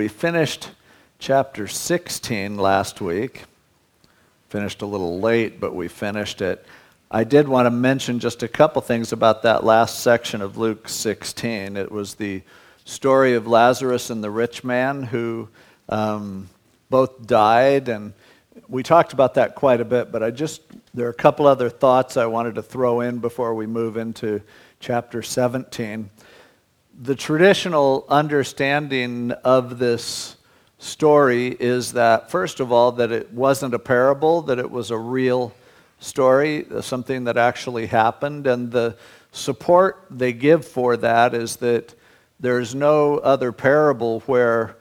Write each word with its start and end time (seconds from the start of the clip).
We 0.00 0.06
finished 0.06 0.70
chapter 1.18 1.66
16 1.66 2.56
last 2.56 3.00
week. 3.00 3.46
Finished 4.48 4.80
a 4.80 4.86
little 4.86 5.18
late, 5.18 5.58
but 5.58 5.74
we 5.74 5.88
finished 5.88 6.40
it. 6.40 6.64
I 7.10 7.24
did 7.24 7.48
want 7.48 7.66
to 7.66 7.70
mention 7.72 8.20
just 8.20 8.44
a 8.44 8.48
couple 8.48 8.80
things 8.80 9.12
about 9.12 9.42
that 9.42 9.64
last 9.64 9.98
section 9.98 10.40
of 10.40 10.56
Luke 10.56 10.88
16. 10.88 11.76
It 11.76 11.90
was 11.90 12.14
the 12.14 12.42
story 12.84 13.34
of 13.34 13.48
Lazarus 13.48 14.08
and 14.08 14.22
the 14.22 14.30
rich 14.30 14.62
man 14.62 15.02
who 15.02 15.48
um, 15.88 16.48
both 16.90 17.26
died, 17.26 17.88
and 17.88 18.12
we 18.68 18.84
talked 18.84 19.12
about 19.12 19.34
that 19.34 19.56
quite 19.56 19.80
a 19.80 19.84
bit, 19.84 20.12
but 20.12 20.22
I 20.22 20.30
just, 20.30 20.62
there 20.94 21.08
are 21.08 21.10
a 21.10 21.12
couple 21.14 21.44
other 21.44 21.68
thoughts 21.68 22.16
I 22.16 22.26
wanted 22.26 22.54
to 22.54 22.62
throw 22.62 23.00
in 23.00 23.18
before 23.18 23.52
we 23.52 23.66
move 23.66 23.96
into 23.96 24.42
chapter 24.78 25.22
17 25.22 26.08
the 27.00 27.14
traditional 27.14 28.04
understanding 28.08 29.30
of 29.44 29.78
this 29.78 30.36
story 30.78 31.46
is 31.48 31.92
that, 31.92 32.28
first 32.28 32.58
of 32.58 32.72
all, 32.72 32.92
that 32.92 33.12
it 33.12 33.32
wasn't 33.32 33.72
a 33.72 33.78
parable, 33.78 34.42
that 34.42 34.58
it 34.58 34.68
was 34.68 34.90
a 34.90 34.98
real 34.98 35.54
story, 36.00 36.66
something 36.80 37.24
that 37.24 37.36
actually 37.36 37.86
happened. 37.86 38.48
And 38.48 38.72
the 38.72 38.96
support 39.30 40.06
they 40.10 40.32
give 40.32 40.66
for 40.66 40.96
that 40.96 41.34
is 41.34 41.56
that 41.56 41.94
there's 42.40 42.74
no 42.74 43.18
other 43.18 43.52
parable 43.52 44.20
where 44.20 44.76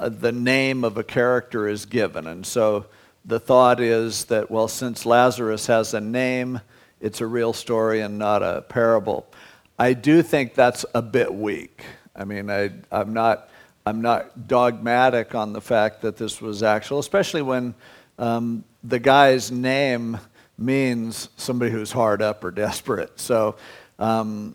uh, 0.00 0.08
the 0.08 0.32
name 0.32 0.82
of 0.82 0.96
a 0.96 1.04
character 1.04 1.68
is 1.68 1.86
given. 1.86 2.26
And 2.26 2.44
so 2.44 2.86
the 3.24 3.38
thought 3.38 3.78
is 3.78 4.24
that, 4.26 4.50
well, 4.50 4.66
since 4.66 5.06
Lazarus 5.06 5.66
has 5.68 5.94
a 5.94 6.00
name, 6.00 6.60
it's 7.00 7.20
a 7.20 7.26
real 7.26 7.52
story 7.52 8.00
and 8.00 8.18
not 8.18 8.42
a 8.42 8.62
parable. 8.62 9.26
I 9.82 9.94
do 9.94 10.22
think 10.22 10.54
that's 10.54 10.86
a 10.94 11.02
bit 11.02 11.34
weak. 11.34 11.82
I 12.14 12.22
mean, 12.22 12.48
I, 12.48 12.70
I'm, 12.92 13.12
not, 13.12 13.50
I'm 13.84 14.00
not 14.00 14.46
dogmatic 14.46 15.34
on 15.34 15.52
the 15.52 15.60
fact 15.60 16.02
that 16.02 16.16
this 16.16 16.40
was 16.40 16.62
actual, 16.62 17.00
especially 17.00 17.42
when 17.42 17.74
um, 18.16 18.62
the 18.84 19.00
guy's 19.00 19.50
name 19.50 20.20
means 20.56 21.30
somebody 21.36 21.72
who's 21.72 21.90
hard 21.90 22.22
up 22.22 22.44
or 22.44 22.52
desperate. 22.52 23.18
So, 23.18 23.56
um, 23.98 24.54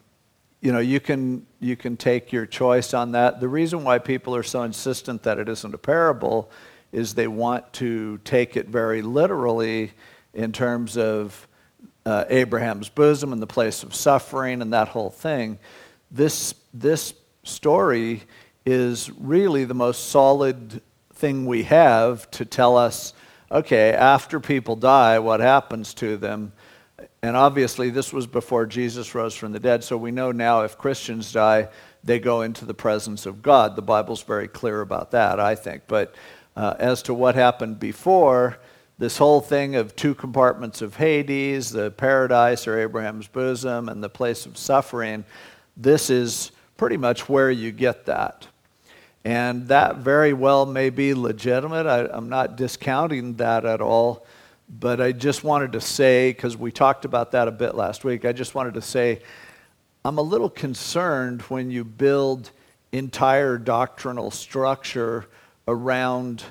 you 0.62 0.72
know, 0.72 0.80
you 0.80 1.02
can, 1.02 1.46
you 1.60 1.76
can 1.76 1.98
take 1.98 2.32
your 2.32 2.46
choice 2.46 2.94
on 2.94 3.12
that. 3.12 3.42
The 3.42 3.50
reason 3.50 3.84
why 3.84 4.00
people 4.00 4.34
are 4.34 4.44
so 4.44 4.64
insistent 4.64 5.24
that 5.24 5.40
it 5.40 5.50
isn't 5.50 5.74
a 5.74 5.78
parable 5.78 6.50
is 6.94 7.16
they 7.16 7.28
want 7.28 7.74
to 7.74 8.18
take 8.20 8.56
it 8.56 8.70
very 8.70 9.02
literally 9.02 9.92
in 10.34 10.54
terms 10.54 10.96
of 10.96 11.47
uh, 12.08 12.24
Abraham's 12.30 12.88
bosom 12.88 13.34
and 13.34 13.42
the 13.42 13.48
place 13.48 13.84
of 13.84 13.94
suffering 13.94 14.62
and 14.62 14.72
that 14.72 14.88
whole 14.88 15.10
thing. 15.10 15.60
This, 16.10 16.56
this 16.74 17.14
story 17.44 18.24
is 18.66 19.12
really 19.20 19.66
the 19.66 19.74
most 19.74 20.08
solid 20.10 20.82
thing 21.16 21.46
we 21.46 21.64
have 21.64 22.32
to 22.32 22.46
tell 22.46 22.78
us 22.78 23.14
okay, 23.50 23.94
after 23.94 24.42
people 24.42 24.76
die, 24.76 25.20
what 25.20 25.40
happens 25.40 25.94
to 25.94 26.18
them? 26.18 26.52
And 27.22 27.38
obviously, 27.38 27.90
this 27.90 28.12
was 28.12 28.28
before 28.28 28.66
Jesus 28.66 29.16
rose 29.16 29.36
from 29.36 29.54
the 29.54 29.60
dead, 29.60 29.86
so 29.86 29.96
we 29.96 30.12
know 30.12 30.34
now 30.34 30.64
if 30.64 30.78
Christians 30.78 31.32
die, 31.32 31.70
they 32.04 32.20
go 32.20 32.42
into 32.42 32.66
the 32.66 32.74
presence 32.74 33.26
of 33.26 33.42
God. 33.42 33.78
The 33.78 33.82
Bible's 33.82 34.22
very 34.22 34.50
clear 34.50 34.82
about 34.82 35.12
that, 35.12 35.40
I 35.40 35.56
think. 35.56 35.84
But 35.88 36.14
uh, 36.58 36.76
as 36.78 37.02
to 37.04 37.14
what 37.14 37.36
happened 37.36 37.80
before, 37.80 38.58
this 38.98 39.18
whole 39.18 39.42
thing 39.42 39.76
of 39.76 39.96
two 39.96 40.16
compartments 40.16 40.82
of 40.82 40.96
Hades, 40.96 41.70
the 41.70 41.92
paradise 41.92 42.68
or 42.68 42.80
Abraham's 42.80 43.28
bosom, 43.28 43.90
and 43.90 44.04
the 44.04 44.10
place 44.10 44.46
of 44.46 44.58
suffering, 44.58 45.24
this 45.76 46.10
is 46.10 46.52
pretty 46.78 46.98
much 46.98 47.30
where 47.30 47.52
you 47.52 47.72
get 47.72 48.06
that. 48.08 48.48
And 49.24 49.68
that 49.68 49.98
very 49.98 50.34
well 50.34 50.66
may 50.66 50.90
be 50.90 51.14
legitimate. 51.14 51.86
I, 51.86 52.16
am 52.16 52.30
not 52.30 52.56
discounting 52.56 53.36
that 53.36 53.66
at 53.66 53.82
all. 53.82 54.26
But 54.70 55.00
I 55.00 55.12
just 55.12 55.44
wanted 55.44 55.74
to 55.74 55.82
say, 55.82 56.32
because 56.32 56.58
we 56.58 56.72
talked 56.72 57.06
about 57.06 57.32
that 57.32 57.48
a 57.48 57.52
bit 57.52 57.76
last 57.76 58.04
week, 58.04 58.26
I 58.26 58.34
just 58.34 58.56
wanted 58.56 58.74
to 58.74 58.82
say 58.82 59.22
I'm 60.04 60.18
a 60.18 60.22
little 60.22 60.50
concerned 60.50 61.42
when 61.44 61.70
you 61.72 61.84
build 61.84 62.52
entire 62.92 63.58
doctrinal 63.58 64.32
structure 64.32 65.26
around 65.68 66.44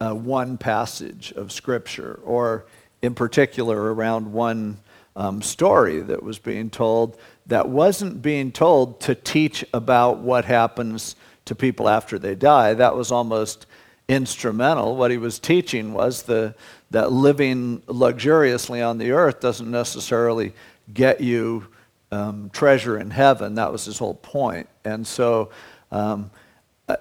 uh, 0.00 0.12
one 0.12 0.58
passage 0.58 1.32
of 1.36 1.52
Scripture, 1.52 2.20
or 2.24 2.66
in 3.02 3.14
particular 3.14 3.94
around 3.94 4.32
one 4.32 4.78
um, 5.14 5.40
story 5.40 6.00
that 6.00 6.22
was 6.22 6.38
being 6.38 6.68
told 6.70 7.18
that 7.46 7.68
wasn't 7.68 8.20
being 8.22 8.50
told 8.52 9.00
to 9.00 9.14
teach 9.14 9.64
about 9.72 10.18
what 10.18 10.44
happens 10.44 11.16
to 11.44 11.54
people 11.54 11.88
after 11.88 12.18
they 12.18 12.34
die. 12.34 12.74
That 12.74 12.96
was 12.96 13.12
almost 13.12 13.66
instrumental. 14.08 14.96
What 14.96 15.10
he 15.10 15.18
was 15.18 15.38
teaching 15.38 15.92
was 15.92 16.24
the, 16.24 16.54
that 16.90 17.12
living 17.12 17.82
luxuriously 17.86 18.82
on 18.82 18.98
the 18.98 19.12
earth 19.12 19.40
doesn't 19.40 19.70
necessarily 19.70 20.52
get 20.92 21.20
you 21.20 21.66
um, 22.12 22.50
treasure 22.52 22.98
in 22.98 23.10
heaven. 23.10 23.54
That 23.54 23.72
was 23.72 23.84
his 23.84 23.98
whole 23.98 24.14
point. 24.14 24.68
And 24.84 25.06
so 25.06 25.50
um, 25.90 26.30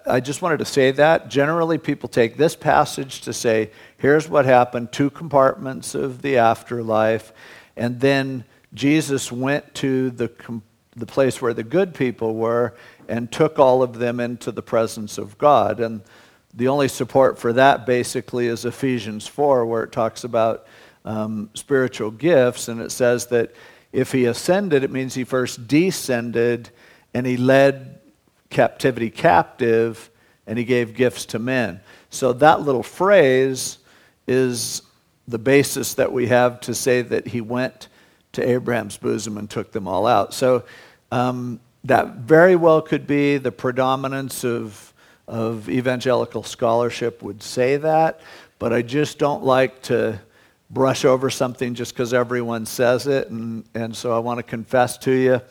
I 0.08 0.20
just 0.20 0.42
wanted 0.42 0.60
to 0.60 0.66
say 0.66 0.92
that. 0.92 1.30
Generally, 1.30 1.78
people 1.80 2.10
take 2.10 2.38
this 2.38 2.56
passage 2.56 3.22
to 3.22 3.34
say, 3.34 3.70
here's 3.98 4.28
what 4.28 4.46
happened 4.46 4.92
two 4.92 5.12
compartments 5.12 5.94
of 5.94 6.24
the 6.24 6.38
afterlife. 6.38 7.32
And 7.78 8.00
then 8.00 8.46
Jesus 8.74 9.32
went 9.32 9.76
to 9.76 10.10
the, 10.10 10.32
the 10.96 11.06
place 11.06 11.40
where 11.40 11.54
the 11.54 11.64
good 11.64 11.94
people 11.94 12.34
were 12.34 12.74
and 13.08 13.32
took 13.32 13.60
all 13.60 13.84
of 13.84 14.00
them 14.00 14.20
into 14.20 14.52
the 14.52 14.64
presence 14.64 15.20
of 15.20 15.38
God. 15.38 15.80
And 15.80 16.02
the 16.52 16.68
only 16.68 16.88
support 16.88 17.38
for 17.38 17.54
that 17.54 17.86
basically 17.86 18.48
is 18.48 18.66
Ephesians 18.66 19.28
4, 19.28 19.68
where 19.68 19.84
it 19.84 19.92
talks 19.92 20.24
about 20.24 20.66
um, 21.04 21.52
spiritual 21.54 22.10
gifts. 22.10 22.70
And 22.70 22.82
it 22.82 22.92
says 22.92 23.28
that 23.28 23.54
if 23.92 24.12
he 24.12 24.26
ascended, 24.26 24.84
it 24.84 24.90
means 24.90 25.14
he 25.14 25.26
first 25.26 25.68
descended 25.68 26.72
and 27.14 27.28
he 27.28 27.38
led 27.38 27.95
captivity 28.50 29.10
captive 29.10 30.10
and 30.48 30.58
he 30.58 30.66
gave 30.66 30.96
gifts 30.96 31.26
to 31.28 31.40
men. 31.40 31.80
So 32.10 32.34
that 32.34 32.62
little 32.62 32.84
phrase 32.84 33.80
is 34.28 34.82
the 35.28 35.40
basis 35.40 35.96
that 35.96 36.12
we 36.12 36.28
have 36.28 36.60
to 36.62 36.76
say 36.76 37.02
that 37.02 37.28
he 37.28 37.42
went 37.42 37.88
to 38.34 38.48
Abraham's 38.48 38.98
bosom 38.98 39.38
and 39.38 39.50
took 39.50 39.72
them 39.72 39.88
all 39.88 40.06
out. 40.06 40.34
So 40.34 40.64
um, 41.12 41.60
that 41.84 42.16
very 42.16 42.56
well 42.56 42.82
could 42.82 43.08
be 43.08 43.38
the 43.38 43.52
predominance 43.52 44.44
of, 44.44 44.94
of 45.28 45.70
evangelical 45.70 46.44
scholarship 46.44 47.24
would 47.24 47.42
say 47.42 47.78
that, 47.78 48.22
but 48.60 48.74
I 48.74 48.82
just 48.82 49.18
don't 49.18 49.44
like 49.44 49.82
to 49.84 50.20
brush 50.70 51.06
over 51.06 51.30
something 51.30 51.76
just 51.76 51.94
because 51.94 52.14
everyone 52.14 52.66
says 52.66 53.08
it. 53.08 53.30
And, 53.30 53.64
and 53.74 53.96
so 53.96 54.16
I 54.16 54.20
want 54.20 54.40
to 54.40 54.44
confess 54.44 54.98
to 55.00 55.12
you 55.12 55.42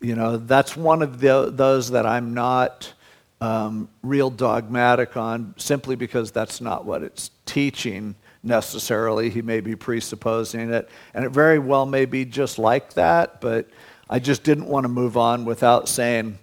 you 0.00 0.14
know, 0.14 0.36
that's 0.36 0.76
one 0.76 1.02
of 1.02 1.20
the, 1.20 1.50
those 1.52 1.90
that 1.90 2.06
I'm 2.06 2.34
not 2.34 2.92
um, 3.40 3.88
real 4.02 4.30
dogmatic 4.30 5.16
on 5.16 5.54
simply 5.56 5.96
because 5.96 6.30
that's 6.30 6.60
not 6.60 6.84
what 6.84 7.02
it's 7.02 7.30
teaching 7.46 8.14
necessarily. 8.42 9.30
He 9.30 9.42
may 9.42 9.60
be 9.60 9.76
presupposing 9.76 10.72
it, 10.72 10.88
and 11.14 11.24
it 11.24 11.30
very 11.30 11.58
well 11.58 11.86
may 11.86 12.04
be 12.04 12.24
just 12.24 12.58
like 12.58 12.94
that, 12.94 13.40
but 13.40 13.68
I 14.10 14.18
just 14.18 14.42
didn't 14.42 14.66
want 14.66 14.84
to 14.84 14.88
move 14.88 15.16
on 15.16 15.44
without 15.44 15.88
saying, 15.88 16.38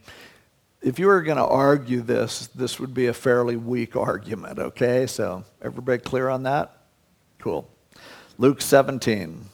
if 0.81 0.99
you 0.99 1.07
were 1.07 1.23
going 1.23 1.37
to 1.37 1.45
argue 1.45 2.01
this, 2.01 2.47
this 2.47 2.79
would 2.79 2.93
be 2.93 3.07
a 3.07 3.13
fairly 3.13 3.57
weak 3.57 3.95
argument, 3.95 4.59
okay? 4.59 5.07
So, 5.07 5.43
everybody 5.61 5.97
clear 5.99 6.29
on 6.29 6.43
that? 6.43 6.77
Cool. 7.39 7.67
Luke 8.37 8.61
17. 8.61 9.45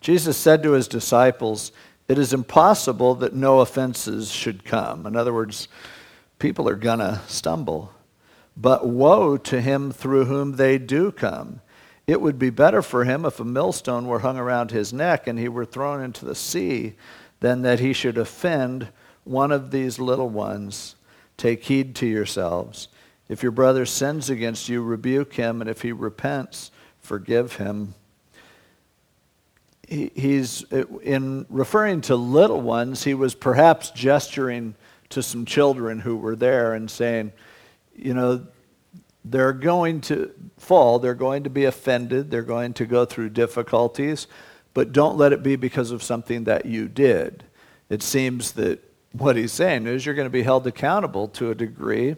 Jesus 0.00 0.36
said 0.36 0.62
to 0.64 0.72
his 0.72 0.88
disciples, 0.88 1.70
it 2.08 2.18
is 2.18 2.32
impossible 2.32 3.14
that 3.16 3.34
no 3.34 3.60
offenses 3.60 4.30
should 4.30 4.64
come. 4.64 5.06
In 5.06 5.16
other 5.16 5.32
words, 5.32 5.68
people 6.38 6.68
are 6.68 6.76
going 6.76 7.00
to 7.00 7.20
stumble. 7.26 7.92
But 8.56 8.86
woe 8.86 9.36
to 9.36 9.60
him 9.60 9.92
through 9.92 10.26
whom 10.26 10.52
they 10.52 10.78
do 10.78 11.10
come. 11.10 11.60
It 12.06 12.20
would 12.20 12.38
be 12.38 12.50
better 12.50 12.82
for 12.82 13.04
him 13.04 13.24
if 13.24 13.40
a 13.40 13.44
millstone 13.44 14.06
were 14.06 14.20
hung 14.20 14.38
around 14.38 14.70
his 14.70 14.92
neck 14.92 15.26
and 15.26 15.38
he 15.38 15.48
were 15.48 15.64
thrown 15.64 16.02
into 16.02 16.24
the 16.24 16.36
sea 16.36 16.94
than 17.40 17.62
that 17.62 17.80
he 17.80 17.92
should 17.92 18.16
offend 18.16 18.88
one 19.24 19.50
of 19.50 19.72
these 19.72 19.98
little 19.98 20.28
ones. 20.28 20.94
Take 21.36 21.64
heed 21.64 21.94
to 21.96 22.06
yourselves. 22.06 22.88
If 23.28 23.42
your 23.42 23.52
brother 23.52 23.84
sins 23.84 24.30
against 24.30 24.68
you, 24.68 24.82
rebuke 24.82 25.34
him, 25.34 25.60
and 25.60 25.68
if 25.68 25.82
he 25.82 25.90
repents, 25.90 26.70
forgive 27.00 27.56
him 27.56 27.94
he's 29.86 30.70
uh, 30.72 30.84
in 31.02 31.46
referring 31.48 32.00
to 32.00 32.16
little 32.16 32.60
ones 32.60 33.04
he 33.04 33.14
was 33.14 33.34
perhaps 33.34 33.90
gesturing 33.90 34.74
to 35.08 35.22
some 35.22 35.44
children 35.44 36.00
who 36.00 36.16
were 36.16 36.36
there 36.36 36.74
and 36.74 36.90
saying 36.90 37.32
you 37.94 38.12
know 38.12 38.44
they're 39.24 39.52
going 39.52 40.00
to 40.00 40.32
fall 40.58 40.98
they're 40.98 41.14
going 41.14 41.44
to 41.44 41.50
be 41.50 41.64
offended 41.64 42.30
they're 42.30 42.42
going 42.42 42.72
to 42.72 42.84
go 42.86 43.04
through 43.04 43.28
difficulties 43.28 44.26
but 44.76 44.92
don't 44.92 45.16
let 45.16 45.32
it 45.32 45.42
be 45.42 45.56
because 45.56 45.90
of 45.90 46.02
something 46.02 46.44
that 46.44 46.66
you 46.66 46.86
did. 46.86 47.44
It 47.88 48.02
seems 48.02 48.52
that 48.52 48.84
what 49.12 49.34
he's 49.36 49.52
saying 49.52 49.86
is 49.86 50.04
you're 50.04 50.14
going 50.14 50.26
to 50.26 50.30
be 50.30 50.42
held 50.42 50.66
accountable 50.66 51.28
to 51.28 51.50
a 51.50 51.54
degree 51.54 52.16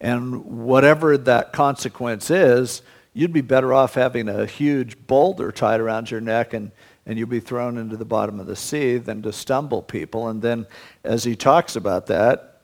And 0.00 0.44
whatever 0.44 1.18
that 1.18 1.52
consequence 1.52 2.30
is, 2.30 2.80
you'd 3.18 3.32
be 3.32 3.40
better 3.40 3.74
off 3.74 3.94
having 3.94 4.28
a 4.28 4.46
huge 4.46 4.96
boulder 5.08 5.50
tied 5.50 5.80
around 5.80 6.08
your 6.08 6.20
neck 6.20 6.54
and, 6.54 6.70
and 7.04 7.18
you'd 7.18 7.28
be 7.28 7.40
thrown 7.40 7.76
into 7.76 7.96
the 7.96 8.04
bottom 8.04 8.38
of 8.38 8.46
the 8.46 8.54
sea 8.54 8.96
than 8.96 9.20
to 9.22 9.32
stumble 9.32 9.82
people. 9.82 10.28
And 10.28 10.40
then, 10.40 10.68
as 11.02 11.24
he 11.24 11.34
talks 11.34 11.74
about 11.74 12.06
that, 12.06 12.60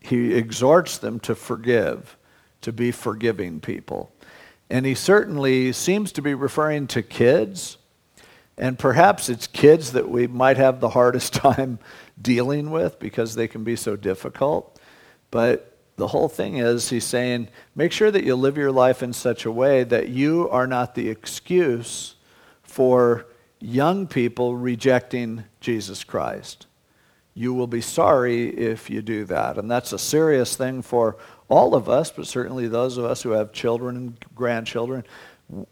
he 0.00 0.32
exhorts 0.32 0.96
them 0.96 1.20
to 1.20 1.34
forgive, 1.34 2.16
to 2.62 2.72
be 2.72 2.90
forgiving 2.90 3.60
people. 3.60 4.10
And 4.70 4.86
he 4.86 4.94
certainly 4.94 5.70
seems 5.70 6.12
to 6.12 6.22
be 6.22 6.32
referring 6.32 6.86
to 6.86 7.02
kids. 7.02 7.76
And 8.56 8.78
perhaps 8.78 9.28
it's 9.28 9.46
kids 9.46 9.92
that 9.92 10.08
we 10.08 10.26
might 10.26 10.56
have 10.56 10.80
the 10.80 10.88
hardest 10.88 11.34
time 11.34 11.78
dealing 12.22 12.70
with 12.70 12.98
because 12.98 13.34
they 13.34 13.48
can 13.48 13.64
be 13.64 13.76
so 13.76 13.96
difficult. 13.96 14.80
But 15.30 15.69
the 16.00 16.08
whole 16.08 16.28
thing 16.28 16.56
is, 16.56 16.88
he's 16.88 17.04
saying, 17.04 17.48
make 17.76 17.92
sure 17.92 18.10
that 18.10 18.24
you 18.24 18.34
live 18.34 18.56
your 18.56 18.72
life 18.72 19.02
in 19.02 19.12
such 19.12 19.44
a 19.44 19.52
way 19.52 19.84
that 19.84 20.08
you 20.08 20.48
are 20.48 20.66
not 20.66 20.94
the 20.94 21.10
excuse 21.10 22.14
for 22.62 23.26
young 23.60 24.06
people 24.06 24.56
rejecting 24.56 25.44
Jesus 25.60 26.02
Christ. 26.02 26.66
You 27.34 27.52
will 27.52 27.66
be 27.66 27.82
sorry 27.82 28.48
if 28.48 28.88
you 28.88 29.02
do 29.02 29.26
that. 29.26 29.58
And 29.58 29.70
that's 29.70 29.92
a 29.92 29.98
serious 29.98 30.56
thing 30.56 30.80
for 30.80 31.18
all 31.50 31.74
of 31.74 31.90
us, 31.90 32.10
but 32.10 32.26
certainly 32.26 32.66
those 32.66 32.96
of 32.96 33.04
us 33.04 33.22
who 33.22 33.32
have 33.32 33.52
children 33.52 33.96
and 33.96 34.24
grandchildren. 34.34 35.04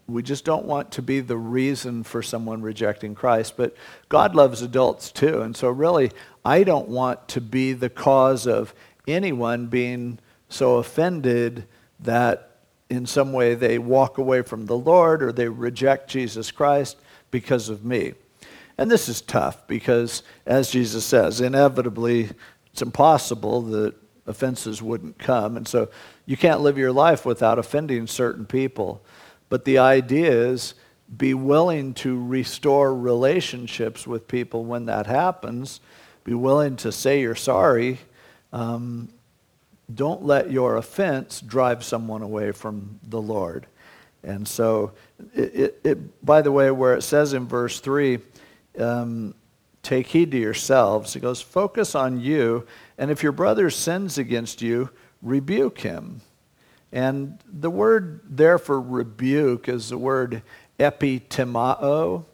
We 0.07 0.21
just 0.21 0.45
don't 0.45 0.65
want 0.65 0.91
to 0.91 1.01
be 1.01 1.21
the 1.21 1.37
reason 1.37 2.03
for 2.03 2.21
someone 2.21 2.61
rejecting 2.61 3.15
Christ. 3.15 3.57
But 3.57 3.75
God 4.09 4.35
loves 4.35 4.61
adults 4.61 5.11
too. 5.11 5.41
And 5.41 5.55
so, 5.55 5.69
really, 5.69 6.11
I 6.43 6.63
don't 6.63 6.89
want 6.89 7.29
to 7.29 7.41
be 7.41 7.73
the 7.73 7.89
cause 7.89 8.45
of 8.45 8.73
anyone 9.09 9.67
being 9.67 10.19
so 10.49 10.77
offended 10.77 11.65
that 11.99 12.49
in 12.89 13.05
some 13.05 13.33
way 13.33 13.55
they 13.55 13.77
walk 13.77 14.17
away 14.17 14.41
from 14.41 14.65
the 14.65 14.77
Lord 14.77 15.21
or 15.21 15.31
they 15.31 15.47
reject 15.47 16.09
Jesus 16.09 16.51
Christ 16.51 16.97
because 17.31 17.69
of 17.69 17.85
me. 17.85 18.13
And 18.77 18.89
this 18.89 19.09
is 19.09 19.21
tough 19.21 19.67
because, 19.67 20.23
as 20.45 20.71
Jesus 20.71 21.05
says, 21.05 21.41
inevitably 21.41 22.29
it's 22.71 22.81
impossible 22.81 23.61
that 23.63 23.93
offenses 24.25 24.81
wouldn't 24.81 25.19
come. 25.19 25.57
And 25.57 25.67
so 25.67 25.89
you 26.25 26.37
can't 26.37 26.61
live 26.61 26.77
your 26.77 26.91
life 26.91 27.25
without 27.25 27.59
offending 27.59 28.07
certain 28.07 28.45
people. 28.45 29.03
But 29.49 29.65
the 29.65 29.79
idea 29.79 30.31
is 30.31 30.75
be 31.17 31.33
willing 31.33 31.93
to 31.95 32.23
restore 32.23 32.95
relationships 32.95 34.05
with 34.05 34.27
people 34.27 34.63
when 34.63 34.85
that 34.85 35.07
happens. 35.07 35.81
Be 36.23 36.35
willing 36.35 36.75
to 36.77 36.91
say 36.91 37.21
you're 37.21 37.35
sorry 37.35 37.99
um, 38.51 39.09
don't 39.93 40.23
let 40.23 40.51
your 40.51 40.77
offense 40.77 41.41
drive 41.41 41.83
someone 41.83 42.21
away 42.21 42.51
from 42.51 42.99
the 43.07 43.21
Lord. 43.21 43.65
And 44.23 44.47
so, 44.47 44.91
it, 45.33 45.55
it, 45.55 45.81
it, 45.83 46.25
by 46.25 46.41
the 46.41 46.51
way, 46.51 46.71
where 46.71 46.95
it 46.95 47.03
says 47.03 47.33
in 47.33 47.47
verse 47.47 47.79
3, 47.79 48.19
um, 48.77 49.33
take 49.81 50.07
heed 50.07 50.31
to 50.31 50.37
yourselves, 50.37 51.15
it 51.15 51.21
goes, 51.21 51.41
focus 51.41 51.95
on 51.95 52.19
you, 52.19 52.67
and 52.97 53.09
if 53.09 53.23
your 53.23 53.31
brother 53.31 53.69
sins 53.69 54.17
against 54.17 54.61
you, 54.61 54.89
rebuke 55.21 55.79
him. 55.79 56.21
And 56.91 57.39
the 57.45 57.69
word 57.69 58.21
there 58.25 58.57
for 58.57 58.79
rebuke 58.81 59.69
is 59.69 59.89
the 59.89 59.97
word 59.97 60.41
epitimao. 60.79 62.25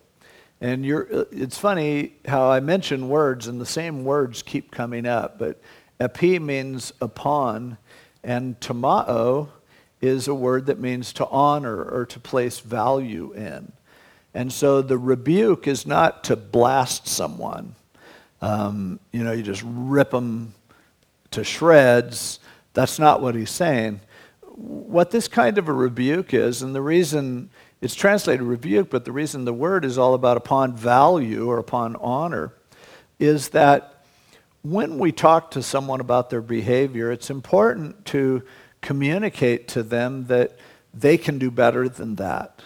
And 0.62 0.86
it's 1.32 1.58
funny 1.58 2.14
how 2.26 2.50
I 2.50 2.62
mention 2.62 3.10
words 3.10 3.48
and 3.48 3.60
the 3.60 3.66
same 3.66 4.06
words 4.06 4.42
keep 4.42 4.72
coming 4.72 5.06
up, 5.06 5.38
but 5.38 5.60
Epi 6.00 6.40
means 6.40 6.94
upon, 7.00 7.78
and 8.24 8.60
tamao 8.60 9.50
is 10.02 10.28
a 10.28 10.34
word 10.34 10.66
that 10.66 10.80
means 10.80 11.14
to 11.14 11.28
honor 11.28 11.84
or 11.84 12.06
to 12.06 12.20
place 12.20 12.60
value 12.60 13.34
in. 13.34 13.72
And 14.34 14.52
so 14.52 14.82
the 14.82 14.98
rebuke 14.98 15.68
is 15.68 15.88
not 15.88 16.24
to 16.26 16.36
blast 16.36 17.08
someone. 17.08 17.76
Um, 18.42 19.00
you 19.12 19.24
know, 19.24 19.32
you 19.32 19.44
just 19.44 19.64
rip 19.66 20.12
them 20.12 20.54
to 21.32 21.44
shreds. 21.44 22.40
That's 22.74 23.00
not 23.00 23.22
what 23.22 23.36
he's 23.36 23.50
saying. 23.50 24.02
What 24.42 25.12
this 25.12 25.28
kind 25.28 25.58
of 25.58 25.70
a 25.70 25.74
rebuke 25.74 26.34
is, 26.34 26.62
and 26.62 26.76
the 26.76 26.82
reason 26.82 27.50
it's 27.82 27.96
translated 27.96 28.42
rebuke, 28.42 28.90
but 28.90 29.06
the 29.06 29.12
reason 29.12 29.46
the 29.46 29.54
word 29.54 29.86
is 29.86 29.98
all 29.98 30.14
about 30.14 30.38
upon 30.38 30.76
value 30.76 31.48
or 31.48 31.58
upon 31.58 31.96
honor, 31.98 32.54
is 33.20 33.50
that 33.50 33.95
when 34.66 34.98
we 34.98 35.12
talk 35.12 35.52
to 35.52 35.62
someone 35.62 36.02
about 36.02 36.32
their 36.32 36.42
behavior, 36.42 37.12
it's 37.12 37.30
important 37.30 38.04
to 38.06 38.42
communicate 38.82 39.68
to 39.68 39.84
them 39.84 40.26
that 40.26 40.58
they 40.92 41.20
can 41.20 41.38
do 41.38 41.52
better 41.52 41.88
than 41.88 42.16
that, 42.16 42.64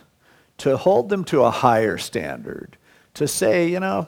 to 0.59 0.77
hold 0.77 1.09
them 1.09 1.25
to 1.25 1.43
a 1.43 1.51
higher 1.51 1.97
standard, 1.97 2.77
to 3.15 3.27
say, 3.27 3.67
you 3.67 3.81
know, 3.81 4.07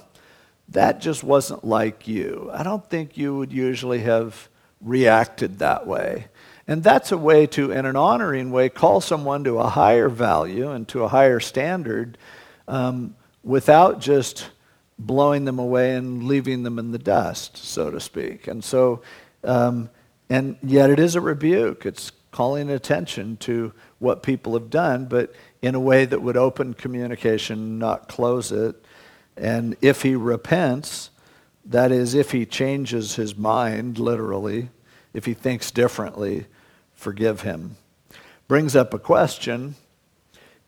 that 0.69 1.01
just 1.01 1.21
wasn't 1.21 1.65
like 1.65 2.07
you. 2.07 2.49
I 2.53 2.63
don't 2.63 2.89
think 2.89 3.17
you 3.17 3.35
would 3.35 3.51
usually 3.51 3.99
have 3.99 4.47
reacted 4.79 5.59
that 5.59 5.85
way. 5.85 6.27
And 6.67 6.81
that's 6.81 7.11
a 7.11 7.17
way 7.17 7.45
to, 7.47 7.73
in 7.73 7.85
an 7.85 7.97
honoring 7.97 8.51
way, 8.51 8.69
call 8.69 9.01
someone 9.01 9.43
to 9.43 9.59
a 9.59 9.67
higher 9.67 10.07
value 10.07 10.71
and 10.71 10.87
to 10.89 11.03
a 11.03 11.09
higher 11.09 11.41
standard 11.41 12.17
um, 12.69 13.15
without 13.43 13.99
just 13.99 14.49
blowing 15.05 15.45
them 15.45 15.59
away 15.59 15.95
and 15.95 16.23
leaving 16.23 16.63
them 16.63 16.79
in 16.79 16.91
the 16.91 16.99
dust, 16.99 17.57
so 17.57 17.91
to 17.91 17.99
speak. 17.99 18.47
And 18.47 18.63
so, 18.63 19.01
um, 19.43 19.89
and 20.29 20.57
yet 20.63 20.89
it 20.89 20.99
is 20.99 21.15
a 21.15 21.21
rebuke. 21.21 21.85
It's 21.85 22.11
calling 22.31 22.69
attention 22.69 23.37
to 23.37 23.73
what 23.99 24.23
people 24.23 24.53
have 24.53 24.69
done, 24.69 25.05
but 25.05 25.33
in 25.61 25.75
a 25.75 25.79
way 25.79 26.05
that 26.05 26.21
would 26.21 26.37
open 26.37 26.73
communication, 26.73 27.77
not 27.77 28.07
close 28.07 28.51
it. 28.51 28.75
And 29.35 29.75
if 29.81 30.01
he 30.01 30.15
repents, 30.15 31.09
that 31.65 31.91
is, 31.91 32.13
if 32.13 32.31
he 32.31 32.45
changes 32.45 33.15
his 33.15 33.35
mind, 33.35 33.99
literally, 33.99 34.69
if 35.13 35.25
he 35.25 35.33
thinks 35.33 35.71
differently, 35.71 36.45
forgive 36.93 37.41
him. 37.41 37.75
Brings 38.47 38.75
up 38.75 38.93
a 38.93 38.99
question 38.99 39.75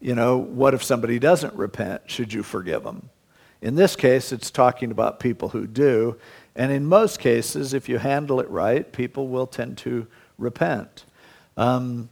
you 0.04 0.16
know, 0.16 0.38
what 0.38 0.74
if 0.74 0.84
somebody 0.84 1.18
doesn't 1.18 1.54
repent? 1.54 2.02
Should 2.08 2.34
you 2.34 2.44
forgive 2.44 2.84
them? 2.84 3.10
In 3.64 3.76
this 3.76 3.96
case, 3.96 4.34
it's 4.34 4.52
talking 4.52 4.92
about 4.92 5.22
people 5.22 5.48
who 5.48 5.66
do. 5.66 6.18
And 6.54 6.70
in 6.70 6.86
most 6.86 7.18
cases, 7.18 7.74
if 7.74 7.88
you 7.88 7.98
handle 7.98 8.42
it 8.42 8.50
right, 8.50 8.92
people 8.92 9.30
will 9.30 9.48
tend 9.48 9.78
to 9.80 10.06
repent. 10.38 11.06
Um, 11.56 12.10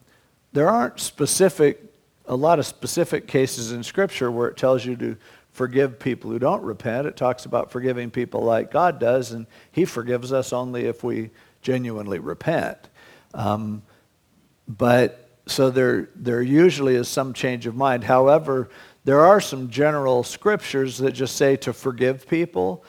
there 0.54 0.70
aren't 0.70 1.02
specific, 1.02 1.84
a 2.26 2.38
lot 2.38 2.58
of 2.58 2.66
specific 2.66 3.28
cases 3.28 3.74
in 3.74 3.84
Scripture 3.84 4.32
where 4.32 4.48
it 4.48 4.56
tells 4.56 4.86
you 4.86 4.96
to 4.96 5.18
forgive 5.52 6.00
people 6.00 6.32
who 6.32 6.40
don't 6.40 6.64
repent. 6.64 7.06
It 7.06 7.18
talks 7.18 7.44
about 7.44 7.70
forgiving 7.70 8.12
people 8.12 8.42
like 8.42 8.72
God 8.72 8.98
does, 8.98 9.34
and 9.34 9.46
He 9.74 9.84
forgives 9.84 10.32
us 10.32 10.54
only 10.54 10.86
if 10.86 11.04
we 11.04 11.32
genuinely 11.62 12.20
repent. 12.20 12.78
Um, 13.34 13.82
but 14.70 15.30
so 15.48 15.70
there, 15.70 16.08
there 16.16 16.42
usually 16.42 16.96
is 16.96 17.10
some 17.10 17.34
change 17.34 17.66
of 17.66 17.76
mind. 17.76 18.06
However, 18.06 18.70
there 19.04 19.22
are 19.22 19.42
some 19.42 19.70
general 19.70 20.24
scriptures 20.24 21.00
that 21.00 21.14
just 21.14 21.36
say 21.36 21.56
to 21.58 21.74
forgive 21.74 22.28
people, 22.28 22.84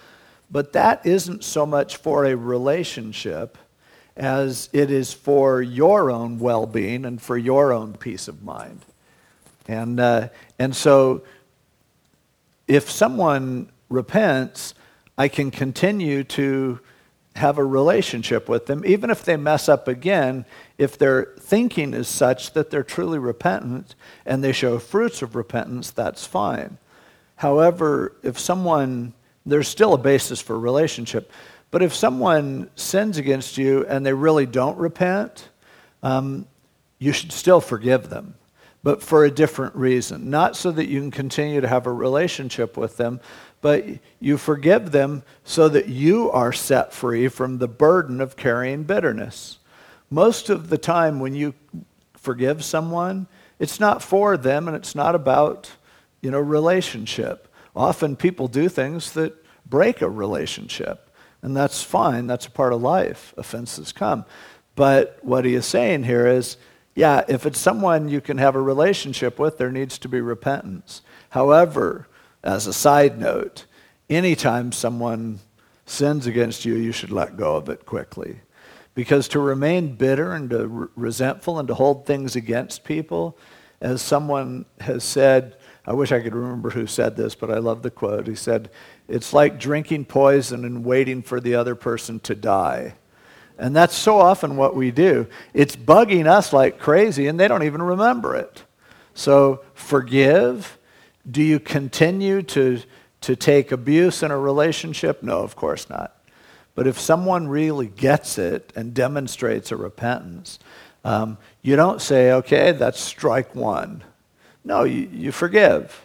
but 0.50 0.72
that 0.74 1.06
isn't 1.06 1.42
so 1.42 1.64
much 1.64 1.96
for 1.96 2.26
a 2.26 2.36
relationship 2.36 3.56
as 4.16 4.68
it 4.72 4.90
is 4.90 5.12
for 5.12 5.62
your 5.62 6.10
own 6.10 6.38
well 6.38 6.66
being 6.66 7.06
and 7.06 7.20
for 7.20 7.38
your 7.38 7.72
own 7.72 7.94
peace 7.94 8.28
of 8.28 8.42
mind. 8.42 8.84
And, 9.66 9.98
uh, 9.98 10.28
and 10.58 10.76
so 10.76 11.22
if 12.68 12.90
someone 12.90 13.70
repents, 13.88 14.74
I 15.16 15.28
can 15.28 15.50
continue 15.50 16.24
to 16.24 16.80
have 17.36 17.56
a 17.56 17.64
relationship 17.64 18.48
with 18.48 18.66
them, 18.66 18.82
even 18.84 19.08
if 19.08 19.24
they 19.24 19.36
mess 19.36 19.68
up 19.68 19.88
again, 19.88 20.44
if 20.76 20.98
their 20.98 21.34
thinking 21.52 21.92
is 21.92 22.08
such 22.08 22.54
that 22.54 22.70
they're 22.70 22.82
truly 22.82 23.18
repentant 23.18 23.94
and 24.24 24.42
they 24.42 24.52
show 24.52 24.78
fruits 24.78 25.20
of 25.20 25.36
repentance, 25.36 25.90
that's 25.90 26.24
fine. 26.24 26.78
However, 27.36 28.16
if 28.22 28.38
someone, 28.38 29.12
there's 29.44 29.68
still 29.68 29.92
a 29.92 29.98
basis 29.98 30.40
for 30.40 30.58
relationship, 30.58 31.30
but 31.70 31.82
if 31.82 31.92
someone 31.92 32.70
sins 32.74 33.18
against 33.18 33.58
you 33.58 33.84
and 33.84 34.06
they 34.06 34.14
really 34.14 34.46
don't 34.46 34.78
repent, 34.78 35.50
um, 36.02 36.46
you 36.98 37.12
should 37.12 37.32
still 37.32 37.60
forgive 37.60 38.08
them, 38.08 38.34
but 38.82 39.02
for 39.02 39.26
a 39.26 39.30
different 39.30 39.76
reason. 39.76 40.30
Not 40.30 40.56
so 40.56 40.70
that 40.70 40.88
you 40.88 41.00
can 41.00 41.10
continue 41.10 41.60
to 41.60 41.68
have 41.68 41.86
a 41.86 41.92
relationship 41.92 42.78
with 42.78 42.96
them, 42.96 43.20
but 43.60 43.84
you 44.20 44.38
forgive 44.38 44.90
them 44.90 45.22
so 45.44 45.68
that 45.68 45.86
you 45.86 46.30
are 46.30 46.54
set 46.54 46.94
free 46.94 47.28
from 47.28 47.58
the 47.58 47.68
burden 47.68 48.22
of 48.22 48.36
carrying 48.36 48.84
bitterness. 48.84 49.58
Most 50.12 50.50
of 50.50 50.68
the 50.68 50.76
time, 50.76 51.20
when 51.20 51.34
you 51.34 51.54
forgive 52.12 52.62
someone, 52.62 53.28
it's 53.58 53.80
not 53.80 54.02
for 54.02 54.36
them 54.36 54.68
and 54.68 54.76
it's 54.76 54.94
not 54.94 55.14
about, 55.14 55.70
you 56.20 56.30
know, 56.30 56.38
relationship. 56.38 57.48
Often 57.74 58.16
people 58.16 58.46
do 58.46 58.68
things 58.68 59.12
that 59.12 59.34
break 59.64 60.02
a 60.02 60.10
relationship, 60.10 61.10
and 61.40 61.56
that's 61.56 61.82
fine. 61.82 62.26
That's 62.26 62.44
a 62.44 62.50
part 62.50 62.74
of 62.74 62.82
life. 62.82 63.32
Offenses 63.38 63.90
come. 63.90 64.26
But 64.74 65.18
what 65.22 65.46
he 65.46 65.54
is 65.54 65.64
saying 65.64 66.04
here 66.04 66.26
is, 66.26 66.58
yeah, 66.94 67.24
if 67.26 67.46
it's 67.46 67.58
someone 67.58 68.10
you 68.10 68.20
can 68.20 68.36
have 68.36 68.54
a 68.54 68.60
relationship 68.60 69.38
with, 69.38 69.56
there 69.56 69.72
needs 69.72 69.96
to 70.00 70.10
be 70.10 70.20
repentance. 70.20 71.00
However, 71.30 72.06
as 72.44 72.66
a 72.66 72.74
side 72.74 73.18
note, 73.18 73.64
anytime 74.10 74.72
someone 74.72 75.38
sins 75.86 76.26
against 76.26 76.66
you, 76.66 76.74
you 76.74 76.92
should 76.92 77.10
let 77.10 77.38
go 77.38 77.56
of 77.56 77.70
it 77.70 77.86
quickly. 77.86 78.40
Because 78.94 79.28
to 79.28 79.40
remain 79.40 79.96
bitter 79.96 80.32
and 80.32 80.50
to 80.50 80.66
re- 80.66 80.88
resentful 80.96 81.58
and 81.58 81.68
to 81.68 81.74
hold 81.74 82.04
things 82.04 82.36
against 82.36 82.84
people, 82.84 83.38
as 83.80 84.02
someone 84.02 84.66
has 84.80 85.02
said, 85.02 85.56
I 85.84 85.92
wish 85.94 86.12
I 86.12 86.20
could 86.20 86.34
remember 86.34 86.70
who 86.70 86.86
said 86.86 87.16
this, 87.16 87.34
but 87.34 87.50
I 87.50 87.58
love 87.58 87.82
the 87.82 87.90
quote. 87.90 88.26
He 88.26 88.34
said, 88.34 88.70
It's 89.08 89.32
like 89.32 89.58
drinking 89.58 90.04
poison 90.04 90.64
and 90.64 90.84
waiting 90.84 91.22
for 91.22 91.40
the 91.40 91.56
other 91.56 91.74
person 91.74 92.20
to 92.20 92.34
die. 92.34 92.94
And 93.58 93.74
that's 93.74 93.94
so 93.94 94.18
often 94.18 94.56
what 94.56 94.76
we 94.76 94.90
do. 94.90 95.26
It's 95.52 95.76
bugging 95.76 96.26
us 96.26 96.52
like 96.52 96.78
crazy, 96.78 97.26
and 97.26 97.38
they 97.38 97.48
don't 97.48 97.64
even 97.64 97.82
remember 97.82 98.36
it. 98.36 98.64
So 99.14 99.64
forgive. 99.74 100.78
Do 101.28 101.42
you 101.42 101.60
continue 101.60 102.42
to, 102.42 102.80
to 103.22 103.36
take 103.36 103.72
abuse 103.72 104.22
in 104.22 104.30
a 104.30 104.38
relationship? 104.38 105.22
No, 105.22 105.38
of 105.40 105.54
course 105.56 105.88
not. 105.90 106.16
But 106.74 106.86
if 106.86 106.98
someone 106.98 107.48
really 107.48 107.86
gets 107.86 108.38
it 108.38 108.72
and 108.74 108.94
demonstrates 108.94 109.72
a 109.72 109.76
repentance, 109.76 110.58
um, 111.04 111.38
you 111.60 111.76
don't 111.76 112.00
say, 112.00 112.32
okay, 112.32 112.72
that's 112.72 113.00
strike 113.00 113.54
one. 113.54 114.04
No, 114.64 114.84
you, 114.84 115.08
you 115.12 115.32
forgive 115.32 116.04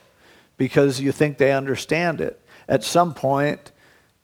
because 0.57 1.00
you 1.00 1.12
think 1.12 1.38
they 1.38 1.53
understand 1.53 2.19
it. 2.19 2.41
At 2.67 2.83
some 2.83 3.13
point, 3.13 3.71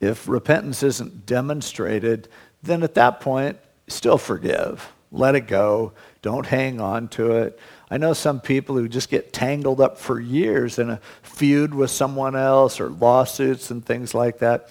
if 0.00 0.28
repentance 0.28 0.82
isn't 0.82 1.24
demonstrated, 1.24 2.28
then 2.62 2.82
at 2.82 2.94
that 2.94 3.20
point, 3.20 3.58
still 3.86 4.18
forgive. 4.18 4.92
Let 5.12 5.36
it 5.36 5.46
go. 5.46 5.92
Don't 6.22 6.46
hang 6.46 6.80
on 6.80 7.08
to 7.08 7.32
it. 7.32 7.58
I 7.90 7.98
know 7.98 8.12
some 8.12 8.40
people 8.40 8.76
who 8.76 8.88
just 8.88 9.08
get 9.08 9.32
tangled 9.32 9.80
up 9.80 9.98
for 9.98 10.18
years 10.18 10.78
in 10.78 10.90
a 10.90 11.00
feud 11.22 11.72
with 11.74 11.90
someone 11.90 12.34
else 12.34 12.80
or 12.80 12.88
lawsuits 12.88 13.70
and 13.70 13.84
things 13.84 14.14
like 14.14 14.38
that 14.38 14.70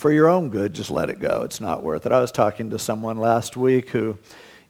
for 0.00 0.10
your 0.10 0.28
own 0.28 0.48
good, 0.48 0.72
just 0.72 0.90
let 0.90 1.10
it 1.10 1.20
go. 1.20 1.42
It's 1.42 1.60
not 1.60 1.82
worth 1.82 2.06
it. 2.06 2.12
I 2.12 2.20
was 2.20 2.32
talking 2.32 2.70
to 2.70 2.78
someone 2.78 3.18
last 3.18 3.54
week 3.54 3.90
who, 3.90 4.16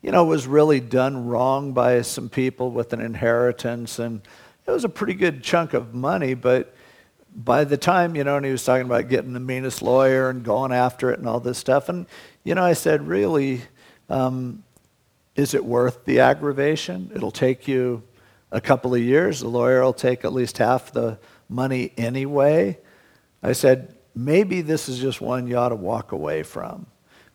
you 0.02 0.10
know, 0.10 0.24
was 0.24 0.48
really 0.48 0.80
done 0.80 1.28
wrong 1.28 1.72
by 1.72 2.02
some 2.02 2.28
people 2.28 2.72
with 2.72 2.92
an 2.92 3.00
inheritance, 3.00 4.00
and 4.00 4.22
it 4.66 4.72
was 4.72 4.82
a 4.82 4.88
pretty 4.88 5.14
good 5.14 5.44
chunk 5.44 5.72
of 5.72 5.94
money, 5.94 6.34
but 6.34 6.74
by 7.32 7.62
the 7.62 7.76
time, 7.76 8.16
you 8.16 8.24
know, 8.24 8.38
and 8.38 8.44
he 8.44 8.50
was 8.50 8.64
talking 8.64 8.86
about 8.86 9.08
getting 9.08 9.32
the 9.32 9.38
meanest 9.38 9.82
lawyer 9.82 10.30
and 10.30 10.42
going 10.42 10.72
after 10.72 11.12
it 11.12 11.20
and 11.20 11.28
all 11.28 11.38
this 11.38 11.58
stuff, 11.58 11.88
and, 11.88 12.06
you 12.42 12.56
know, 12.56 12.64
I 12.64 12.72
said, 12.72 13.06
really, 13.06 13.62
um, 14.08 14.64
is 15.36 15.54
it 15.54 15.64
worth 15.64 16.04
the 16.06 16.18
aggravation? 16.18 17.12
It'll 17.14 17.30
take 17.30 17.68
you 17.68 18.02
a 18.50 18.60
couple 18.60 18.96
of 18.96 19.00
years. 19.00 19.40
The 19.40 19.48
lawyer 19.48 19.80
will 19.80 19.92
take 19.92 20.24
at 20.24 20.32
least 20.32 20.58
half 20.58 20.90
the 20.90 21.20
money 21.48 21.92
anyway. 21.96 22.78
I 23.44 23.52
said, 23.52 23.94
maybe 24.24 24.60
this 24.60 24.88
is 24.88 24.98
just 24.98 25.20
one 25.20 25.46
you 25.46 25.56
ought 25.56 25.70
to 25.70 25.76
walk 25.76 26.12
away 26.12 26.42
from. 26.42 26.86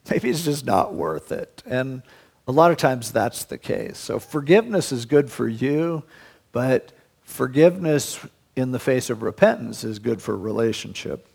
Maybe 0.10 0.30
it's 0.30 0.46
just 0.46 0.66
not 0.66 0.94
worth 0.94 1.32
it. 1.32 1.64
And 1.66 2.04
a 2.48 2.52
lot 2.52 2.72
of 2.72 2.78
times 2.78 3.12
that's 3.12 3.46
the 3.46 3.58
case. 3.58 3.98
So 3.98 4.20
forgiveness 4.20 4.92
is 4.92 5.06
good 5.06 5.32
for 5.32 5.48
you, 5.48 6.04
but 6.52 6.92
forgiveness 7.24 8.20
in 8.56 8.72
the 8.72 8.80
face 8.80 9.10
of 9.10 9.24
repentance 9.24 9.84
is 9.84 10.00
good 10.00 10.22
for 10.22 10.38
relationship. 10.38 11.28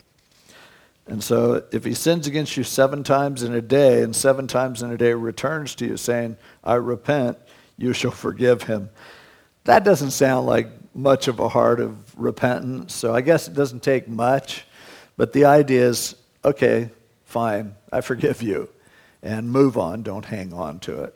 And 1.07 1.23
so 1.23 1.65
if 1.73 1.85
he 1.85 1.95
sins 1.95 2.29
against 2.29 2.57
you 2.57 2.63
seven 2.63 3.03
times 3.03 3.43
in 3.43 3.53
a 3.53 3.61
day 3.61 4.03
and 4.03 4.15
seven 4.15 4.47
times 4.47 4.83
in 4.83 4.93
a 4.93 4.97
day 4.97 5.13
returns 5.13 5.75
to 5.77 5.87
you 5.87 5.97
saying, 5.97 6.37
I 6.63 6.75
repent, 6.75 7.37
you 7.77 7.93
shall 7.93 8.13
forgive 8.13 8.63
him. 8.63 8.91
That 9.65 9.83
doesn't 9.83 10.13
sound 10.13 10.47
like 10.47 10.69
much 10.95 11.27
of 11.27 11.41
a 11.41 11.49
heart 11.49 11.81
of 11.81 12.19
repentance. 12.19 12.95
So 12.95 13.15
I 13.15 13.21
guess 13.21 13.49
it 13.49 13.55
doesn't 13.55 13.83
take 13.83 14.09
much. 14.09 14.65
But 15.21 15.35
the 15.35 15.45
idea 15.45 15.87
is 15.87 16.17
okay, 16.47 16.89
fine, 17.27 17.75
I 17.93 18.01
forgive 18.01 18.41
you, 18.41 18.71
and 19.23 19.51
move 19.51 19.77
on, 19.77 20.03
don't 20.03 20.25
hang 20.25 20.55
on 20.55 20.79
to 20.79 21.03
it. 21.03 21.15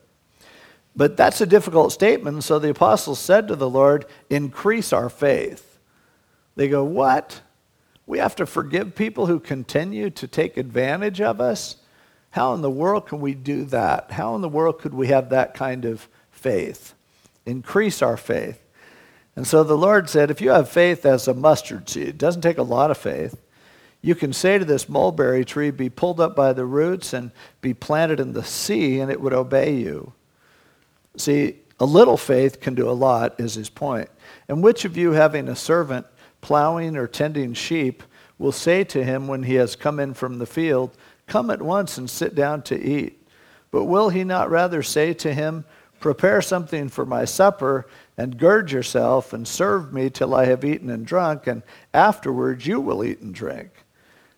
But 0.95 1.17
that's 1.17 1.41
a 1.41 1.47
difficult 1.47 1.91
statement, 1.91 2.45
so 2.45 2.59
the 2.59 2.69
apostles 2.69 3.19
said 3.19 3.49
to 3.49 3.57
the 3.57 3.71
Lord, 3.71 4.05
Increase 4.29 4.93
our 4.93 5.09
faith. 5.09 5.79
They 6.55 6.69
go, 6.69 6.85
What? 6.85 7.41
We 8.07 8.19
have 8.19 8.37
to 8.37 8.45
forgive 8.45 8.95
people 8.95 9.25
who 9.25 9.41
continue 9.41 10.11
to 10.11 10.29
take 10.29 10.59
advantage 10.59 11.23
of 11.23 11.41
us? 11.41 11.77
How 12.29 12.53
in 12.53 12.61
the 12.61 12.71
world 12.71 13.07
can 13.07 13.23
we 13.23 13.33
do 13.33 13.65
that? 13.65 14.11
How 14.11 14.35
in 14.35 14.43
the 14.43 14.51
world 14.51 14.81
could 14.81 14.93
we 14.93 15.07
have 15.07 15.31
that 15.31 15.55
kind 15.55 15.87
of 15.87 16.11
faith? 16.31 16.93
Increase 17.47 18.03
our 18.03 18.19
faith. 18.19 18.61
And 19.35 19.47
so 19.47 19.65
the 19.65 19.79
Lord 19.79 20.11
said, 20.11 20.31
If 20.31 20.43
you 20.43 20.51
have 20.51 20.69
faith 20.69 21.07
as 21.07 21.27
a 21.27 21.33
mustard 21.33 21.89
seed, 21.89 22.09
it 22.09 22.19
doesn't 22.19 22.43
take 22.43 22.59
a 22.59 22.63
lot 22.63 22.91
of 22.91 22.99
faith. 22.99 23.41
You 24.05 24.15
can 24.15 24.35
say 24.35 24.59
to 24.59 24.67
this 24.67 24.87
mulberry 24.87 25.47
tree, 25.47 25.71
Be 25.71 25.89
pulled 25.89 26.21
up 26.21 26.37
by 26.37 26.53
the 26.53 26.67
roots 26.67 27.15
and 27.15 27.31
be 27.63 27.73
planted 27.73 28.21
in 28.21 28.35
the 28.35 28.45
sea, 28.45 29.01
and 29.01 29.11
it 29.11 29.19
would 29.19 29.33
obey 29.33 29.77
you. 29.77 30.13
See, 31.17 31.61
a 31.81 31.87
little 31.87 32.19
faith 32.19 32.61
can 32.61 32.75
do 32.75 32.87
a 32.87 32.93
lot, 32.93 33.41
is 33.41 33.55
his 33.55 33.71
point. 33.71 34.11
And 34.47 34.63
which 34.63 34.85
of 34.85 34.99
you, 34.99 35.13
having 35.13 35.49
a 35.49 35.57
servant 35.57 36.05
plowing 36.43 36.99
or 36.99 37.07
tending 37.07 37.55
sheep, 37.55 38.03
will 38.39 38.53
say 38.53 38.85
to 38.85 39.03
him 39.03 39.27
when 39.27 39.45
he 39.45 39.55
has 39.55 39.75
come 39.75 39.99
in 39.99 40.13
from 40.13 40.39
the 40.39 40.45
field, 40.45 40.95
Come 41.27 41.49
at 41.49 41.63
once 41.63 41.97
and 41.97 42.11
sit 42.11 42.35
down 42.35 42.61
to 42.65 42.79
eat? 42.79 43.27
But 43.71 43.87
will 43.87 44.11
he 44.11 44.23
not 44.23 44.51
rather 44.51 44.83
say 44.83 45.15
to 45.15 45.33
him, 45.33 45.65
Prepare 45.99 46.43
something 46.43 46.91
for 46.91 47.07
my 47.07 47.25
supper, 47.25 47.87
and 48.19 48.37
gird 48.37 48.71
yourself, 48.71 49.33
and 49.33 49.49
serve 49.49 49.95
me 49.95 50.11
till 50.11 50.35
I 50.35 50.45
have 50.45 50.63
eaten 50.63 50.91
and 50.91 51.07
drunk, 51.07 51.47
and 51.47 51.63
afterwards 51.95 52.67
you 52.67 52.83
will 52.83 53.03
eat 53.03 53.21
and 53.21 53.35
drink? 53.35 53.71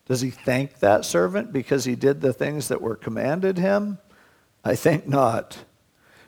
Does 0.07 0.21
he 0.21 0.31
thank 0.31 0.79
that 0.79 1.05
servant 1.05 1.53
because 1.53 1.85
he 1.85 1.97
did 1.97 2.21
the 2.21 2.33
things 2.33 2.69
that 2.69 2.81
were 2.81 2.97
commanded 2.97 3.59
him? 3.59 3.99
I 4.65 4.77
think 4.77 5.07
not. 5.07 5.59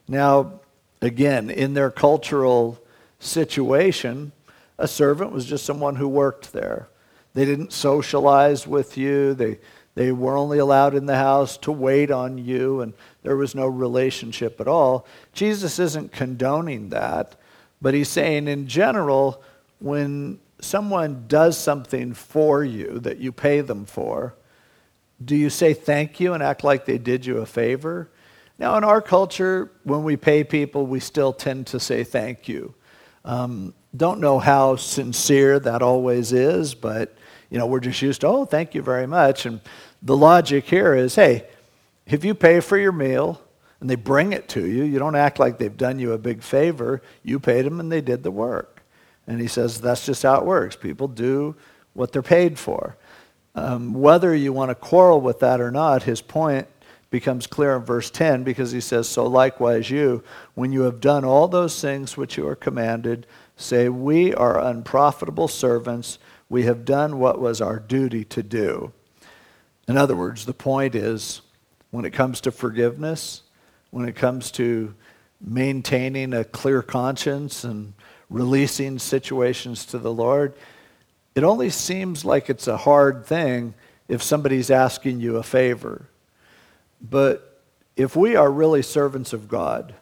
Now, 0.08 0.60
again, 1.00 1.48
in 1.50 1.74
their 1.74 1.90
cultural 1.90 2.78
situation, 3.20 4.32
a 4.78 4.88
servant 4.88 5.32
was 5.32 5.44
just 5.44 5.64
someone 5.64 5.96
who 5.96 6.08
worked 6.08 6.52
there. 6.52 6.88
They 7.34 7.44
didn't 7.44 7.72
socialize 7.72 8.66
with 8.66 8.96
you. 8.96 9.34
They, 9.34 9.58
they 9.94 10.12
were 10.12 10.36
only 10.36 10.58
allowed 10.58 10.94
in 10.94 11.06
the 11.06 11.16
house 11.16 11.56
to 11.58 11.72
wait 11.72 12.10
on 12.10 12.38
you, 12.38 12.80
and 12.80 12.94
there 13.22 13.36
was 13.36 13.54
no 13.54 13.66
relationship 13.66 14.60
at 14.60 14.68
all. 14.68 15.06
Jesus 15.32 15.78
isn't 15.78 16.12
condoning 16.12 16.88
that, 16.88 17.36
but 17.80 17.94
he's 17.94 18.08
saying 18.08 18.48
in 18.48 18.66
general, 18.66 19.42
when 19.78 20.40
someone 20.60 21.24
does 21.28 21.56
something 21.58 22.14
for 22.14 22.64
you 22.64 22.98
that 23.00 23.18
you 23.18 23.32
pay 23.32 23.60
them 23.60 23.84
for, 23.84 24.34
do 25.24 25.36
you 25.36 25.50
say 25.50 25.74
thank 25.74 26.20
you 26.20 26.34
and 26.34 26.42
act 26.42 26.64
like 26.64 26.84
they 26.84 26.98
did 26.98 27.26
you 27.26 27.38
a 27.38 27.46
favor? 27.46 28.10
Now, 28.58 28.76
in 28.76 28.84
our 28.84 29.00
culture, 29.00 29.70
when 29.84 30.02
we 30.02 30.16
pay 30.16 30.44
people, 30.44 30.86
we 30.86 31.00
still 31.00 31.32
tend 31.32 31.68
to 31.68 31.80
say 31.80 32.04
thank 32.04 32.48
you. 32.48 32.74
Um, 33.24 33.74
don't 33.96 34.20
know 34.20 34.38
how 34.38 34.76
sincere 34.76 35.58
that 35.60 35.82
always 35.82 36.32
is, 36.32 36.74
but 36.74 37.16
you 37.50 37.58
know 37.58 37.66
we're 37.66 37.80
just 37.80 38.02
used 38.02 38.20
to 38.20 38.26
oh, 38.26 38.44
thank 38.44 38.74
you 38.74 38.82
very 38.82 39.06
much. 39.06 39.46
And 39.46 39.60
the 40.02 40.16
logic 40.16 40.64
here 40.66 40.94
is, 40.94 41.14
hey, 41.14 41.46
if 42.06 42.24
you 42.24 42.34
pay 42.34 42.60
for 42.60 42.78
your 42.78 42.92
meal 42.92 43.40
and 43.80 43.88
they 43.88 43.94
bring 43.94 44.32
it 44.32 44.48
to 44.50 44.66
you, 44.66 44.84
you 44.84 44.98
don't 44.98 45.16
act 45.16 45.38
like 45.38 45.58
they've 45.58 45.76
done 45.76 45.98
you 45.98 46.12
a 46.12 46.18
big 46.18 46.42
favor. 46.42 47.02
You 47.22 47.38
paid 47.38 47.64
them 47.64 47.80
and 47.80 47.90
they 47.90 48.00
did 48.00 48.22
the 48.22 48.30
work. 48.30 48.77
And 49.28 49.40
he 49.40 49.46
says 49.46 49.80
that's 49.80 50.06
just 50.06 50.24
how 50.24 50.38
it 50.38 50.44
works. 50.44 50.74
People 50.74 51.06
do 51.06 51.54
what 51.92 52.12
they're 52.12 52.22
paid 52.22 52.58
for. 52.58 52.96
Um, 53.54 53.92
whether 53.92 54.34
you 54.34 54.52
want 54.52 54.70
to 54.70 54.74
quarrel 54.74 55.20
with 55.20 55.40
that 55.40 55.60
or 55.60 55.70
not, 55.70 56.04
his 56.04 56.22
point 56.22 56.66
becomes 57.10 57.46
clear 57.46 57.76
in 57.76 57.82
verse 57.82 58.10
10 58.10 58.42
because 58.42 58.72
he 58.72 58.80
says, 58.80 59.08
So 59.08 59.26
likewise, 59.26 59.90
you, 59.90 60.24
when 60.54 60.72
you 60.72 60.82
have 60.82 61.00
done 61.00 61.24
all 61.24 61.46
those 61.46 61.80
things 61.80 62.16
which 62.16 62.36
you 62.36 62.48
are 62.48 62.56
commanded, 62.56 63.26
say, 63.56 63.88
We 63.88 64.34
are 64.34 64.58
unprofitable 64.60 65.48
servants. 65.48 66.18
We 66.48 66.62
have 66.62 66.86
done 66.86 67.18
what 67.18 67.38
was 67.38 67.60
our 67.60 67.78
duty 67.78 68.24
to 68.26 68.42
do. 68.42 68.92
In 69.86 69.98
other 69.98 70.16
words, 70.16 70.46
the 70.46 70.54
point 70.54 70.94
is 70.94 71.42
when 71.90 72.04
it 72.06 72.12
comes 72.12 72.40
to 72.42 72.50
forgiveness, 72.50 73.42
when 73.90 74.08
it 74.08 74.16
comes 74.16 74.50
to 74.52 74.94
maintaining 75.40 76.32
a 76.32 76.44
clear 76.44 76.82
conscience 76.82 77.64
and 77.64 77.94
releasing 78.30 78.98
situations 78.98 79.84
to 79.86 79.98
the 79.98 80.12
Lord, 80.12 80.54
it 81.34 81.44
only 81.44 81.70
seems 81.70 82.24
like 82.24 82.50
it's 82.50 82.66
a 82.66 82.76
hard 82.76 83.24
thing 83.24 83.74
if 84.08 84.22
somebody's 84.22 84.70
asking 84.70 85.20
you 85.20 85.36
a 85.36 85.42
favor. 85.42 86.08
But 87.00 87.62
if 87.96 88.16
we 88.16 88.36
are 88.36 88.50
really 88.50 88.82
servants 88.82 89.32
of 89.32 89.48
God, 89.48 89.94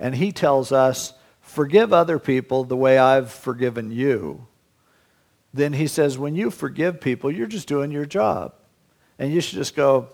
and 0.00 0.14
He 0.14 0.32
tells 0.32 0.72
us, 0.72 1.12
forgive 1.40 1.92
other 1.92 2.18
people 2.18 2.64
the 2.64 2.76
way 2.76 2.98
I've 2.98 3.30
forgiven 3.30 3.90
you, 3.90 4.46
then 5.52 5.72
He 5.72 5.86
says, 5.86 6.18
when 6.18 6.34
you 6.34 6.50
forgive 6.50 7.00
people, 7.00 7.30
you're 7.30 7.46
just 7.46 7.68
doing 7.68 7.90
your 7.90 8.06
job. 8.06 8.54
And 9.18 9.32
you 9.32 9.40
should 9.40 9.56
just 9.56 9.76
go, 9.76 10.08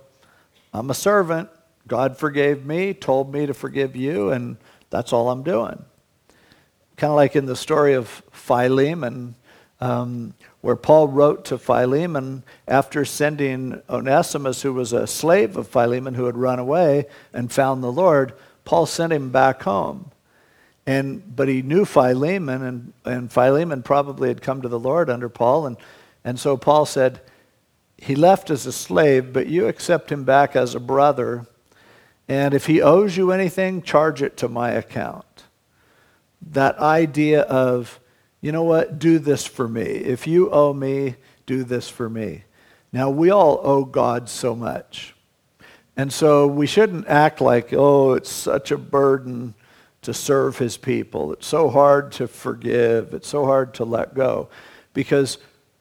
I'm 0.73 0.91
a 0.91 0.95
servant, 0.95 1.49
God 1.89 2.17
forgave 2.17 2.65
me, 2.65 2.93
told 2.95 3.33
me 3.33 3.47
to 3.47 3.55
forgive 3.55 3.97
you, 3.97 4.31
and 4.31 4.57
that's 4.91 5.13
all 5.13 5.31
I'm 5.31 5.43
doing. 5.43 5.85
Kind 7.01 7.13
of 7.13 7.17
like 7.17 7.35
in 7.35 7.47
the 7.47 7.57
story 7.57 7.95
of 7.95 8.09
Philemon, 8.31 9.35
um, 9.81 10.35
where 10.61 10.77
Paul 10.77 11.09
wrote 11.09 11.47
to 11.47 11.57
Philemon 11.57 12.43
after 12.69 13.07
sending 13.07 13.81
Onesimus, 13.89 14.61
who 14.61 14.75
was 14.75 14.93
a 14.93 15.07
slave 15.07 15.57
of 15.57 15.67
Philemon 15.67 16.13
who 16.13 16.27
had 16.27 16.37
run 16.37 16.59
away 16.59 17.07
and 17.33 17.51
found 17.51 17.83
the 17.83 17.91
Lord, 17.91 18.35
Paul 18.67 18.85
sent 18.85 19.15
him 19.15 19.31
back 19.31 19.63
home. 19.63 20.11
And, 20.87 21.35
but 21.35 21.49
he 21.49 21.63
knew 21.63 21.87
Philemon, 21.87 22.63
and, 22.63 22.93
and 23.07 23.33
Philemon 23.33 23.83
probably 23.83 24.29
had 24.29 24.43
come 24.43 24.61
to 24.61 24.69
the 24.69 24.79
Lord 24.79 25.09
under 25.09 25.31
Paul. 25.31 25.65
And, 25.65 25.79
and 26.23 26.39
so 26.39 26.59
Paul 26.59 26.85
said, 26.85 27.23
He 27.97 28.15
left 28.15 28.51
as 28.51 28.67
a 28.67 28.73
slave, 28.73 29.33
but 29.33 29.47
you 29.47 29.69
accept 29.69 30.13
him 30.13 30.25
back 30.25 30.55
as 30.55 30.75
a 30.75 30.81
brother. 30.81 31.47
And 32.29 32.53
if 32.53 32.67
he 32.67 32.83
owes 32.83 33.17
you 33.17 33.33
anything, 33.33 33.81
charge 33.81 34.21
it 34.21 34.37
to 34.37 34.51
my 34.51 34.73
account. 34.73 35.25
That 36.43 36.79
idea 36.79 37.43
of, 37.43 38.01
you 38.41 38.53
know 38.53 38.65
what, 38.65 38.99
do 38.99 39.19
this 39.19 39.47
for 39.47 39.69
me. 39.69 39.83
If 39.83 40.27
you 40.27 40.51
owe 40.51 40.73
me, 40.73 41.17
do 41.47 41.65
this 41.65 41.89
for 41.89 42.09
me. 42.09 42.45
Now, 42.93 43.11
we 43.11 43.31
all 43.31 43.61
owe 43.63 43.85
God 43.85 44.29
so 44.29 44.55
much. 44.55 45.15
And 45.97 46.13
so 46.13 46.47
we 46.47 46.67
shouldn't 46.67 47.07
act 47.09 47.41
like, 47.41 47.73
oh, 47.73 48.15
it's 48.15 48.31
such 48.31 48.71
a 48.71 48.79
burden 48.79 49.55
to 50.03 50.15
serve 50.15 50.59
his 50.59 50.77
people. 50.77 51.33
It's 51.33 51.47
so 51.47 51.69
hard 51.69 52.13
to 52.13 52.27
forgive. 52.27 53.13
It's 53.13 53.29
so 53.29 53.45
hard 53.45 53.75
to 53.75 53.85
let 53.85 54.15
go. 54.15 54.49
Because 54.95 55.39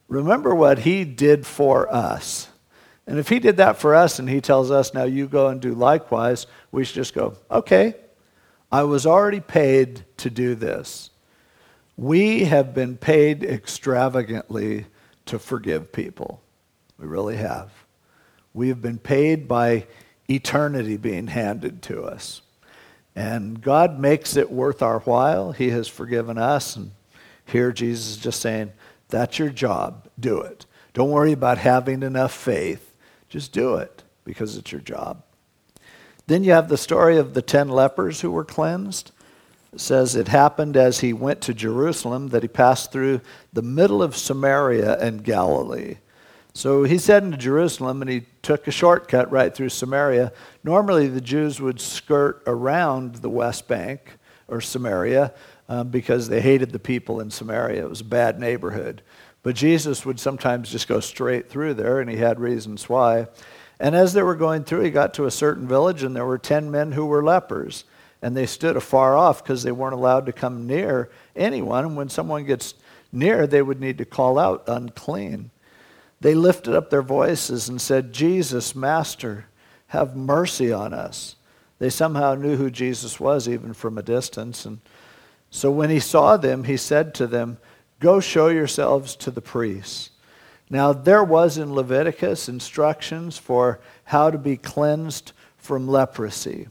remember 0.08 0.54
what 0.54 0.80
he 0.80 1.06
did 1.06 1.46
for 1.46 1.92
us. 1.94 2.50
And 3.08 3.18
if 3.18 3.30
he 3.30 3.40
did 3.40 3.58
that 3.58 3.78
for 3.78 3.96
us 3.96 4.20
and 4.20 4.30
he 4.30 4.42
tells 4.42 4.70
us, 4.70 4.94
now 4.94 5.06
you 5.06 5.28
go 5.28 5.48
and 5.48 5.60
do 5.62 5.74
likewise, 5.74 6.48
we 6.72 6.84
should 6.84 6.96
just 6.96 7.16
go, 7.16 7.36
okay, 7.50 7.96
I 8.72 8.84
was 8.84 9.06
already 9.06 9.40
paid 9.40 10.06
to 10.18 10.30
do 10.30 10.54
this. 10.56 11.10
We 11.98 12.46
have 12.46 12.74
been 12.74 12.98
paid 12.98 13.44
extravagantly 13.44 14.86
to 15.26 15.40
forgive 15.40 15.92
people. 15.92 16.42
We 16.98 17.08
really 17.08 17.38
have. 17.38 17.72
We 18.54 18.70
have 18.70 18.82
been 18.82 19.00
paid 19.00 19.48
by 19.48 19.88
eternity 20.30 20.98
being 20.98 21.28
handed 21.28 21.82
to 21.84 22.04
us. 22.04 22.42
And 23.16 23.62
God 23.62 24.00
makes 24.00 24.36
it 24.38 24.52
worth 24.52 24.82
our 24.82 25.00
while. 25.00 25.52
He 25.52 25.72
has 25.72 25.88
forgiven 25.88 26.38
us. 26.38 26.76
And 26.76 26.92
here 27.46 27.72
Jesus 27.72 28.12
is 28.12 28.18
just 28.18 28.40
saying, 28.40 28.72
that's 29.10 29.40
your 29.40 29.50
job. 29.50 30.08
Do 30.20 30.42
it. 30.42 30.66
Don't 30.94 31.10
worry 31.10 31.32
about 31.32 31.58
having 31.58 32.04
enough 32.04 32.34
faith. 32.34 32.94
Just 33.28 33.52
do 33.52 33.76
it 33.76 34.04
because 34.24 34.56
it's 34.58 34.72
your 34.72 34.82
job. 34.82 35.24
Then 36.30 36.44
you 36.44 36.52
have 36.52 36.70
the 36.70 36.78
story 36.78 37.18
of 37.18 37.34
the 37.34 37.42
ten 37.42 37.70
lepers 37.70 38.22
who 38.22 38.30
were 38.30 38.46
cleansed. 38.46 39.12
It 39.74 39.80
says 39.82 40.16
it 40.16 40.28
happened 40.28 40.78
as 40.78 41.00
he 41.00 41.12
went 41.12 41.42
to 41.42 41.56
Jerusalem 41.56 42.28
that 42.28 42.44
he 42.44 42.48
passed 42.48 42.92
through 42.92 43.22
the 43.52 43.64
middle 43.64 44.04
of 44.04 44.16
Samaria 44.16 45.00
and 45.00 45.24
Galilee. 45.24 45.96
So 46.54 46.84
he's 46.84 47.08
heading 47.08 47.32
to 47.32 47.38
Jerusalem 47.38 48.04
and 48.04 48.12
he 48.12 48.28
took 48.44 48.68
a 48.68 48.72
shortcut 48.72 49.32
right 49.32 49.56
through 49.56 49.70
Samaria. 49.70 50.32
Normally, 50.64 51.08
the 51.08 51.20
Jews 51.20 51.60
would 51.60 51.82
skirt 51.82 52.44
around 52.46 53.16
the 53.16 53.30
West 53.30 53.68
Bank 53.68 54.14
or 54.48 54.62
Samaria 54.62 55.34
um, 55.68 55.90
because 55.90 56.30
they 56.30 56.42
hated 56.42 56.72
the 56.72 56.78
people 56.78 57.22
in 57.22 57.32
Samaria. 57.32 57.86
It 57.86 57.90
was 57.90 58.02
a 58.02 58.06
bad 58.06 58.40
neighborhood. 58.40 59.02
But 59.42 59.56
Jesus 59.56 60.06
would 60.06 60.20
sometimes 60.20 60.70
just 60.70 60.88
go 60.88 61.00
straight 61.00 61.50
through 61.50 61.74
there, 61.74 62.02
and 62.02 62.10
he 62.10 62.18
had 62.18 62.40
reasons 62.40 62.88
why. 62.88 63.28
And 63.80 63.96
as 63.96 64.14
they 64.14 64.24
were 64.24 64.36
going 64.36 64.64
through, 64.64 64.82
he 64.82 64.92
got 64.92 65.14
to 65.16 65.26
a 65.26 65.32
certain 65.32 65.68
village, 65.68 66.04
and 66.04 66.16
there 66.16 66.26
were 66.26 66.38
ten 66.38 66.70
men 66.70 66.92
who 66.92 67.06
were 67.06 67.24
lepers 67.24 67.86
and 68.22 68.36
they 68.36 68.46
stood 68.46 68.76
afar 68.76 69.16
off 69.16 69.44
because 69.44 69.64
they 69.64 69.72
weren't 69.72 69.94
allowed 69.94 70.26
to 70.26 70.34
come 70.34 70.68
near 70.68 71.10
anyone. 71.36 71.86
And 71.86 71.96
when 71.96 72.10
someone 72.10 72.46
gets 72.46 72.74
near, 73.12 73.48
they 73.48 73.62
would 73.62 73.80
need 73.80 73.98
to 74.00 74.06
call 74.06 74.38
out, 74.38 74.64
unclean. 74.68 75.52
They 76.20 76.36
lifted 76.36 76.76
up 76.76 76.90
their 76.90 77.02
voices 77.02 77.70
and 77.70 77.82
said, 77.82 78.12
Jesus, 78.12 78.76
Master, 78.76 79.46
have 79.88 80.16
mercy 80.16 80.72
on 80.72 80.94
us. 80.94 81.38
They 81.80 81.90
somehow 81.90 82.36
knew 82.36 82.58
who 82.58 82.70
Jesus 82.70 83.22
was, 83.22 83.48
even 83.48 83.74
from 83.74 83.98
a 83.98 84.04
distance. 84.04 84.66
And 84.66 84.80
so 85.50 85.72
when 85.72 85.90
he 85.90 86.02
saw 86.02 86.36
them, 86.36 86.66
he 86.66 86.76
said 86.76 87.14
to 87.16 87.28
them, 87.28 87.58
Go 88.02 88.20
show 88.20 88.48
yourselves 88.50 89.16
to 89.18 89.32
the 89.32 89.42
priests. 89.42 90.10
Now, 90.70 90.94
there 90.94 91.24
was 91.24 91.58
in 91.58 91.74
Leviticus 91.74 92.48
instructions 92.48 93.38
for 93.38 93.80
how 94.04 94.30
to 94.30 94.38
be 94.38 94.56
cleansed 94.56 95.32
from 95.58 95.88
leprosy. 95.88 96.68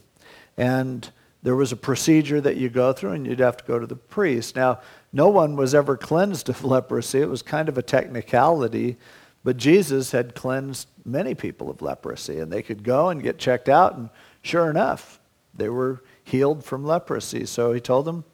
And 0.57 1.11
there 1.43 1.57
was 1.57 1.73
a 1.73 1.77
procedure 1.77 2.41
that 2.41 2.57
you 2.57 2.69
go 2.69 2.93
through, 2.93 3.13
and 3.13 3.27
you'd 3.27 3.41
have 3.41 3.57
to 3.57 3.65
go 3.65 3.79
to 3.79 3.87
the 3.87 3.97
priest. 3.97 4.57
Now, 4.57 4.81
no 5.13 5.29
one 5.29 5.57
was 5.57 5.75
ever 5.75 5.97
cleansed 5.97 6.49
of 6.49 6.65
leprosy. 6.65 7.21
It 7.21 7.29
was 7.29 7.43
kind 7.43 7.69
of 7.69 7.79
a 7.79 7.83
technicality, 7.83 8.97
but 9.45 9.57
Jesus 9.57 10.13
had 10.13 10.35
cleansed 10.35 10.89
many 11.05 11.35
people 11.35 11.71
of 11.71 11.83
leprosy, 11.83 12.39
and 12.39 12.53
they 12.53 12.63
could 12.63 12.83
go 12.83 13.09
and 13.09 13.23
get 13.23 13.39
checked 13.39 13.69
out, 13.69 13.97
and 13.97 14.11
sure 14.43 14.69
enough, 14.71 15.21
they 15.55 15.69
were 15.69 16.03
healed 16.23 16.65
from 16.65 16.85
leprosy. 16.85 17.47
So 17.47 17.73
he 17.73 17.81
told 17.81 18.05
them, 18.05 18.25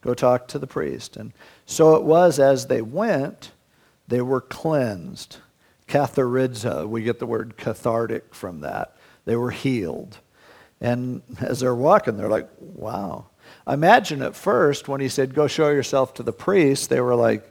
go 0.00 0.14
talk 0.14 0.46
to 0.48 0.58
the 0.58 0.66
priest. 0.66 1.16
And 1.16 1.32
so 1.66 1.96
it 1.96 2.02
was 2.02 2.38
as 2.38 2.66
they 2.66 2.82
went, 2.82 3.52
they 4.08 4.20
were 4.20 4.40
cleansed. 4.40 5.38
Katharizo, 5.86 6.86
we 6.86 7.02
get 7.02 7.18
the 7.18 7.26
word 7.26 7.56
cathartic 7.56 8.34
from 8.34 8.60
that. 8.60 8.96
They 9.24 9.36
were 9.36 9.50
healed. 9.50 10.18
And 10.80 11.22
as 11.40 11.60
they're 11.60 11.74
walking, 11.74 12.16
they're 12.16 12.28
like, 12.28 12.48
wow. 12.60 13.26
Imagine 13.66 14.22
at 14.22 14.36
first 14.36 14.88
when 14.88 15.00
he 15.00 15.08
said, 15.08 15.34
go 15.34 15.46
show 15.46 15.70
yourself 15.70 16.14
to 16.14 16.22
the 16.22 16.32
priest, 16.32 16.90
they 16.90 17.00
were 17.00 17.14
like, 17.14 17.50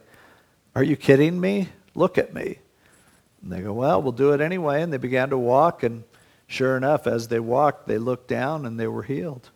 are 0.74 0.82
you 0.82 0.96
kidding 0.96 1.40
me? 1.40 1.68
Look 1.94 2.18
at 2.18 2.32
me. 2.34 2.58
And 3.42 3.52
they 3.52 3.60
go, 3.60 3.72
well, 3.72 4.00
we'll 4.00 4.12
do 4.12 4.32
it 4.32 4.40
anyway. 4.40 4.82
And 4.82 4.92
they 4.92 4.98
began 4.98 5.30
to 5.30 5.38
walk, 5.38 5.82
and 5.82 6.04
sure 6.46 6.76
enough, 6.76 7.06
as 7.06 7.28
they 7.28 7.40
walked, 7.40 7.86
they 7.86 7.98
looked 7.98 8.28
down 8.28 8.64
and 8.66 8.78
they 8.78 8.86
were 8.86 9.02
healed. 9.02 9.50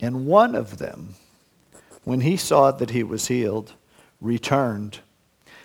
And 0.00 0.26
one 0.26 0.54
of 0.54 0.78
them, 0.78 1.14
when 2.04 2.20
he 2.20 2.36
saw 2.36 2.70
that 2.70 2.90
he 2.90 3.02
was 3.02 3.28
healed, 3.28 3.72
returned 4.20 5.00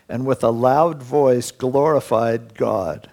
and 0.09 0.25
with 0.25 0.43
a 0.43 0.49
loud 0.49 1.01
voice 1.03 1.51
glorified 1.51 2.55
God 2.55 3.09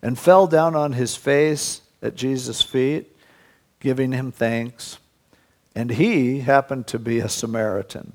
and 0.00 0.18
fell 0.18 0.46
down 0.46 0.76
on 0.76 0.92
his 0.92 1.16
face 1.16 1.82
at 2.00 2.14
Jesus' 2.14 2.62
feet, 2.62 3.16
giving 3.80 4.12
him 4.12 4.30
thanks. 4.30 4.98
And 5.74 5.90
he 5.90 6.40
happened 6.40 6.86
to 6.88 6.98
be 6.98 7.18
a 7.18 7.28
Samaritan. 7.28 8.12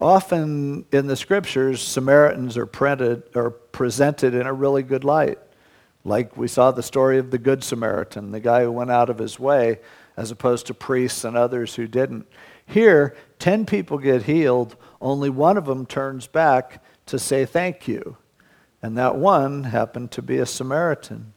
Often 0.00 0.86
in 0.92 1.06
the 1.06 1.16
scriptures, 1.16 1.80
Samaritans 1.80 2.58
are 2.58 2.66
printed 2.66 3.22
or 3.34 3.50
presented 3.50 4.34
in 4.34 4.46
a 4.46 4.52
really 4.52 4.82
good 4.82 5.04
light. 5.04 5.38
Like 6.04 6.36
we 6.36 6.48
saw 6.48 6.72
the 6.72 6.82
story 6.82 7.18
of 7.18 7.30
the 7.30 7.38
Good 7.38 7.62
Samaritan, 7.62 8.32
the 8.32 8.40
guy 8.40 8.62
who 8.64 8.72
went 8.72 8.90
out 8.90 9.08
of 9.08 9.18
his 9.18 9.38
way, 9.38 9.78
as 10.16 10.30
opposed 10.30 10.66
to 10.66 10.74
priests 10.74 11.24
and 11.24 11.36
others 11.36 11.76
who 11.76 11.86
didn't. 11.86 12.26
Here, 12.66 13.16
10 13.38 13.64
people 13.64 13.98
get 13.98 14.24
healed, 14.24 14.76
only 15.00 15.30
one 15.30 15.56
of 15.56 15.66
them 15.66 15.86
turns 15.86 16.26
back 16.26 16.81
to 17.06 17.18
say 17.18 17.44
thank 17.44 17.86
you. 17.88 18.16
And 18.82 18.98
that 18.98 19.16
one 19.16 19.64
happened 19.64 20.10
to 20.12 20.22
be 20.22 20.38
a 20.38 20.46
Samaritan. 20.46 21.32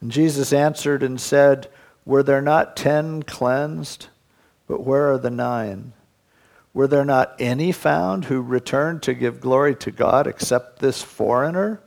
And 0.00 0.10
Jesus 0.10 0.52
answered 0.52 1.02
and 1.02 1.20
said, 1.20 1.68
Were 2.04 2.22
there 2.22 2.42
not 2.42 2.76
ten 2.76 3.22
cleansed? 3.22 4.08
But 4.66 4.84
where 4.84 5.12
are 5.12 5.18
the 5.18 5.30
nine? 5.30 5.92
Were 6.74 6.86
there 6.86 7.04
not 7.04 7.36
any 7.38 7.70
found 7.70 8.24
who 8.24 8.40
returned 8.40 9.02
to 9.02 9.14
give 9.14 9.40
glory 9.40 9.76
to 9.76 9.90
God 9.90 10.26
except 10.26 10.78
this 10.78 11.02
foreigner? 11.02 11.80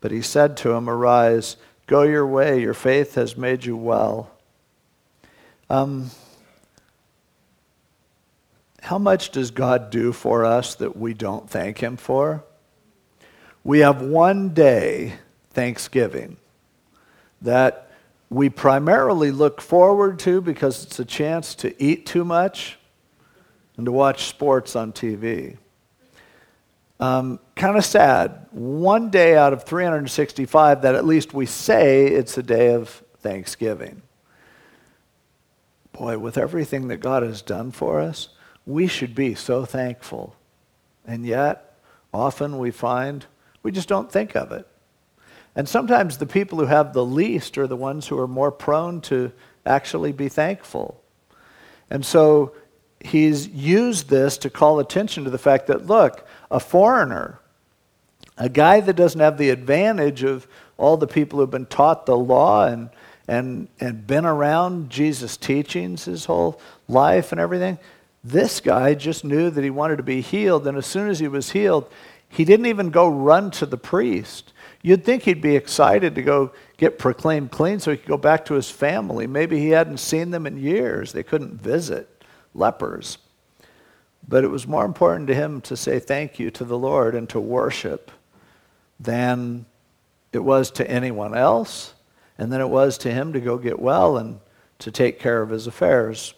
But 0.00 0.12
he 0.12 0.22
said 0.22 0.56
to 0.58 0.70
him, 0.72 0.88
Arise, 0.88 1.56
go 1.86 2.02
your 2.02 2.26
way, 2.26 2.60
your 2.60 2.74
faith 2.74 3.16
has 3.16 3.36
made 3.36 3.64
you 3.64 3.76
well. 3.76 4.30
Um, 5.68 6.10
how 8.86 8.98
much 8.98 9.30
does 9.30 9.50
God 9.50 9.90
do 9.90 10.12
for 10.12 10.44
us 10.44 10.76
that 10.76 10.96
we 10.96 11.12
don't 11.12 11.50
thank 11.50 11.78
Him 11.78 11.96
for? 11.96 12.44
We 13.64 13.80
have 13.80 14.00
one 14.00 14.50
day, 14.50 15.14
Thanksgiving 15.50 16.36
that 17.42 17.90
we 18.30 18.48
primarily 18.48 19.32
look 19.32 19.60
forward 19.60 20.20
to 20.20 20.40
because 20.40 20.84
it's 20.84 21.00
a 21.00 21.04
chance 21.04 21.56
to 21.56 21.82
eat 21.82 22.06
too 22.06 22.24
much 22.24 22.78
and 23.76 23.86
to 23.86 23.90
watch 23.90 24.26
sports 24.26 24.76
on 24.76 24.92
TV. 24.92 25.56
Um, 27.00 27.40
kind 27.56 27.76
of 27.76 27.84
sad. 27.84 28.46
One 28.52 29.10
day 29.10 29.36
out 29.36 29.52
of 29.52 29.64
365 29.64 30.82
that 30.82 30.94
at 30.94 31.04
least 31.04 31.34
we 31.34 31.44
say 31.44 32.06
it's 32.06 32.38
a 32.38 32.42
day 32.42 32.72
of 32.72 33.02
Thanksgiving. 33.18 34.02
Boy, 35.90 36.18
with 36.18 36.38
everything 36.38 36.86
that 36.88 36.98
God 36.98 37.24
has 37.24 37.42
done 37.42 37.72
for 37.72 38.00
us, 38.00 38.28
we 38.66 38.86
should 38.86 39.14
be 39.14 39.34
so 39.34 39.64
thankful. 39.64 40.34
And 41.06 41.24
yet, 41.24 41.78
often 42.12 42.58
we 42.58 42.70
find 42.70 43.24
we 43.62 43.72
just 43.72 43.88
don't 43.88 44.10
think 44.10 44.36
of 44.36 44.52
it. 44.52 44.66
And 45.56 45.68
sometimes 45.68 46.18
the 46.18 46.26
people 46.26 46.58
who 46.58 46.66
have 46.66 46.92
the 46.92 47.04
least 47.04 47.56
are 47.56 47.66
the 47.66 47.76
ones 47.76 48.06
who 48.06 48.18
are 48.18 48.28
more 48.28 48.52
prone 48.52 49.00
to 49.02 49.32
actually 49.64 50.12
be 50.12 50.28
thankful. 50.28 51.02
And 51.90 52.04
so 52.04 52.54
he's 53.00 53.48
used 53.48 54.08
this 54.08 54.36
to 54.38 54.50
call 54.50 54.78
attention 54.78 55.24
to 55.24 55.30
the 55.30 55.38
fact 55.38 55.66
that, 55.68 55.86
look, 55.86 56.26
a 56.50 56.60
foreigner, 56.60 57.40
a 58.36 58.48
guy 58.48 58.80
that 58.80 58.94
doesn't 58.96 59.20
have 59.20 59.38
the 59.38 59.50
advantage 59.50 60.22
of 60.22 60.46
all 60.76 60.96
the 60.96 61.06
people 61.06 61.38
who've 61.38 61.50
been 61.50 61.66
taught 61.66 62.06
the 62.06 62.16
law 62.16 62.66
and, 62.66 62.90
and, 63.26 63.68
and 63.80 64.06
been 64.06 64.26
around 64.26 64.90
Jesus' 64.90 65.36
teachings 65.36 66.04
his 66.04 66.26
whole 66.26 66.60
life 66.86 67.32
and 67.32 67.40
everything, 67.40 67.78
this 68.26 68.60
guy 68.60 68.94
just 68.94 69.24
knew 69.24 69.50
that 69.50 69.62
he 69.62 69.70
wanted 69.70 69.96
to 69.96 70.02
be 70.02 70.20
healed. 70.20 70.66
And 70.66 70.76
as 70.76 70.86
soon 70.86 71.08
as 71.08 71.20
he 71.20 71.28
was 71.28 71.50
healed, 71.50 71.88
he 72.28 72.44
didn't 72.44 72.66
even 72.66 72.90
go 72.90 73.08
run 73.08 73.50
to 73.52 73.66
the 73.66 73.76
priest. 73.76 74.52
You'd 74.82 75.04
think 75.04 75.22
he'd 75.22 75.40
be 75.40 75.56
excited 75.56 76.14
to 76.16 76.22
go 76.22 76.52
get 76.76 76.98
proclaimed 76.98 77.50
clean 77.50 77.78
so 77.78 77.92
he 77.92 77.96
could 77.96 78.08
go 78.08 78.16
back 78.16 78.44
to 78.46 78.54
his 78.54 78.70
family. 78.70 79.26
Maybe 79.26 79.60
he 79.60 79.70
hadn't 79.70 79.98
seen 79.98 80.30
them 80.30 80.46
in 80.46 80.58
years, 80.58 81.12
they 81.12 81.22
couldn't 81.22 81.60
visit 81.60 82.24
lepers. 82.54 83.18
But 84.28 84.42
it 84.42 84.48
was 84.48 84.66
more 84.66 84.84
important 84.84 85.28
to 85.28 85.34
him 85.34 85.60
to 85.62 85.76
say 85.76 86.00
thank 86.00 86.38
you 86.38 86.50
to 86.52 86.64
the 86.64 86.78
Lord 86.78 87.14
and 87.14 87.28
to 87.28 87.40
worship 87.40 88.10
than 88.98 89.66
it 90.32 90.40
was 90.40 90.70
to 90.72 90.90
anyone 90.90 91.36
else, 91.36 91.94
and 92.38 92.52
then 92.52 92.60
it 92.60 92.68
was 92.68 92.98
to 92.98 93.12
him 93.12 93.32
to 93.34 93.40
go 93.40 93.56
get 93.56 93.78
well 93.78 94.16
and 94.18 94.40
to 94.80 94.90
take 94.90 95.20
care 95.20 95.42
of 95.42 95.50
his 95.50 95.66
affairs. 95.66 96.34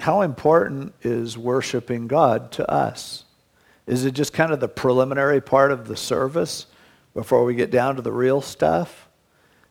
How 0.00 0.20
important 0.22 0.94
is 1.02 1.36
worshiping 1.36 2.06
God 2.06 2.52
to 2.52 2.70
us? 2.70 3.24
Is 3.86 4.04
it 4.04 4.12
just 4.12 4.32
kind 4.32 4.52
of 4.52 4.60
the 4.60 4.68
preliminary 4.68 5.40
part 5.40 5.72
of 5.72 5.88
the 5.88 5.96
service 5.96 6.66
before 7.14 7.44
we 7.44 7.54
get 7.54 7.70
down 7.70 7.96
to 7.96 8.02
the 8.02 8.12
real 8.12 8.40
stuff? 8.40 9.08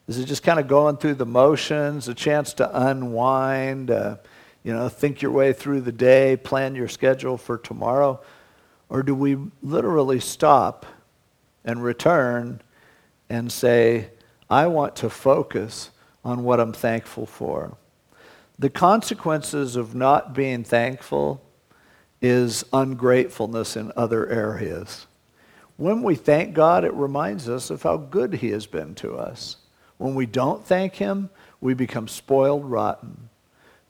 Is 0.08 0.18
it 0.20 0.26
just 0.26 0.44
kind 0.44 0.60
of 0.60 0.68
going 0.68 0.98
through 0.98 1.16
the 1.16 1.26
motions, 1.26 2.08
a 2.08 2.14
chance 2.14 2.54
to 2.56 2.88
unwind, 2.88 3.92
uh, 3.92 4.18
you 4.64 4.74
know, 4.74 4.90
think 4.90 5.22
your 5.22 5.32
way 5.32 5.54
through 5.54 5.82
the 5.82 5.92
day, 5.92 6.36
plan 6.36 6.76
your 6.76 6.88
schedule 6.88 7.38
for 7.38 7.58
tomorrow? 7.58 8.20
Or 8.90 9.04
do 9.04 9.14
we 9.14 9.38
literally 9.62 10.20
stop 10.20 10.86
and 11.64 11.84
return 11.84 12.62
and 13.30 13.52
say, 13.52 14.10
I 14.50 14.68
want 14.68 14.96
to 14.98 15.10
focus 15.10 15.92
on 16.24 16.44
what 16.44 16.60
I'm 16.60 16.74
thankful 16.74 17.26
for? 17.26 17.78
The 18.60 18.70
consequences 18.72 19.76
of 19.76 19.94
not 19.94 20.34
being 20.34 20.64
thankful 20.64 21.44
is 22.22 22.66
ungratefulness 22.74 23.76
in 23.76 23.92
other 23.96 24.28
areas. 24.28 25.06
When 25.76 26.02
we 26.02 26.16
thank 26.16 26.56
God, 26.56 26.84
it 26.84 26.94
reminds 26.94 27.48
us 27.48 27.70
of 27.70 27.84
how 27.84 27.98
good 27.98 28.34
He 28.34 28.50
has 28.50 28.66
been 28.66 28.96
to 28.96 29.16
us. 29.16 29.58
When 30.00 30.16
we 30.16 30.26
don't 30.26 30.66
thank 30.66 30.96
Him, 30.96 31.30
we 31.62 31.76
become 31.76 32.08
spoiled 32.08 32.66
rotten. 32.66 33.30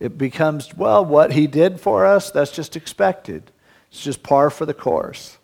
It 0.02 0.18
becomes, 0.18 0.76
well, 0.76 1.06
what 1.06 1.32
He 1.32 1.48
did 1.48 1.80
for 1.80 2.06
us, 2.06 2.30
that's 2.30 2.52
just 2.52 2.76
expected. 2.76 3.52
It's 3.90 4.04
just 4.04 4.22
par 4.22 4.50
for 4.50 4.66
the 4.66 4.74
course. 4.74 5.38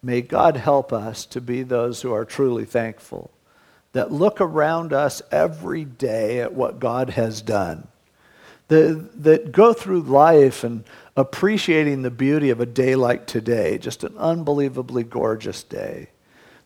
May 0.00 0.22
God 0.22 0.56
help 0.56 0.92
us 0.92 1.26
to 1.26 1.40
be 1.40 1.64
those 1.64 2.02
who 2.02 2.12
are 2.12 2.24
truly 2.24 2.64
thankful, 2.64 3.32
that 3.92 4.12
look 4.12 4.40
around 4.40 4.92
us 4.92 5.22
every 5.32 5.84
day 5.84 6.40
at 6.40 6.54
what 6.54 6.78
God 6.78 7.10
has 7.10 7.42
done 7.42 7.88
that, 8.68 9.10
that 9.22 9.52
go 9.52 9.72
through 9.72 10.02
life 10.02 10.64
and 10.64 10.84
appreciating 11.16 12.02
the 12.02 12.10
beauty 12.10 12.50
of 12.50 12.60
a 12.60 12.66
day 12.66 12.94
like 12.94 13.26
today, 13.26 13.78
just 13.78 14.04
an 14.04 14.16
unbelievably 14.16 15.04
gorgeous 15.04 15.62
day. 15.62 16.08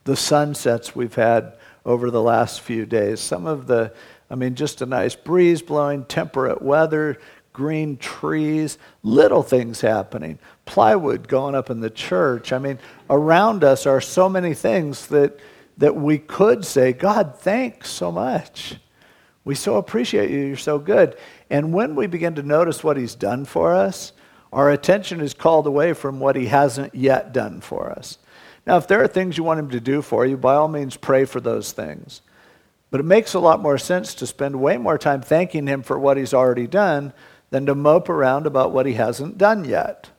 The 0.04 0.16
sunsets 0.16 0.94
we've 0.94 1.14
had 1.14 1.54
over 1.84 2.10
the 2.10 2.22
last 2.22 2.60
few 2.60 2.86
days, 2.86 3.20
some 3.20 3.46
of 3.46 3.66
the, 3.66 3.92
I 4.30 4.34
mean, 4.34 4.54
just 4.54 4.82
a 4.82 4.86
nice 4.86 5.14
breeze 5.14 5.62
blowing, 5.62 6.04
temperate 6.04 6.62
weather, 6.62 7.18
green 7.52 7.96
trees, 7.96 8.76
little 9.02 9.42
things 9.42 9.80
happening, 9.80 10.38
plywood 10.66 11.26
going 11.26 11.54
up 11.54 11.70
in 11.70 11.80
the 11.80 11.90
church. 11.90 12.52
I 12.52 12.58
mean, 12.58 12.78
around 13.08 13.64
us 13.64 13.86
are 13.86 14.00
so 14.00 14.28
many 14.28 14.52
things 14.52 15.06
that, 15.06 15.40
that 15.78 15.96
we 15.96 16.18
could 16.18 16.64
say, 16.64 16.92
God, 16.92 17.36
thanks 17.38 17.88
so 17.90 18.12
much. 18.12 18.76
We 19.46 19.54
so 19.54 19.76
appreciate 19.76 20.28
you. 20.28 20.40
You're 20.40 20.56
so 20.56 20.80
good. 20.80 21.16
And 21.48 21.72
when 21.72 21.94
we 21.94 22.08
begin 22.08 22.34
to 22.34 22.42
notice 22.42 22.82
what 22.82 22.96
He's 22.96 23.14
done 23.14 23.44
for 23.44 23.76
us, 23.76 24.12
our 24.52 24.72
attention 24.72 25.20
is 25.20 25.34
called 25.34 25.68
away 25.68 25.92
from 25.92 26.18
what 26.18 26.34
He 26.34 26.46
hasn't 26.46 26.96
yet 26.96 27.32
done 27.32 27.60
for 27.60 27.92
us. 27.92 28.18
Now, 28.66 28.76
if 28.76 28.88
there 28.88 29.00
are 29.04 29.06
things 29.06 29.38
you 29.38 29.44
want 29.44 29.60
Him 29.60 29.70
to 29.70 29.78
do 29.78 30.02
for 30.02 30.26
you, 30.26 30.36
by 30.36 30.54
all 30.56 30.66
means, 30.66 30.96
pray 30.96 31.24
for 31.26 31.38
those 31.38 31.70
things. 31.70 32.22
But 32.90 32.98
it 32.98 33.04
makes 33.04 33.34
a 33.34 33.38
lot 33.38 33.62
more 33.62 33.78
sense 33.78 34.14
to 34.14 34.26
spend 34.26 34.60
way 34.60 34.78
more 34.78 34.98
time 34.98 35.22
thanking 35.22 35.68
Him 35.68 35.84
for 35.84 35.96
what 35.96 36.16
He's 36.16 36.34
already 36.34 36.66
done 36.66 37.12
than 37.50 37.66
to 37.66 37.76
mope 37.76 38.08
around 38.08 38.48
about 38.48 38.72
what 38.72 38.84
He 38.84 38.94
hasn't 38.94 39.38
done 39.38 39.64
yet. 39.64 40.10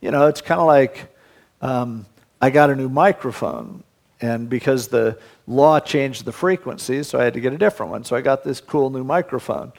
You 0.00 0.12
know, 0.12 0.28
it's 0.28 0.40
kind 0.40 0.60
of 0.60 0.68
like 0.68 1.12
um, 1.60 2.06
I 2.40 2.50
got 2.50 2.70
a 2.70 2.76
new 2.76 2.88
microphone. 2.88 3.82
And 4.20 4.48
because 4.48 4.86
the 4.86 5.18
law 5.46 5.80
changed 5.80 6.24
the 6.24 6.32
frequency, 6.32 7.02
so 7.02 7.20
I 7.20 7.24
had 7.24 7.34
to 7.34 7.40
get 7.40 7.52
a 7.52 7.58
different 7.58 7.92
one. 7.92 8.04
So 8.04 8.16
I 8.16 8.20
got 8.20 8.44
this 8.44 8.60
cool 8.60 8.90
new 8.90 9.04
microphone. 9.04 9.72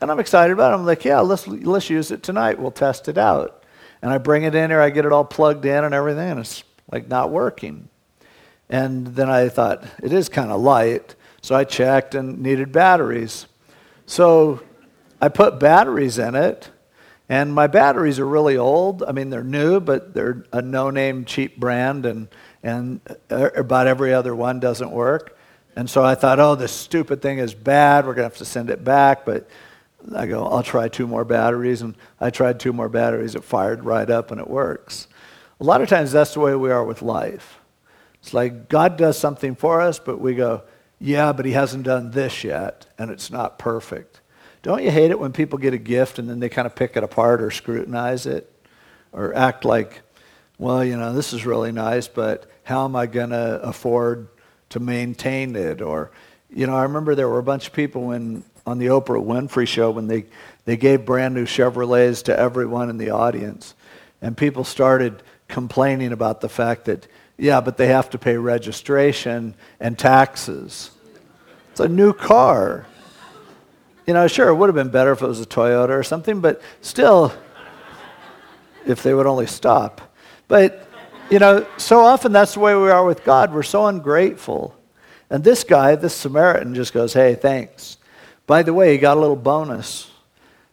And 0.00 0.10
I'm 0.10 0.20
excited 0.20 0.52
about 0.52 0.72
it. 0.72 0.74
I'm 0.74 0.84
like, 0.84 1.04
yeah, 1.04 1.20
let's, 1.20 1.46
let's 1.46 1.88
use 1.88 2.10
it 2.10 2.22
tonight. 2.22 2.58
We'll 2.58 2.70
test 2.70 3.08
it 3.08 3.16
out. 3.16 3.64
And 4.02 4.12
I 4.12 4.18
bring 4.18 4.42
it 4.42 4.54
in 4.54 4.70
here, 4.70 4.80
I 4.80 4.90
get 4.90 5.06
it 5.06 5.12
all 5.12 5.24
plugged 5.24 5.64
in 5.64 5.82
and 5.82 5.94
everything, 5.94 6.32
and 6.32 6.40
it's 6.40 6.62
like 6.90 7.08
not 7.08 7.30
working. 7.30 7.88
And 8.68 9.06
then 9.06 9.30
I 9.30 9.48
thought, 9.48 9.84
it 10.02 10.12
is 10.12 10.28
kind 10.28 10.50
of 10.50 10.60
light. 10.60 11.14
So 11.40 11.54
I 11.54 11.64
checked 11.64 12.14
and 12.14 12.40
needed 12.42 12.70
batteries. 12.70 13.46
So 14.06 14.62
I 15.20 15.28
put 15.28 15.58
batteries 15.58 16.18
in 16.18 16.34
it, 16.34 16.70
and 17.30 17.54
my 17.54 17.66
batteries 17.66 18.18
are 18.18 18.26
really 18.26 18.58
old. 18.58 19.02
I 19.02 19.12
mean, 19.12 19.30
they're 19.30 19.42
new, 19.42 19.80
but 19.80 20.12
they're 20.12 20.44
a 20.52 20.60
no 20.60 20.90
name 20.90 21.24
cheap 21.24 21.58
brand, 21.58 22.04
and 22.04 22.28
and 22.64 23.00
uh, 23.30 23.50
about 23.54 23.86
every 23.86 24.12
other 24.12 24.34
one 24.34 24.58
doesn't 24.58 24.90
work. 24.90 25.38
And 25.76 25.88
so 25.88 26.02
I 26.02 26.14
thought, 26.14 26.40
oh, 26.40 26.54
this 26.54 26.72
stupid 26.72 27.20
thing 27.20 27.38
is 27.38 27.54
bad. 27.54 28.06
We're 28.06 28.14
going 28.14 28.28
to 28.28 28.34
have 28.34 28.38
to 28.38 28.44
send 28.44 28.70
it 28.70 28.82
back. 28.82 29.26
But 29.26 29.48
I 30.16 30.26
go, 30.26 30.46
I'll 30.46 30.62
try 30.62 30.88
two 30.88 31.06
more 31.06 31.24
batteries. 31.24 31.82
And 31.82 31.94
I 32.18 32.30
tried 32.30 32.58
two 32.58 32.72
more 32.72 32.88
batteries. 32.88 33.34
It 33.34 33.44
fired 33.44 33.84
right 33.84 34.08
up 34.08 34.30
and 34.30 34.40
it 34.40 34.48
works. 34.48 35.08
A 35.60 35.64
lot 35.64 35.82
of 35.82 35.88
times 35.88 36.10
that's 36.10 36.34
the 36.34 36.40
way 36.40 36.54
we 36.54 36.70
are 36.70 36.84
with 36.84 37.02
life. 37.02 37.60
It's 38.20 38.32
like 38.32 38.70
God 38.70 38.96
does 38.96 39.18
something 39.18 39.54
for 39.54 39.82
us, 39.82 39.98
but 39.98 40.18
we 40.18 40.34
go, 40.34 40.62
yeah, 40.98 41.32
but 41.32 41.44
he 41.44 41.52
hasn't 41.52 41.84
done 41.84 42.12
this 42.12 42.42
yet, 42.42 42.86
and 42.98 43.10
it's 43.10 43.30
not 43.30 43.58
perfect. 43.58 44.20
Don't 44.62 44.82
you 44.82 44.90
hate 44.90 45.10
it 45.10 45.20
when 45.20 45.32
people 45.32 45.58
get 45.58 45.74
a 45.74 45.78
gift 45.78 46.18
and 46.18 46.30
then 46.30 46.40
they 46.40 46.48
kind 46.48 46.64
of 46.64 46.74
pick 46.74 46.96
it 46.96 47.04
apart 47.04 47.42
or 47.42 47.50
scrutinize 47.50 48.24
it 48.24 48.50
or 49.12 49.34
act 49.34 49.66
like, 49.66 50.00
well, 50.56 50.82
you 50.82 50.96
know, 50.96 51.12
this 51.12 51.34
is 51.34 51.44
really 51.44 51.70
nice, 51.70 52.08
but 52.08 52.50
how 52.64 52.84
am 52.84 52.96
I 52.96 53.06
going 53.06 53.30
to 53.30 53.60
afford 53.62 54.28
to 54.70 54.80
maintain 54.80 55.54
it? 55.54 55.80
Or, 55.80 56.10
you 56.50 56.66
know, 56.66 56.74
I 56.74 56.82
remember 56.82 57.14
there 57.14 57.28
were 57.28 57.38
a 57.38 57.44
bunch 57.44 57.68
of 57.68 57.72
people 57.72 58.06
when 58.08 58.42
on 58.66 58.78
the 58.78 58.86
Oprah 58.86 59.22
Winfrey 59.22 59.68
show 59.68 59.90
when 59.90 60.08
they, 60.08 60.24
they 60.64 60.76
gave 60.76 61.04
brand 61.04 61.34
new 61.34 61.44
Chevrolets 61.44 62.24
to 62.24 62.38
everyone 62.38 62.88
in 62.88 62.96
the 62.96 63.10
audience. 63.10 63.74
And 64.22 64.36
people 64.36 64.64
started 64.64 65.22
complaining 65.48 66.12
about 66.12 66.40
the 66.40 66.48
fact 66.48 66.86
that, 66.86 67.06
yeah, 67.36 67.60
but 67.60 67.76
they 67.76 67.88
have 67.88 68.08
to 68.10 68.18
pay 68.18 68.36
registration 68.36 69.54
and 69.78 69.98
taxes. 69.98 70.90
It's 71.72 71.80
a 71.80 71.88
new 71.88 72.14
car. 72.14 72.86
You 74.06 74.14
know, 74.14 74.26
sure, 74.26 74.48
it 74.48 74.54
would 74.54 74.68
have 74.68 74.74
been 74.74 74.90
better 74.90 75.12
if 75.12 75.20
it 75.20 75.26
was 75.26 75.40
a 75.40 75.46
Toyota 75.46 75.90
or 75.90 76.02
something, 76.02 76.40
but 76.40 76.62
still, 76.80 77.34
if 78.86 79.02
they 79.02 79.12
would 79.12 79.26
only 79.26 79.46
stop. 79.46 80.00
But 80.48 80.88
you 81.30 81.38
know, 81.38 81.66
so 81.76 82.00
often 82.00 82.32
that's 82.32 82.54
the 82.54 82.60
way 82.60 82.74
we 82.74 82.90
are 82.90 83.04
with 83.04 83.24
God. 83.24 83.52
We're 83.52 83.62
so 83.62 83.86
ungrateful. 83.86 84.74
And 85.30 85.42
this 85.42 85.64
guy, 85.64 85.94
this 85.96 86.14
Samaritan, 86.14 86.74
just 86.74 86.92
goes, 86.92 87.12
hey, 87.12 87.34
thanks. 87.34 87.96
By 88.46 88.62
the 88.62 88.74
way, 88.74 88.92
he 88.92 88.98
got 88.98 89.16
a 89.16 89.20
little 89.20 89.36
bonus. 89.36 90.10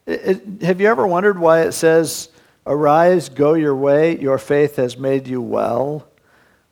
It, 0.06 0.22
it, 0.60 0.62
have 0.64 0.82
you 0.82 0.88
ever 0.88 1.08
wondered 1.08 1.40
why 1.40 1.62
it 1.62 1.72
says, 1.72 2.30
Arise, 2.68 3.30
go 3.30 3.54
your 3.54 3.76
way, 3.76 4.20
your 4.20 4.38
faith 4.38 4.76
has 4.76 4.98
made 4.98 5.28
you 5.28 5.42
well? 5.42 6.08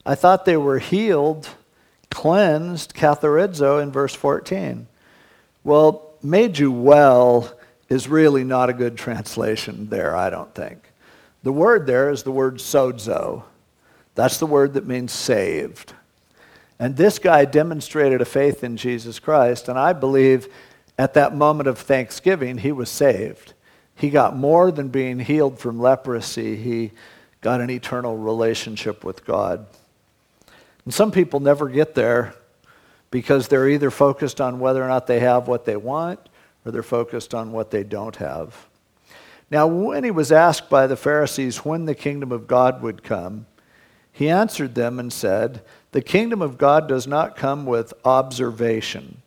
I 0.05 0.15
thought 0.15 0.45
they 0.45 0.57
were 0.57 0.79
healed, 0.79 1.49
cleansed, 2.11 2.93
katharizo, 2.93 3.81
in 3.81 3.91
verse 3.91 4.13
14. 4.13 4.87
Well, 5.63 6.13
made 6.21 6.57
you 6.57 6.71
well 6.71 7.51
is 7.89 8.07
really 8.07 8.43
not 8.43 8.69
a 8.69 8.73
good 8.73 8.97
translation 8.97 9.89
there, 9.89 10.15
I 10.15 10.29
don't 10.29 10.53
think. 10.53 10.91
The 11.43 11.51
word 11.51 11.87
there 11.87 12.11
is 12.11 12.23
the 12.23 12.31
word 12.31 12.55
sozo. 12.55 13.43
That's 14.19 14.37
the 14.37 14.45
word 14.45 14.73
that 14.73 14.85
means 14.85 15.13
saved. 15.13 15.93
And 16.77 16.97
this 16.97 17.19
guy 17.19 17.45
demonstrated 17.45 18.19
a 18.19 18.25
faith 18.25 18.65
in 18.65 18.75
Jesus 18.75 19.17
Christ, 19.17 19.69
and 19.69 19.79
I 19.79 19.93
believe 19.93 20.53
at 20.97 21.13
that 21.13 21.33
moment 21.33 21.69
of 21.69 21.77
thanksgiving, 21.77 22.57
he 22.57 22.73
was 22.73 22.89
saved. 22.89 23.53
He 23.95 24.09
got 24.09 24.35
more 24.35 24.73
than 24.73 24.89
being 24.89 25.19
healed 25.19 25.57
from 25.57 25.79
leprosy, 25.79 26.57
he 26.57 26.91
got 27.39 27.61
an 27.61 27.69
eternal 27.69 28.17
relationship 28.17 29.05
with 29.05 29.25
God. 29.25 29.65
And 30.83 30.93
some 30.93 31.13
people 31.13 31.39
never 31.39 31.69
get 31.69 31.95
there 31.95 32.35
because 33.11 33.47
they're 33.47 33.69
either 33.69 33.89
focused 33.89 34.41
on 34.41 34.59
whether 34.59 34.83
or 34.83 34.89
not 34.89 35.07
they 35.07 35.21
have 35.21 35.47
what 35.47 35.63
they 35.63 35.77
want 35.77 36.19
or 36.65 36.73
they're 36.73 36.83
focused 36.83 37.33
on 37.33 37.53
what 37.53 37.71
they 37.71 37.85
don't 37.85 38.17
have. 38.17 38.67
Now, 39.49 39.65
when 39.65 40.03
he 40.03 40.11
was 40.11 40.29
asked 40.29 40.69
by 40.69 40.87
the 40.87 40.97
Pharisees 40.97 41.63
when 41.63 41.85
the 41.85 41.95
kingdom 41.95 42.33
of 42.33 42.47
God 42.47 42.81
would 42.81 43.01
come, 43.01 43.45
he 44.11 44.29
answered 44.29 44.75
them 44.75 44.99
and 44.99 45.11
said, 45.11 45.61
The 45.91 46.01
kingdom 46.01 46.41
of 46.41 46.57
God 46.57 46.87
does 46.87 47.07
not 47.07 47.35
come 47.35 47.65
with 47.65 47.93
observation. 48.03 49.21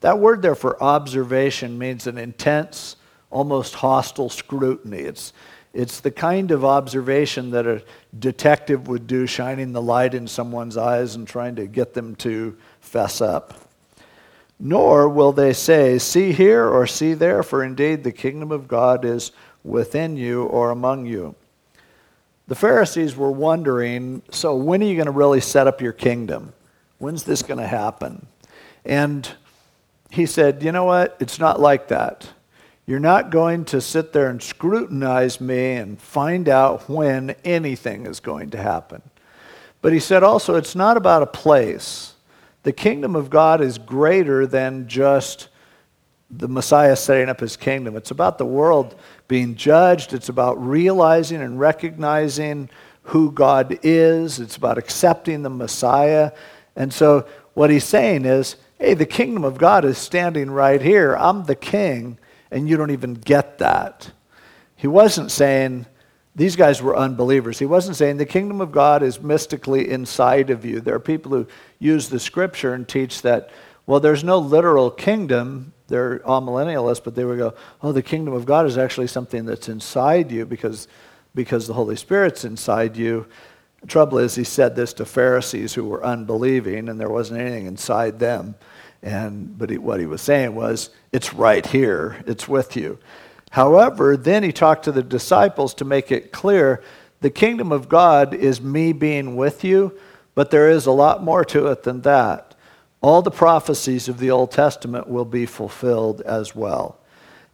That 0.00 0.18
word 0.18 0.42
there 0.42 0.54
for 0.54 0.82
observation 0.82 1.78
means 1.78 2.06
an 2.06 2.18
intense, 2.18 2.96
almost 3.30 3.74
hostile 3.74 4.28
scrutiny. 4.28 4.98
It's, 4.98 5.32
it's 5.72 6.00
the 6.00 6.10
kind 6.10 6.50
of 6.50 6.64
observation 6.64 7.50
that 7.50 7.66
a 7.66 7.82
detective 8.18 8.88
would 8.88 9.06
do, 9.06 9.26
shining 9.26 9.72
the 9.72 9.82
light 9.82 10.14
in 10.14 10.26
someone's 10.26 10.76
eyes 10.76 11.14
and 11.16 11.26
trying 11.26 11.56
to 11.56 11.66
get 11.66 11.94
them 11.94 12.14
to 12.16 12.56
fess 12.80 13.20
up. 13.20 13.54
Nor 14.58 15.08
will 15.08 15.32
they 15.32 15.52
say, 15.52 15.98
See 15.98 16.32
here 16.32 16.66
or 16.66 16.86
see 16.86 17.14
there, 17.14 17.42
for 17.42 17.62
indeed 17.62 18.04
the 18.04 18.12
kingdom 18.12 18.50
of 18.52 18.68
God 18.68 19.04
is 19.04 19.32
within 19.64 20.16
you 20.16 20.44
or 20.44 20.70
among 20.70 21.06
you. 21.06 21.34
The 22.48 22.54
Pharisees 22.54 23.16
were 23.16 23.30
wondering, 23.30 24.22
So 24.30 24.54
when 24.56 24.82
are 24.82 24.86
you 24.86 24.94
going 24.94 25.06
to 25.06 25.12
really 25.12 25.40
set 25.40 25.66
up 25.66 25.80
your 25.80 25.92
kingdom? 25.92 26.52
When's 26.98 27.24
this 27.24 27.42
going 27.42 27.58
to 27.60 27.66
happen? 27.66 28.26
And 28.84 29.28
he 30.10 30.26
said, 30.26 30.62
You 30.62 30.72
know 30.72 30.84
what? 30.84 31.16
It's 31.20 31.38
not 31.38 31.60
like 31.60 31.88
that. 31.88 32.28
You're 32.86 33.00
not 33.00 33.30
going 33.30 33.64
to 33.66 33.80
sit 33.80 34.12
there 34.12 34.30
and 34.30 34.40
scrutinize 34.40 35.40
me 35.40 35.72
and 35.72 36.00
find 36.00 36.48
out 36.48 36.88
when 36.88 37.34
anything 37.44 38.06
is 38.06 38.20
going 38.20 38.50
to 38.50 38.58
happen. 38.58 39.02
But 39.82 39.92
he 39.92 39.98
said 39.98 40.22
also, 40.22 40.54
it's 40.54 40.76
not 40.76 40.96
about 40.96 41.22
a 41.22 41.26
place. 41.26 42.14
The 42.62 42.72
kingdom 42.72 43.16
of 43.16 43.28
God 43.28 43.60
is 43.60 43.78
greater 43.78 44.46
than 44.46 44.86
just 44.86 45.48
the 46.30 46.48
Messiah 46.48 46.96
setting 46.96 47.28
up 47.28 47.40
his 47.40 47.56
kingdom. 47.56 47.96
It's 47.96 48.10
about 48.12 48.38
the 48.38 48.46
world 48.46 48.94
being 49.28 49.54
judged, 49.54 50.12
it's 50.12 50.28
about 50.28 50.64
realizing 50.64 51.40
and 51.42 51.58
recognizing 51.58 52.70
who 53.02 53.30
God 53.30 53.78
is, 53.82 54.40
it's 54.40 54.56
about 54.56 54.78
accepting 54.78 55.42
the 55.42 55.50
Messiah. 55.50 56.32
And 56.74 56.92
so, 56.92 57.26
what 57.54 57.70
he's 57.70 57.84
saying 57.84 58.24
is, 58.24 58.56
hey, 58.78 58.94
the 58.94 59.06
kingdom 59.06 59.44
of 59.44 59.58
God 59.58 59.84
is 59.84 59.96
standing 59.96 60.50
right 60.50 60.82
here. 60.82 61.16
I'm 61.16 61.44
the 61.44 61.54
king 61.54 62.18
and 62.50 62.68
you 62.68 62.76
don't 62.76 62.90
even 62.90 63.14
get 63.14 63.58
that. 63.58 64.12
He 64.76 64.86
wasn't 64.86 65.30
saying 65.30 65.86
these 66.34 66.56
guys 66.56 66.82
were 66.82 66.96
unbelievers. 66.96 67.58
He 67.58 67.66
wasn't 67.66 67.96
saying 67.96 68.18
the 68.18 68.26
kingdom 68.26 68.60
of 68.60 68.72
God 68.72 69.02
is 69.02 69.20
mystically 69.20 69.90
inside 69.90 70.50
of 70.50 70.64
you. 70.64 70.80
There 70.80 70.94
are 70.94 71.00
people 71.00 71.32
who 71.32 71.46
use 71.78 72.08
the 72.08 72.20
scripture 72.20 72.74
and 72.74 72.86
teach 72.86 73.22
that, 73.22 73.50
well, 73.86 74.00
there's 74.00 74.22
no 74.22 74.38
literal 74.38 74.90
kingdom. 74.90 75.72
They're 75.88 76.18
amillennialists, 76.20 77.04
but 77.04 77.14
they 77.14 77.24
would 77.24 77.38
go, 77.38 77.54
oh, 77.82 77.92
the 77.92 78.02
kingdom 78.02 78.34
of 78.34 78.44
God 78.44 78.66
is 78.66 78.76
actually 78.76 79.06
something 79.06 79.44
that's 79.44 79.68
inside 79.68 80.32
you 80.32 80.44
because, 80.44 80.88
because 81.34 81.66
the 81.66 81.74
Holy 81.74 81.96
Spirit's 81.96 82.44
inside 82.44 82.96
you. 82.96 83.26
The 83.82 83.86
trouble 83.86 84.18
is, 84.18 84.34
he 84.34 84.44
said 84.44 84.74
this 84.74 84.92
to 84.94 85.04
Pharisees 85.04 85.74
who 85.74 85.84
were 85.84 86.04
unbelieving, 86.04 86.88
and 86.88 86.98
there 86.98 87.10
wasn't 87.10 87.40
anything 87.40 87.66
inside 87.66 88.18
them. 88.18 88.56
And, 89.02 89.56
but 89.56 89.70
he, 89.70 89.78
what 89.78 90.00
he 90.00 90.06
was 90.06 90.22
saying 90.22 90.54
was, 90.54 90.90
it's 91.12 91.32
right 91.32 91.64
here, 91.64 92.22
it's 92.26 92.48
with 92.48 92.76
you. 92.76 92.98
However, 93.50 94.16
then 94.16 94.42
he 94.42 94.52
talked 94.52 94.84
to 94.86 94.92
the 94.92 95.02
disciples 95.02 95.72
to 95.74 95.84
make 95.84 96.10
it 96.10 96.32
clear 96.32 96.82
the 97.20 97.30
kingdom 97.30 97.70
of 97.72 97.88
God 97.88 98.34
is 98.34 98.60
me 98.60 98.92
being 98.92 99.36
with 99.36 99.62
you, 99.62 99.98
but 100.34 100.50
there 100.50 100.68
is 100.68 100.86
a 100.86 100.92
lot 100.92 101.22
more 101.22 101.44
to 101.46 101.68
it 101.68 101.84
than 101.84 102.02
that. 102.02 102.55
All 103.00 103.22
the 103.22 103.30
prophecies 103.30 104.08
of 104.08 104.18
the 104.18 104.30
Old 104.30 104.50
Testament 104.50 105.08
will 105.08 105.24
be 105.24 105.46
fulfilled 105.46 106.20
as 106.22 106.54
well. 106.54 106.98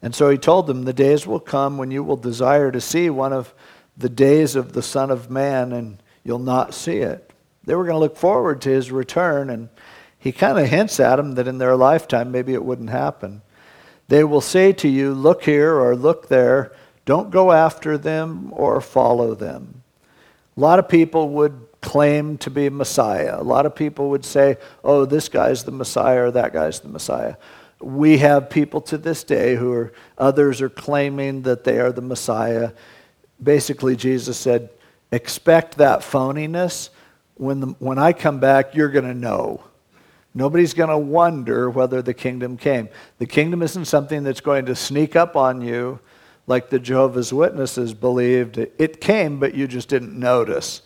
And 0.00 0.14
so 0.14 0.30
he 0.30 0.38
told 0.38 0.66
them, 0.66 0.84
The 0.84 0.92
days 0.92 1.26
will 1.26 1.40
come 1.40 1.78
when 1.78 1.90
you 1.90 2.02
will 2.02 2.16
desire 2.16 2.70
to 2.72 2.80
see 2.80 3.10
one 3.10 3.32
of 3.32 3.54
the 3.96 4.08
days 4.08 4.56
of 4.56 4.72
the 4.72 4.82
Son 4.82 5.10
of 5.10 5.30
Man, 5.30 5.72
and 5.72 6.02
you'll 6.24 6.38
not 6.38 6.74
see 6.74 6.98
it. 6.98 7.32
They 7.64 7.74
were 7.74 7.84
going 7.84 7.94
to 7.94 8.00
look 8.00 8.16
forward 8.16 8.60
to 8.62 8.70
his 8.70 8.90
return, 8.90 9.50
and 9.50 9.68
he 10.18 10.32
kind 10.32 10.58
of 10.58 10.68
hints 10.68 10.98
at 10.98 11.16
them 11.16 11.32
that 11.32 11.48
in 11.48 11.58
their 11.58 11.76
lifetime 11.76 12.30
maybe 12.30 12.54
it 12.54 12.64
wouldn't 12.64 12.90
happen. 12.90 13.42
They 14.08 14.24
will 14.24 14.40
say 14.40 14.72
to 14.74 14.88
you, 14.88 15.14
Look 15.14 15.44
here 15.44 15.74
or 15.76 15.94
look 15.96 16.28
there. 16.28 16.72
Don't 17.04 17.30
go 17.30 17.52
after 17.52 17.98
them 17.98 18.52
or 18.52 18.80
follow 18.80 19.34
them. 19.34 19.82
A 20.56 20.60
lot 20.60 20.78
of 20.78 20.88
people 20.88 21.30
would 21.30 21.66
claim 21.82 22.38
to 22.38 22.48
be 22.50 22.70
Messiah. 22.70 23.36
A 23.38 23.42
lot 23.42 23.66
of 23.66 23.74
people 23.74 24.08
would 24.10 24.24
say, 24.24 24.56
Oh, 24.82 25.04
this 25.04 25.28
guy's 25.28 25.64
the 25.64 25.72
Messiah 25.72 26.24
or 26.24 26.30
that 26.30 26.52
guy's 26.52 26.80
the 26.80 26.88
Messiah. 26.88 27.36
We 27.80 28.18
have 28.18 28.48
people 28.48 28.80
to 28.82 28.96
this 28.96 29.24
day 29.24 29.56
who 29.56 29.72
are, 29.72 29.92
others 30.16 30.62
are 30.62 30.70
claiming 30.70 31.42
that 31.42 31.64
they 31.64 31.80
are 31.80 31.92
the 31.92 32.00
Messiah. 32.00 32.70
Basically, 33.42 33.96
Jesus 33.96 34.38
said, 34.38 34.70
Expect 35.10 35.76
that 35.76 36.00
phoniness. 36.00 36.88
When, 37.34 37.60
the, 37.60 37.66
when 37.78 37.98
I 37.98 38.12
come 38.12 38.38
back, 38.40 38.74
you're 38.74 38.88
going 38.88 39.04
to 39.04 39.14
know. 39.14 39.64
Nobody's 40.34 40.72
going 40.72 40.88
to 40.88 40.98
wonder 40.98 41.68
whether 41.68 42.00
the 42.00 42.14
kingdom 42.14 42.56
came. 42.56 42.88
The 43.18 43.26
kingdom 43.26 43.60
isn't 43.62 43.84
something 43.84 44.22
that's 44.22 44.40
going 44.40 44.66
to 44.66 44.74
sneak 44.74 45.14
up 45.16 45.36
on 45.36 45.60
you 45.60 46.00
like 46.46 46.70
the 46.70 46.78
Jehovah's 46.78 47.32
Witnesses 47.32 47.92
believed. 47.92 48.56
It 48.56 49.00
came, 49.00 49.38
but 49.38 49.54
you 49.54 49.66
just 49.66 49.88
didn't 49.88 50.18
notice. 50.18 50.82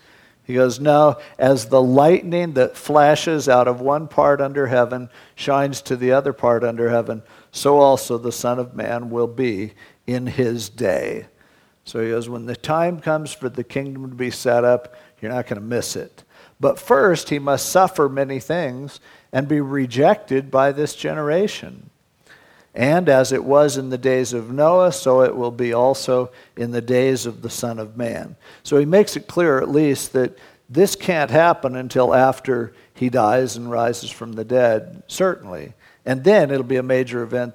He 0.47 0.55
goes, 0.55 0.79
No, 0.79 1.19
as 1.39 1.67
the 1.67 1.83
lightning 1.83 2.53
that 2.53 2.77
flashes 2.77 3.49
out 3.49 3.67
of 3.67 3.81
one 3.81 4.07
part 4.07 4.41
under 4.41 4.69
heaven 4.69 5.11
shines 5.35 5.83
to 5.83 5.97
the 5.97 6.13
other 6.13 6.33
part 6.33 6.63
under 6.63 6.89
heaven, 6.89 7.23
so 7.51 7.79
also 7.79 8.17
the 8.17 8.31
Son 8.31 8.61
of 8.61 8.75
Man 8.75 9.11
will 9.11 9.27
be 9.27 9.75
in 10.07 10.27
his 10.27 10.69
day. 10.69 11.27
So 11.85 12.01
he 12.01 12.11
goes, 12.11 12.29
When 12.29 12.47
the 12.47 12.55
time 12.55 13.01
comes 13.01 13.33
for 13.33 13.49
the 13.49 13.65
kingdom 13.65 14.09
to 14.09 14.15
be 14.15 14.31
set 14.31 14.63
up, 14.65 14.95
you're 15.21 15.33
not 15.33 15.49
going 15.49 15.61
to 15.61 15.67
miss 15.67 15.97
it. 15.97 16.23
But 16.61 16.79
first, 16.79 17.29
he 17.29 17.41
must 17.41 17.69
suffer 17.69 18.09
many 18.09 18.39
things 18.39 19.01
and 19.33 19.49
be 19.49 19.61
rejected 19.61 20.51
by 20.51 20.71
this 20.71 20.95
generation. 20.95 21.91
And 22.77 23.09
as 23.09 23.33
it 23.33 23.43
was 23.43 23.79
in 23.79 23.89
the 23.89 23.97
days 23.97 24.35
of 24.35 24.53
Noah, 24.53 24.93
so 24.93 25.23
it 25.23 25.35
will 25.35 25.51
be 25.51 25.73
also 25.73 26.31
in 26.57 26.73
the 26.73 26.83
days 26.83 27.25
of 27.25 27.41
the 27.41 27.49
Son 27.49 27.79
of 27.79 27.97
Man. 27.97 28.37
So 28.63 28.77
he 28.77 28.85
makes 28.85 29.17
it 29.17 29.27
clear, 29.27 29.59
at 29.59 29.71
least, 29.71 30.13
that 30.13 30.37
this 30.69 30.95
can't 30.95 31.31
happen 31.31 31.75
until 31.75 32.15
after 32.15 32.75
he 32.93 33.09
dies 33.09 33.57
and 33.57 33.71
rises 33.71 34.11
from 34.11 34.35
the 34.35 34.45
dead, 34.45 35.03
certainly. 35.07 35.73
And 36.05 36.23
then 36.23 36.51
it'll 36.51 36.65
be 36.65 36.77
a 36.77 36.83
major 36.83 37.23
event 37.23 37.55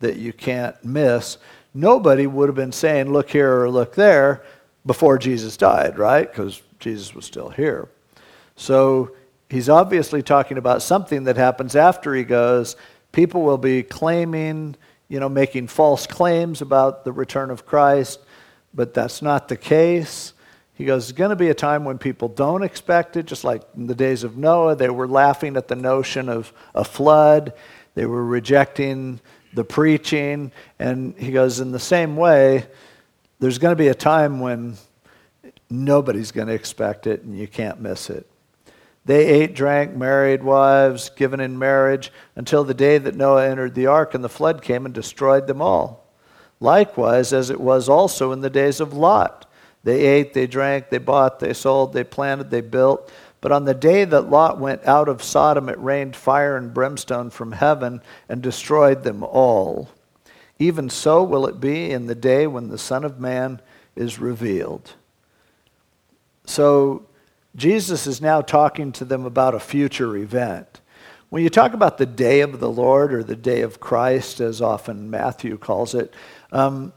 that 0.00 0.16
you 0.16 0.34
can't 0.34 0.76
miss. 0.84 1.38
Nobody 1.72 2.26
would 2.26 2.50
have 2.50 2.56
been 2.56 2.72
saying, 2.72 3.10
look 3.10 3.30
here 3.30 3.62
or 3.62 3.70
look 3.70 3.94
there, 3.94 4.44
before 4.84 5.18
Jesus 5.18 5.56
died, 5.56 5.98
right? 5.98 6.30
Because 6.30 6.62
Jesus 6.78 7.14
was 7.14 7.24
still 7.24 7.48
here. 7.48 7.88
So 8.56 9.12
he's 9.48 9.68
obviously 9.68 10.22
talking 10.22 10.58
about 10.58 10.82
something 10.82 11.24
that 11.24 11.36
happens 11.36 11.74
after 11.74 12.14
he 12.14 12.24
goes. 12.24 12.76
People 13.12 13.42
will 13.42 13.58
be 13.58 13.82
claiming, 13.82 14.76
you 15.08 15.20
know, 15.20 15.28
making 15.28 15.68
false 15.68 16.06
claims 16.06 16.60
about 16.60 17.04
the 17.04 17.12
return 17.12 17.50
of 17.50 17.66
Christ, 17.66 18.20
but 18.74 18.94
that's 18.94 19.22
not 19.22 19.48
the 19.48 19.56
case. 19.56 20.34
He 20.74 20.84
goes, 20.84 21.06
There's 21.06 21.16
going 21.16 21.30
to 21.30 21.36
be 21.36 21.48
a 21.48 21.54
time 21.54 21.84
when 21.84 21.98
people 21.98 22.28
don't 22.28 22.62
expect 22.62 23.16
it, 23.16 23.26
just 23.26 23.42
like 23.42 23.62
in 23.76 23.86
the 23.86 23.94
days 23.94 24.22
of 24.22 24.36
Noah. 24.36 24.76
They 24.76 24.90
were 24.90 25.08
laughing 25.08 25.56
at 25.56 25.68
the 25.68 25.74
notion 25.74 26.28
of 26.28 26.52
a 26.74 26.84
flood, 26.84 27.52
they 27.94 28.06
were 28.06 28.24
rejecting 28.24 29.20
the 29.54 29.64
preaching. 29.64 30.52
And 30.78 31.16
he 31.18 31.32
goes, 31.32 31.58
In 31.58 31.72
the 31.72 31.80
same 31.80 32.16
way, 32.16 32.66
there's 33.40 33.58
going 33.58 33.72
to 33.72 33.82
be 33.82 33.88
a 33.88 33.94
time 33.94 34.38
when 34.38 34.76
nobody's 35.70 36.30
going 36.30 36.48
to 36.48 36.54
expect 36.54 37.06
it 37.06 37.22
and 37.22 37.36
you 37.36 37.48
can't 37.48 37.80
miss 37.80 38.10
it. 38.10 38.27
They 39.08 39.26
ate, 39.26 39.54
drank, 39.54 39.96
married 39.96 40.42
wives, 40.42 41.08
given 41.08 41.40
in 41.40 41.58
marriage, 41.58 42.12
until 42.36 42.62
the 42.62 42.74
day 42.74 42.98
that 42.98 43.14
Noah 43.14 43.48
entered 43.48 43.74
the 43.74 43.86
ark 43.86 44.12
and 44.12 44.22
the 44.22 44.28
flood 44.28 44.60
came 44.60 44.84
and 44.84 44.94
destroyed 44.94 45.46
them 45.46 45.62
all. 45.62 46.04
Likewise, 46.60 47.32
as 47.32 47.48
it 47.48 47.58
was 47.58 47.88
also 47.88 48.32
in 48.32 48.42
the 48.42 48.50
days 48.50 48.80
of 48.80 48.92
Lot. 48.92 49.50
They 49.82 50.02
ate, 50.02 50.34
they 50.34 50.46
drank, 50.46 50.90
they 50.90 50.98
bought, 50.98 51.40
they 51.40 51.54
sold, 51.54 51.94
they 51.94 52.04
planted, 52.04 52.50
they 52.50 52.60
built. 52.60 53.10
But 53.40 53.50
on 53.50 53.64
the 53.64 53.72
day 53.72 54.04
that 54.04 54.28
Lot 54.28 54.60
went 54.60 54.86
out 54.86 55.08
of 55.08 55.22
Sodom, 55.22 55.70
it 55.70 55.78
rained 55.78 56.14
fire 56.14 56.58
and 56.58 56.74
brimstone 56.74 57.30
from 57.30 57.52
heaven 57.52 58.02
and 58.28 58.42
destroyed 58.42 59.04
them 59.04 59.22
all. 59.22 59.88
Even 60.58 60.90
so 60.90 61.22
will 61.22 61.46
it 61.46 61.60
be 61.60 61.92
in 61.92 62.08
the 62.08 62.14
day 62.14 62.46
when 62.46 62.68
the 62.68 62.76
Son 62.76 63.06
of 63.06 63.18
Man 63.18 63.62
is 63.96 64.18
revealed. 64.18 64.92
So 66.44 67.06
Jesus 67.58 68.06
is 68.06 68.20
now 68.20 68.40
talking 68.40 68.92
to 68.92 69.04
them 69.04 69.24
about 69.24 69.52
a 69.52 69.60
future 69.60 70.16
event. 70.16 70.80
When 71.28 71.42
you 71.42 71.50
talk 71.50 71.74
about 71.74 71.98
the 71.98 72.06
day 72.06 72.40
of 72.40 72.60
the 72.60 72.70
Lord 72.70 73.12
or 73.12 73.24
the 73.24 73.36
day 73.36 73.62
of 73.62 73.80
Christ, 73.80 74.40
as 74.40 74.62
often 74.62 75.10
Matthew 75.10 75.58
calls 75.58 75.92
it, 75.94 76.14
um, 76.52 76.92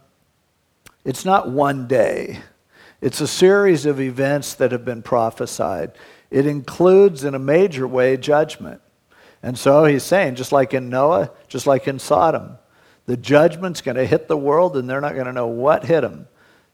it's 1.04 1.26
not 1.26 1.50
one 1.50 1.88
day. 1.88 2.39
It's 3.02 3.21
a 3.21 3.28
series 3.28 3.88
of 3.88 4.00
events 4.00 4.54
that 4.54 4.71
have 4.71 4.86
been 4.86 5.02
prophesied. 5.02 5.93
it 6.30 6.45
includes 6.45 7.24
in 7.24 7.34
a 7.34 7.39
major 7.39 7.88
way 7.88 8.15
judgment. 8.15 8.82
And 9.41 9.58
so 9.58 9.86
he's 9.86 10.04
saying, 10.04 10.36
just 10.36 10.52
like 10.52 10.76
in 10.76 10.89
Noah, 10.89 11.32
just 11.47 11.65
like 11.65 11.88
in 11.88 11.97
Sodom, 11.97 12.60
the 13.08 13.17
judgment's 13.17 13.82
going 13.82 13.97
to 13.97 14.06
hit 14.06 14.28
the 14.28 14.38
world 14.38 14.78
and 14.78 14.88
they're 14.88 15.02
not 15.02 15.15
going 15.15 15.26
to 15.26 15.34
know 15.34 15.47
what 15.47 15.86
hit 15.86 16.02
them. 16.02 16.28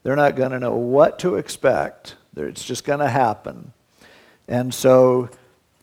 They're 0.04 0.18
not 0.18 0.36
going 0.36 0.52
to 0.52 0.60
know 0.60 0.76
what 0.76 1.20
to 1.20 1.36
expect. 1.36 2.16
It's 2.36 2.66
just 2.66 2.84
going 2.84 3.00
to 3.00 3.10
happen. 3.10 3.72
And 4.48 4.74
so 4.74 5.30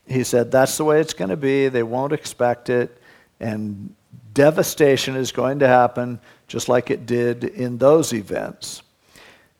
he 0.06 0.24
said, 0.24 0.50
that's 0.50 0.76
the 0.76 0.84
way 0.84 1.00
it's 1.00 1.14
going 1.14 1.30
to 1.30 1.36
be. 1.36 1.68
They 1.68 1.82
won't 1.82 2.12
expect 2.12 2.70
it. 2.70 3.00
And 3.40 3.94
devastation 4.32 5.16
is 5.16 5.32
going 5.32 5.60
to 5.60 5.68
happen 5.68 6.20
just 6.46 6.68
like 6.68 6.90
it 6.90 7.06
did 7.06 7.44
in 7.44 7.78
those 7.78 8.12
events. 8.12 8.82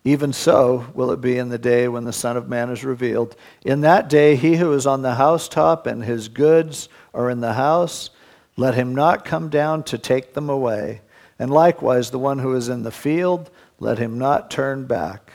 Even 0.05 0.35
so 0.35 0.87
will 0.93 1.11
it 1.12 1.21
be 1.23 1.38
in 1.38 1.49
the 1.49 1.59
day 1.59 1.88
when 1.88 2.05
the 2.05 2.12
Son 2.12 2.37
of 2.37 2.49
Man 2.49 2.69
is 2.69 2.85
revealed. 2.85 3.37
In 3.64 3.81
that 3.83 4.11
day, 4.11 4.37
he 4.37 4.57
who 4.57 4.73
is 4.75 4.87
on 4.87 5.01
the 5.01 5.14
housetop 5.14 5.87
and 5.87 6.05
his 6.05 6.29
goods 6.29 6.90
are 7.14 7.31
in 7.31 7.40
the 7.40 7.55
house, 7.55 8.11
let 8.57 8.75
him 8.75 8.95
not 8.95 9.25
come 9.25 9.49
down 9.49 9.83
to 9.85 9.97
take 9.97 10.35
them 10.35 10.51
away. 10.51 11.01
And 11.38 11.51
likewise, 11.51 12.11
the 12.11 12.19
one 12.19 12.38
who 12.38 12.55
is 12.55 12.69
in 12.69 12.83
the 12.83 12.90
field, 12.90 13.51
let 13.81 13.99
him 13.99 14.19
not 14.19 14.51
turn 14.51 14.85
back. 14.85 15.33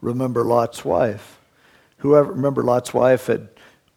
Remember 0.00 0.44
Lot's 0.44 0.84
wife. 0.84 1.37
Whoever, 1.98 2.32
remember 2.32 2.62
Lot's 2.62 2.94
wife 2.94 3.26
had 3.26 3.48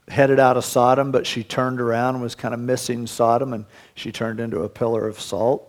headed 0.07 0.39
out 0.39 0.57
of 0.57 0.65
Sodom, 0.65 1.11
but 1.11 1.25
she 1.25 1.43
turned 1.43 1.79
around 1.79 2.15
and 2.15 2.23
was 2.23 2.35
kind 2.35 2.53
of 2.53 2.59
missing 2.59 3.07
Sodom, 3.07 3.53
and 3.53 3.65
she 3.95 4.11
turned 4.11 4.39
into 4.39 4.63
a 4.63 4.69
pillar 4.69 5.07
of 5.07 5.19
salt. 5.19 5.67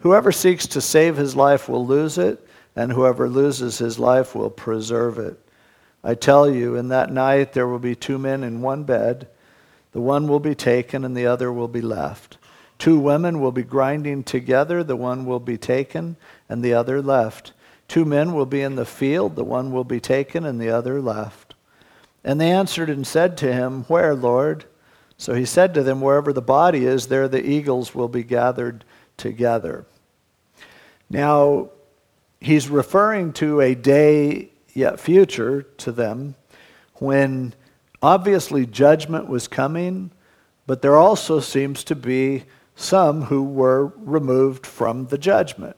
Whoever 0.00 0.32
seeks 0.32 0.66
to 0.68 0.80
save 0.80 1.16
his 1.16 1.36
life 1.36 1.68
will 1.68 1.86
lose 1.86 2.18
it, 2.18 2.46
and 2.74 2.92
whoever 2.92 3.28
loses 3.28 3.78
his 3.78 3.98
life 3.98 4.34
will 4.34 4.50
preserve 4.50 5.18
it. 5.18 5.38
I 6.02 6.14
tell 6.14 6.48
you, 6.48 6.76
in 6.76 6.88
that 6.88 7.12
night 7.12 7.52
there 7.52 7.68
will 7.68 7.78
be 7.78 7.94
two 7.94 8.18
men 8.18 8.42
in 8.42 8.62
one 8.62 8.84
bed. 8.84 9.28
The 9.92 10.00
one 10.00 10.28
will 10.28 10.40
be 10.40 10.54
taken, 10.54 11.04
and 11.04 11.16
the 11.16 11.26
other 11.26 11.52
will 11.52 11.68
be 11.68 11.82
left. 11.82 12.38
Two 12.78 12.98
women 12.98 13.40
will 13.40 13.52
be 13.52 13.62
grinding 13.62 14.24
together. 14.24 14.82
The 14.82 14.96
one 14.96 15.26
will 15.26 15.40
be 15.40 15.58
taken, 15.58 16.16
and 16.48 16.64
the 16.64 16.72
other 16.72 17.02
left. 17.02 17.52
Two 17.88 18.04
men 18.04 18.32
will 18.32 18.46
be 18.46 18.62
in 18.62 18.76
the 18.76 18.86
field. 18.86 19.36
The 19.36 19.44
one 19.44 19.72
will 19.72 19.84
be 19.84 20.00
taken, 20.00 20.46
and 20.46 20.60
the 20.60 20.70
other 20.70 21.02
left. 21.02 21.49
And 22.22 22.40
they 22.40 22.50
answered 22.50 22.90
and 22.90 23.06
said 23.06 23.36
to 23.38 23.52
him, 23.52 23.84
Where, 23.84 24.14
Lord? 24.14 24.64
So 25.16 25.34
he 25.34 25.44
said 25.44 25.74
to 25.74 25.82
them, 25.82 26.00
Wherever 26.00 26.32
the 26.32 26.42
body 26.42 26.84
is, 26.84 27.06
there 27.06 27.28
the 27.28 27.44
eagles 27.44 27.94
will 27.94 28.08
be 28.08 28.22
gathered 28.22 28.84
together. 29.16 29.86
Now, 31.08 31.70
he's 32.40 32.68
referring 32.68 33.32
to 33.34 33.60
a 33.60 33.74
day 33.74 34.50
yet 34.72 35.00
future 35.00 35.62
to 35.62 35.92
them 35.92 36.34
when 36.94 37.54
obviously 38.02 38.66
judgment 38.66 39.28
was 39.28 39.48
coming, 39.48 40.10
but 40.66 40.82
there 40.82 40.96
also 40.96 41.40
seems 41.40 41.84
to 41.84 41.94
be 41.94 42.44
some 42.76 43.22
who 43.22 43.42
were 43.42 43.86
removed 43.98 44.66
from 44.66 45.06
the 45.06 45.18
judgment. 45.18 45.76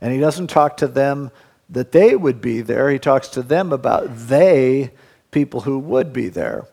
And 0.00 0.12
he 0.12 0.20
doesn't 0.20 0.48
talk 0.48 0.76
to 0.78 0.88
them 0.88 1.30
that 1.68 1.92
they 1.92 2.16
would 2.16 2.40
be 2.40 2.62
there, 2.62 2.90
he 2.90 2.98
talks 2.98 3.28
to 3.28 3.42
them 3.42 3.72
about 3.72 4.08
they, 4.16 4.90
people 5.30 5.62
who 5.62 5.78
would 5.78 6.12
be 6.12 6.28
there. 6.28 6.66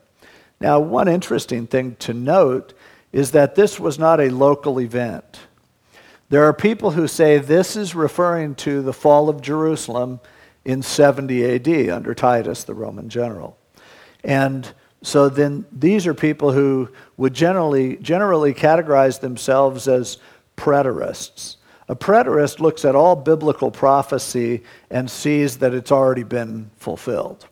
Now, 0.59 0.79
one 0.79 1.07
interesting 1.07 1.67
thing 1.67 1.95
to 1.99 2.13
note 2.13 2.73
is 3.11 3.31
that 3.31 3.55
this 3.55 3.79
was 3.79 3.99
not 3.99 4.19
a 4.19 4.29
local 4.29 4.79
event. 4.79 5.39
There 6.29 6.43
are 6.43 6.53
people 6.53 6.91
who 6.91 7.07
say 7.07 7.37
this 7.37 7.75
is 7.75 7.95
referring 7.95 8.55
to 8.55 8.81
the 8.81 8.93
fall 8.93 9.29
of 9.29 9.41
Jerusalem 9.41 10.19
in 10.65 10.81
70 10.81 11.55
AD 11.55 11.89
under 11.89 12.13
Titus, 12.13 12.65
the 12.65 12.73
Roman 12.73 13.07
general. 13.07 13.57
And 14.23 14.71
so 15.01 15.29
then 15.29 15.65
these 15.71 16.05
are 16.05 16.13
people 16.13 16.51
who 16.51 16.89
would 17.15 17.33
generally, 17.33 17.95
generally 17.97 18.53
categorize 18.53 19.21
themselves 19.21 19.87
as 19.87 20.17
preterists. 20.57 21.55
A 21.87 21.95
preterist 21.95 22.59
looks 22.59 22.83
at 22.83 22.95
all 22.95 23.15
biblical 23.15 23.71
prophecy 23.71 24.63
and 24.89 25.09
sees 25.09 25.59
that 25.59 25.73
it's 25.73 25.91
already 25.91 26.23
been 26.23 26.69
fulfilled. 26.75 27.47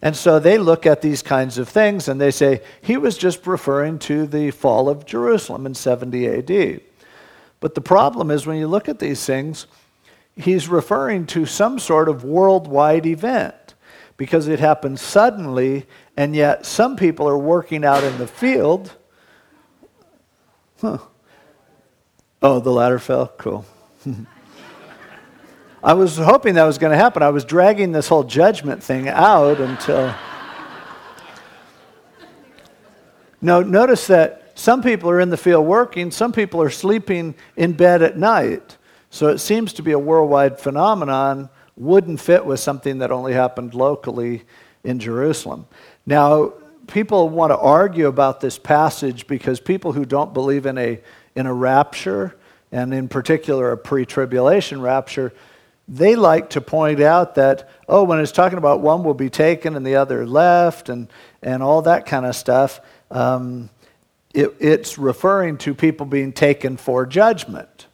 And 0.00 0.16
so 0.16 0.38
they 0.38 0.58
look 0.58 0.86
at 0.86 1.02
these 1.02 1.22
kinds 1.22 1.58
of 1.58 1.68
things 1.68 2.06
and 2.08 2.20
they 2.20 2.30
say, 2.30 2.62
he 2.80 2.96
was 2.96 3.18
just 3.18 3.46
referring 3.46 3.98
to 4.00 4.26
the 4.26 4.52
fall 4.52 4.88
of 4.88 5.04
Jerusalem 5.04 5.66
in 5.66 5.74
70 5.74 6.26
AD. 6.28 6.80
But 7.60 7.74
the 7.74 7.80
problem 7.80 8.30
is 8.30 8.46
when 8.46 8.58
you 8.58 8.68
look 8.68 8.88
at 8.88 9.00
these 9.00 9.24
things, 9.24 9.66
he's 10.36 10.68
referring 10.68 11.26
to 11.26 11.46
some 11.46 11.80
sort 11.80 12.08
of 12.08 12.22
worldwide 12.22 13.06
event 13.06 13.74
because 14.16 14.46
it 14.48 14.60
happened 14.60 15.00
suddenly, 15.00 15.86
and 16.16 16.34
yet 16.34 16.66
some 16.66 16.96
people 16.96 17.28
are 17.28 17.38
working 17.38 17.84
out 17.84 18.04
in 18.04 18.18
the 18.18 18.26
field. 18.26 18.94
Huh. 20.80 20.98
Oh, 22.40 22.60
the 22.60 22.70
ladder 22.70 22.98
fell? 23.00 23.28
Cool. 23.36 23.64
I 25.82 25.94
was 25.94 26.16
hoping 26.16 26.54
that 26.54 26.64
was 26.64 26.78
going 26.78 26.90
to 26.90 26.96
happen. 26.96 27.22
I 27.22 27.28
was 27.28 27.44
dragging 27.44 27.92
this 27.92 28.08
whole 28.08 28.24
judgment 28.24 28.82
thing 28.82 29.08
out 29.08 29.60
until. 29.60 30.14
No, 33.40 33.62
notice 33.62 34.08
that 34.08 34.52
some 34.58 34.82
people 34.82 35.08
are 35.08 35.20
in 35.20 35.30
the 35.30 35.36
field 35.36 35.64
working, 35.64 36.10
some 36.10 36.32
people 36.32 36.60
are 36.60 36.70
sleeping 36.70 37.36
in 37.56 37.74
bed 37.74 38.02
at 38.02 38.18
night. 38.18 38.76
So 39.10 39.28
it 39.28 39.38
seems 39.38 39.72
to 39.74 39.82
be 39.82 39.92
a 39.92 39.98
worldwide 39.98 40.58
phenomenon, 40.58 41.48
wouldn't 41.76 42.20
fit 42.20 42.44
with 42.44 42.58
something 42.58 42.98
that 42.98 43.12
only 43.12 43.32
happened 43.32 43.74
locally 43.74 44.42
in 44.82 44.98
Jerusalem. 44.98 45.66
Now, 46.04 46.54
people 46.88 47.28
want 47.28 47.52
to 47.52 47.56
argue 47.56 48.08
about 48.08 48.40
this 48.40 48.58
passage 48.58 49.28
because 49.28 49.60
people 49.60 49.92
who 49.92 50.04
don't 50.04 50.34
believe 50.34 50.66
in 50.66 50.76
a, 50.76 51.00
in 51.36 51.46
a 51.46 51.54
rapture, 51.54 52.34
and 52.72 52.92
in 52.92 53.08
particular 53.08 53.70
a 53.70 53.78
pre 53.78 54.04
tribulation 54.04 54.80
rapture, 54.80 55.32
they 55.88 56.16
like 56.16 56.50
to 56.50 56.60
point 56.60 57.00
out 57.00 57.36
that, 57.36 57.68
oh, 57.88 58.04
when 58.04 58.20
it's 58.20 58.30
talking 58.32 58.58
about 58.58 58.80
one 58.80 59.02
will 59.02 59.14
be 59.14 59.30
taken 59.30 59.74
and 59.74 59.86
the 59.86 59.96
other 59.96 60.26
left 60.26 60.90
and, 60.90 61.08
and 61.42 61.62
all 61.62 61.82
that 61.82 62.04
kind 62.04 62.26
of 62.26 62.36
stuff, 62.36 62.80
um, 63.10 63.70
it, 64.34 64.54
it's 64.60 64.98
referring 64.98 65.56
to 65.58 65.74
people 65.74 66.04
being 66.04 66.32
taken 66.32 66.76
for 66.76 67.06
judgment. 67.06 67.86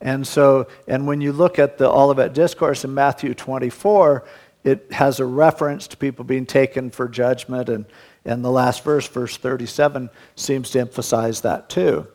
And 0.00 0.26
so, 0.26 0.68
and 0.88 1.06
when 1.06 1.20
you 1.20 1.32
look 1.32 1.58
at 1.58 1.76
the 1.76 1.88
Olivet 1.88 2.32
Discourse 2.32 2.84
in 2.84 2.94
Matthew 2.94 3.34
24, 3.34 4.24
it 4.64 4.90
has 4.92 5.20
a 5.20 5.26
reference 5.26 5.86
to 5.88 5.98
people 5.98 6.24
being 6.24 6.46
taken 6.46 6.90
for 6.90 7.06
judgment, 7.06 7.68
and, 7.68 7.84
and 8.24 8.42
the 8.42 8.50
last 8.50 8.82
verse, 8.82 9.06
verse 9.06 9.36
37, 9.36 10.08
seems 10.36 10.70
to 10.70 10.80
emphasize 10.80 11.42
that 11.42 11.68
too. 11.68 12.06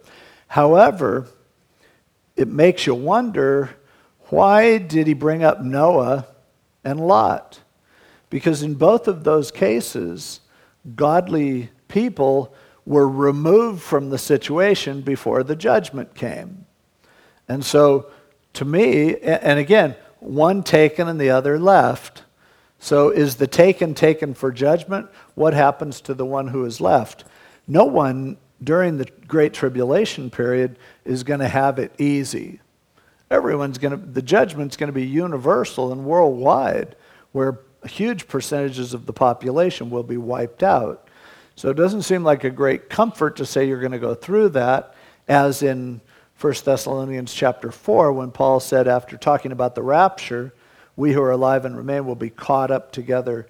However, 0.48 1.28
it 2.36 2.48
makes 2.48 2.88
you 2.88 2.96
wonder 2.96 3.76
why 4.30 4.78
did 4.78 5.08
he 5.08 5.14
bring 5.14 5.44
up 5.44 5.62
Noah 5.62 6.28
and 6.84 7.00
Lot? 7.00 7.60
Because 8.30 8.64
in 8.64 8.76
both 8.76 9.08
of 9.08 9.24
those 9.24 9.52
cases, 9.52 10.42
godly 10.96 11.70
people 11.88 12.54
were 12.86 13.08
removed 13.08 13.82
from 13.82 14.10
the 14.10 14.18
situation 14.18 15.02
before 15.02 15.44
the 15.44 15.56
judgment 15.56 16.16
came. 16.16 16.66
And 17.48 17.64
so, 17.64 18.12
to 18.54 18.66
me, 18.66 19.18
and 19.20 19.60
again, 19.60 19.96
one 20.20 20.64
taken 20.64 21.08
and 21.08 21.20
the 21.20 21.30
other 21.30 21.60
left. 21.60 22.24
So, 22.80 23.10
is 23.10 23.36
the 23.36 23.48
taken 23.48 23.94
taken 23.94 24.34
for 24.34 24.52
judgment? 24.52 25.10
What 25.36 25.54
happens 25.54 26.02
to 26.02 26.14
the 26.14 26.26
one 26.26 26.48
who 26.48 26.66
is 26.66 26.82
left? 26.82 27.24
No 27.68 27.86
one 27.86 28.38
during 28.64 28.98
the 28.98 29.08
Great 29.28 29.54
Tribulation 29.54 30.30
period 30.30 30.78
is 31.04 31.24
going 31.24 31.40
to 31.40 31.48
have 31.48 31.80
it 31.80 31.94
easy. 31.98 32.60
Everyone's 33.32 33.78
going 33.78 34.00
to, 34.00 34.06
the 34.06 34.22
judgment's 34.22 34.78
going 34.78 34.88
to 34.88 34.94
be 34.94 35.06
universal 35.06 35.92
and 35.92 36.06
worldwide, 36.06 36.96
where 37.32 37.60
huge 37.88 38.28
percentages 38.28 38.94
of 38.94 39.06
the 39.06 39.14
population 39.14 39.90
will 39.90 40.04
be 40.04 40.18
wiped 40.18 40.64
out. 40.64 41.08
So 41.56 41.70
it 41.70 41.78
doesn't 41.78 42.04
seem 42.04 42.24
like 42.24 42.44
a 42.44 42.50
great 42.50 42.90
comfort 42.90 43.38
to 43.38 43.46
say 43.46 43.68
you're 43.68 43.80
going 43.80 43.92
to 43.92 44.00
go 44.00 44.14
through 44.14 44.50
that, 44.50 44.94
as 45.28 45.64
in 45.64 46.02
1 46.40 46.54
Thessalonians 46.66 47.34
chapter 47.34 47.72
4, 47.72 48.12
when 48.12 48.32
Paul 48.32 48.60
said, 48.60 48.88
after 48.88 49.18
talking 49.18 49.52
about 49.52 49.74
the 49.74 49.82
rapture, 49.82 50.54
we 50.96 51.14
who 51.14 51.22
are 51.22 51.32
alive 51.32 51.66
and 51.66 51.78
remain 51.78 52.06
will 52.06 52.16
be 52.16 52.30
caught 52.30 52.72
up 52.72 52.92
together 52.92 53.48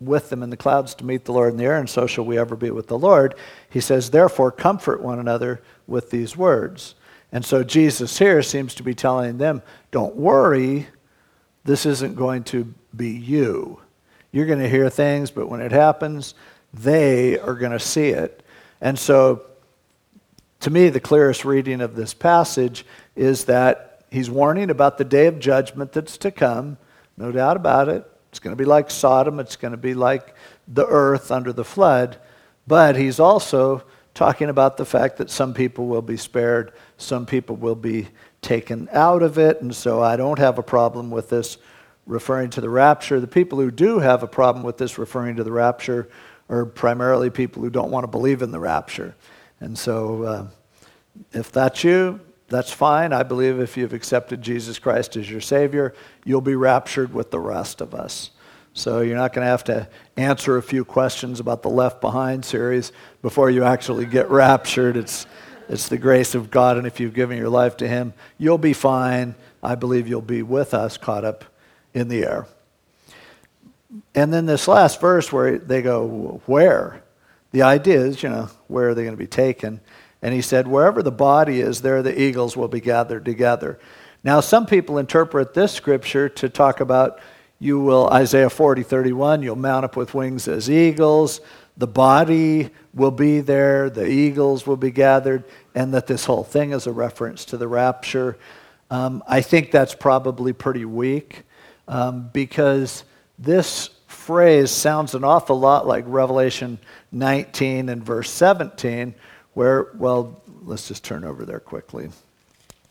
with 0.00 0.30
them 0.30 0.42
in 0.42 0.50
the 0.50 0.56
clouds 0.56 0.94
to 0.96 1.04
meet 1.04 1.24
the 1.24 1.32
Lord 1.32 1.52
in 1.52 1.56
the 1.56 1.64
air, 1.64 1.78
and 1.78 1.88
so 1.88 2.06
shall 2.06 2.24
we 2.24 2.36
ever 2.36 2.56
be 2.56 2.70
with 2.70 2.88
the 2.88 2.98
Lord. 2.98 3.34
He 3.70 3.80
says, 3.80 4.10
Therefore, 4.10 4.50
comfort 4.50 5.00
one 5.00 5.18
another 5.18 5.62
with 5.86 6.10
these 6.10 6.36
words. 6.36 6.94
And 7.34 7.44
so 7.44 7.64
Jesus 7.64 8.16
here 8.16 8.44
seems 8.44 8.76
to 8.76 8.84
be 8.84 8.94
telling 8.94 9.38
them, 9.38 9.60
Don't 9.90 10.14
worry, 10.14 10.86
this 11.64 11.84
isn't 11.84 12.14
going 12.14 12.44
to 12.44 12.72
be 12.96 13.10
you. 13.10 13.80
You're 14.30 14.46
going 14.46 14.60
to 14.60 14.68
hear 14.68 14.88
things, 14.88 15.32
but 15.32 15.48
when 15.48 15.60
it 15.60 15.72
happens, 15.72 16.34
they 16.72 17.38
are 17.40 17.54
going 17.54 17.72
to 17.72 17.80
see 17.80 18.10
it. 18.10 18.44
And 18.80 18.96
so, 18.96 19.42
to 20.60 20.70
me, 20.70 20.90
the 20.90 21.00
clearest 21.00 21.44
reading 21.44 21.80
of 21.80 21.96
this 21.96 22.14
passage 22.14 22.86
is 23.16 23.46
that 23.46 24.04
he's 24.12 24.30
warning 24.30 24.70
about 24.70 24.96
the 24.96 25.04
day 25.04 25.26
of 25.26 25.40
judgment 25.40 25.92
that's 25.92 26.16
to 26.18 26.30
come. 26.30 26.78
No 27.16 27.32
doubt 27.32 27.56
about 27.56 27.88
it. 27.88 28.08
It's 28.30 28.38
going 28.38 28.56
to 28.56 28.60
be 28.60 28.64
like 28.64 28.92
Sodom. 28.92 29.40
It's 29.40 29.56
going 29.56 29.72
to 29.72 29.78
be 29.78 29.94
like 29.94 30.36
the 30.68 30.86
earth 30.86 31.32
under 31.32 31.52
the 31.52 31.64
flood, 31.64 32.16
but 32.66 32.94
he's 32.94 33.18
also 33.18 33.82
talking 34.14 34.48
about 34.48 34.76
the 34.76 34.84
fact 34.84 35.18
that 35.18 35.28
some 35.28 35.52
people 35.52 35.86
will 35.86 36.02
be 36.02 36.16
spared, 36.16 36.72
some 36.96 37.26
people 37.26 37.56
will 37.56 37.74
be 37.74 38.08
taken 38.40 38.88
out 38.92 39.22
of 39.22 39.38
it, 39.38 39.60
and 39.60 39.74
so 39.74 40.02
I 40.02 40.16
don't 40.16 40.38
have 40.38 40.58
a 40.58 40.62
problem 40.62 41.10
with 41.10 41.28
this 41.28 41.58
referring 42.06 42.50
to 42.50 42.60
the 42.60 42.68
rapture. 42.68 43.18
The 43.20 43.26
people 43.26 43.58
who 43.58 43.70
do 43.70 43.98
have 43.98 44.22
a 44.22 44.28
problem 44.28 44.64
with 44.64 44.78
this 44.78 44.98
referring 44.98 45.36
to 45.36 45.44
the 45.44 45.52
rapture 45.52 46.08
are 46.48 46.66
primarily 46.66 47.30
people 47.30 47.62
who 47.62 47.70
don't 47.70 47.90
want 47.90 48.04
to 48.04 48.08
believe 48.08 48.42
in 48.42 48.50
the 48.50 48.60
rapture. 48.60 49.14
And 49.60 49.78
so, 49.78 50.22
uh, 50.22 50.46
if 51.32 51.50
that's 51.50 51.82
you, 51.84 52.20
that's 52.48 52.72
fine. 52.72 53.12
I 53.12 53.22
believe 53.22 53.58
if 53.58 53.76
you've 53.76 53.94
accepted 53.94 54.42
Jesus 54.42 54.78
Christ 54.78 55.16
as 55.16 55.30
your 55.30 55.40
Savior, 55.40 55.94
you'll 56.24 56.42
be 56.42 56.54
raptured 56.54 57.14
with 57.14 57.30
the 57.30 57.40
rest 57.40 57.80
of 57.80 57.94
us. 57.94 58.30
So 58.76 59.02
you're 59.02 59.16
not 59.16 59.32
going 59.32 59.44
to 59.44 59.50
have 59.50 59.62
to 59.64 59.88
answer 60.16 60.56
a 60.56 60.62
few 60.62 60.84
questions 60.84 61.38
about 61.38 61.62
the 61.62 61.70
Left 61.70 62.00
Behind 62.00 62.44
series 62.44 62.90
before 63.22 63.48
you 63.48 63.62
actually 63.62 64.04
get 64.04 64.28
raptured. 64.28 64.96
It's, 64.96 65.26
it's 65.68 65.88
the 65.88 65.96
grace 65.96 66.34
of 66.34 66.50
God, 66.50 66.76
and 66.76 66.84
if 66.84 66.98
you've 66.98 67.14
given 67.14 67.38
your 67.38 67.48
life 67.48 67.76
to 67.78 67.88
Him, 67.88 68.14
you'll 68.36 68.58
be 68.58 68.72
fine. 68.72 69.36
I 69.62 69.76
believe 69.76 70.08
you'll 70.08 70.22
be 70.22 70.42
with 70.42 70.74
us 70.74 70.96
caught 70.96 71.24
up 71.24 71.44
in 71.94 72.08
the 72.08 72.24
air. 72.24 72.48
And 74.12 74.34
then 74.34 74.44
this 74.44 74.66
last 74.66 75.00
verse 75.00 75.30
where 75.30 75.56
they 75.56 75.80
go, 75.80 76.42
Where? 76.46 77.00
The 77.52 77.62
idea 77.62 78.00
is, 78.00 78.24
you 78.24 78.28
know, 78.28 78.50
where 78.66 78.88
are 78.88 78.94
they 78.94 79.04
going 79.04 79.14
to 79.14 79.16
be 79.16 79.28
taken? 79.28 79.80
And 80.20 80.34
he 80.34 80.42
said, 80.42 80.66
Wherever 80.66 81.00
the 81.00 81.12
body 81.12 81.60
is, 81.60 81.80
there 81.80 82.02
the 82.02 82.20
eagles 82.20 82.56
will 82.56 82.66
be 82.66 82.80
gathered 82.80 83.24
together. 83.24 83.78
Now, 84.24 84.40
some 84.40 84.66
people 84.66 84.98
interpret 84.98 85.54
this 85.54 85.72
scripture 85.72 86.28
to 86.30 86.48
talk 86.48 86.80
about 86.80 87.20
you 87.64 87.80
will, 87.80 88.08
Isaiah 88.10 88.50
40, 88.50 88.82
31, 88.82 89.42
you'll 89.42 89.56
mount 89.56 89.86
up 89.86 89.96
with 89.96 90.12
wings 90.12 90.48
as 90.48 90.68
eagles. 90.68 91.40
The 91.78 91.86
body 91.86 92.68
will 92.92 93.10
be 93.10 93.40
there, 93.40 93.88
the 93.88 94.06
eagles 94.06 94.66
will 94.66 94.76
be 94.76 94.90
gathered, 94.90 95.44
and 95.74 95.94
that 95.94 96.06
this 96.06 96.26
whole 96.26 96.44
thing 96.44 96.72
is 96.72 96.86
a 96.86 96.92
reference 96.92 97.46
to 97.46 97.56
the 97.56 97.66
rapture. 97.66 98.36
Um, 98.90 99.24
I 99.26 99.40
think 99.40 99.70
that's 99.70 99.94
probably 99.94 100.52
pretty 100.52 100.84
weak 100.84 101.42
um, 101.88 102.28
because 102.34 103.04
this 103.38 103.88
phrase 104.08 104.70
sounds 104.70 105.14
an 105.14 105.24
awful 105.24 105.58
lot 105.58 105.86
like 105.86 106.04
Revelation 106.06 106.78
19 107.12 107.88
and 107.88 108.04
verse 108.04 108.30
17, 108.30 109.14
where, 109.54 109.88
well, 109.96 110.42
let's 110.64 110.86
just 110.86 111.02
turn 111.02 111.24
over 111.24 111.46
there 111.46 111.60
quickly. 111.60 112.10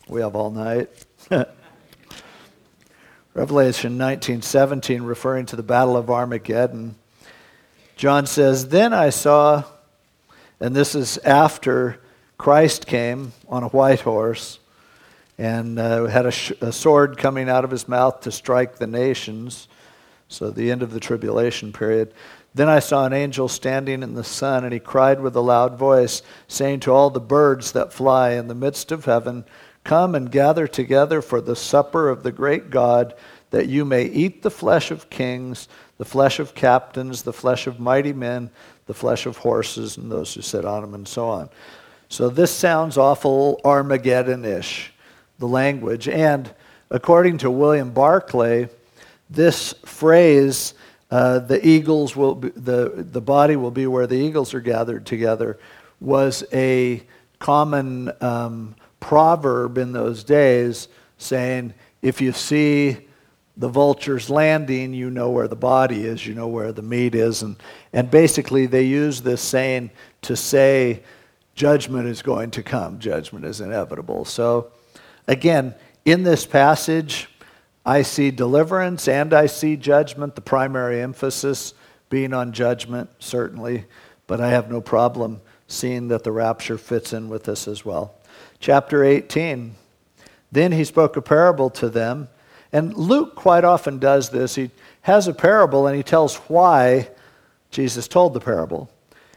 We 0.08 0.20
have 0.20 0.34
all 0.34 0.50
night. 0.50 0.90
Revelation 3.34 3.98
19:17 3.98 5.04
referring 5.04 5.46
to 5.46 5.56
the 5.56 5.64
battle 5.64 5.96
of 5.96 6.08
Armageddon. 6.08 6.94
John 7.96 8.26
says, 8.26 8.68
"Then 8.68 8.92
I 8.92 9.10
saw 9.10 9.64
and 10.60 10.74
this 10.74 10.94
is 10.94 11.18
after 11.18 11.98
Christ 12.38 12.86
came 12.86 13.32
on 13.48 13.64
a 13.64 13.68
white 13.68 14.02
horse 14.02 14.60
and 15.36 15.80
uh, 15.80 16.04
had 16.04 16.26
a, 16.26 16.30
sh- 16.30 16.52
a 16.60 16.70
sword 16.70 17.18
coming 17.18 17.48
out 17.48 17.64
of 17.64 17.72
his 17.72 17.88
mouth 17.88 18.20
to 18.20 18.30
strike 18.30 18.76
the 18.76 18.86
nations." 18.86 19.66
So 20.28 20.50
the 20.50 20.70
end 20.70 20.84
of 20.84 20.92
the 20.92 21.00
tribulation 21.00 21.72
period. 21.72 22.14
Then 22.54 22.68
I 22.68 22.78
saw 22.78 23.04
an 23.04 23.12
angel 23.12 23.48
standing 23.48 24.02
in 24.02 24.14
the 24.14 24.22
sun, 24.22 24.64
and 24.64 24.72
he 24.72 24.78
cried 24.78 25.20
with 25.20 25.34
a 25.34 25.40
loud 25.40 25.76
voice, 25.76 26.22
saying 26.46 26.80
to 26.80 26.92
all 26.92 27.10
the 27.10 27.20
birds 27.20 27.72
that 27.72 27.92
fly 27.92 28.30
in 28.30 28.46
the 28.46 28.54
midst 28.54 28.92
of 28.92 29.06
heaven, 29.06 29.44
Come 29.82 30.14
and 30.14 30.30
gather 30.30 30.66
together 30.66 31.20
for 31.20 31.40
the 31.40 31.56
supper 31.56 32.08
of 32.08 32.22
the 32.22 32.32
great 32.32 32.70
God, 32.70 33.14
that 33.50 33.66
you 33.66 33.84
may 33.84 34.04
eat 34.04 34.42
the 34.42 34.50
flesh 34.50 34.90
of 34.90 35.10
kings, 35.10 35.68
the 35.98 36.04
flesh 36.04 36.38
of 36.38 36.54
captains, 36.54 37.22
the 37.22 37.32
flesh 37.32 37.66
of 37.66 37.80
mighty 37.80 38.12
men, 38.12 38.50
the 38.86 38.94
flesh 38.94 39.26
of 39.26 39.38
horses, 39.38 39.96
and 39.96 40.10
those 40.10 40.32
who 40.34 40.40
sit 40.40 40.64
on 40.64 40.82
them, 40.82 40.94
and 40.94 41.06
so 41.06 41.28
on. 41.28 41.50
So 42.08 42.28
this 42.28 42.50
sounds 42.50 42.96
awful 42.96 43.60
Armageddon 43.64 44.44
ish, 44.44 44.92
the 45.38 45.48
language. 45.48 46.08
And 46.08 46.54
according 46.90 47.38
to 47.38 47.50
William 47.50 47.90
Barclay, 47.90 48.68
this 49.28 49.72
phrase, 49.84 50.74
uh, 51.14 51.38
the 51.38 51.64
eagles 51.64 52.16
will 52.16 52.34
be, 52.34 52.48
the, 52.56 53.06
the 53.12 53.20
body 53.20 53.54
will 53.54 53.70
be 53.70 53.86
where 53.86 54.08
the 54.08 54.16
eagles 54.16 54.52
are 54.52 54.60
gathered 54.60 55.06
together, 55.06 55.60
was 56.00 56.42
a 56.52 57.04
common 57.38 58.10
um, 58.20 58.74
proverb 58.98 59.78
in 59.78 59.92
those 59.92 60.24
days 60.24 60.88
saying, 61.16 61.72
if 62.02 62.20
you 62.20 62.32
see 62.32 62.96
the 63.56 63.68
vultures 63.68 64.28
landing, 64.28 64.92
you 64.92 65.08
know 65.08 65.30
where 65.30 65.46
the 65.46 65.54
body 65.54 66.04
is, 66.04 66.26
you 66.26 66.34
know 66.34 66.48
where 66.48 66.72
the 66.72 66.82
meat 66.82 67.14
is. 67.14 67.42
And, 67.42 67.58
and 67.92 68.10
basically, 68.10 68.66
they 68.66 68.82
use 68.82 69.22
this 69.22 69.40
saying 69.40 69.92
to 70.22 70.34
say, 70.34 71.04
judgment 71.54 72.08
is 72.08 72.22
going 72.22 72.50
to 72.50 72.62
come, 72.64 72.98
judgment 72.98 73.44
is 73.44 73.60
inevitable. 73.60 74.24
So, 74.24 74.72
again, 75.28 75.76
in 76.04 76.24
this 76.24 76.44
passage, 76.44 77.28
I 77.84 78.02
see 78.02 78.30
deliverance 78.30 79.08
and 79.08 79.34
I 79.34 79.46
see 79.46 79.76
judgment, 79.76 80.34
the 80.34 80.40
primary 80.40 81.00
emphasis 81.00 81.74
being 82.08 82.32
on 82.32 82.52
judgment, 82.52 83.10
certainly, 83.18 83.84
but 84.26 84.40
I 84.40 84.50
have 84.50 84.70
no 84.70 84.80
problem 84.80 85.40
seeing 85.68 86.08
that 86.08 86.24
the 86.24 86.32
rapture 86.32 86.78
fits 86.78 87.12
in 87.12 87.28
with 87.28 87.44
this 87.44 87.66
as 87.68 87.84
well 87.84 88.14
chapter 88.64 89.04
18. 89.04 89.74
Then 90.50 90.72
he 90.72 90.84
spoke 90.84 91.18
a 91.18 91.22
parable 91.22 91.68
to 91.70 91.90
them. 91.90 92.28
And 92.72 92.94
Luke 92.94 93.34
quite 93.34 93.62
often 93.62 93.98
does 93.98 94.30
this. 94.30 94.54
He 94.54 94.70
has 95.02 95.28
a 95.28 95.34
parable 95.34 95.86
and 95.86 95.94
he 95.94 96.02
tells 96.02 96.36
why 96.36 97.10
Jesus 97.70 98.08
told 98.08 98.32
the 98.32 98.40
parable. 98.40 98.90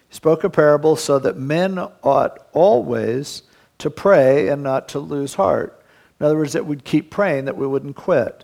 He 0.08 0.16
spoke 0.16 0.45
a 0.45 0.50
parable 0.50 0.95
so 0.95 1.20
that 1.20 1.38
men 1.38 1.78
ought 1.78 2.39
always 2.54 3.43
to 3.80 3.89
pray 3.89 4.48
and 4.48 4.64
not 4.64 4.88
to 4.89 5.00
lose 5.00 5.34
heart. 5.34 5.76
In 6.20 6.26
other 6.26 6.38
words, 6.38 6.53
that 6.53 6.65
we'd 6.65 6.84
keep 6.84 7.11
praying, 7.11 7.45
that 7.45 7.57
we 7.57 7.68
wouldn't 7.68 7.95
quit. 7.95 8.43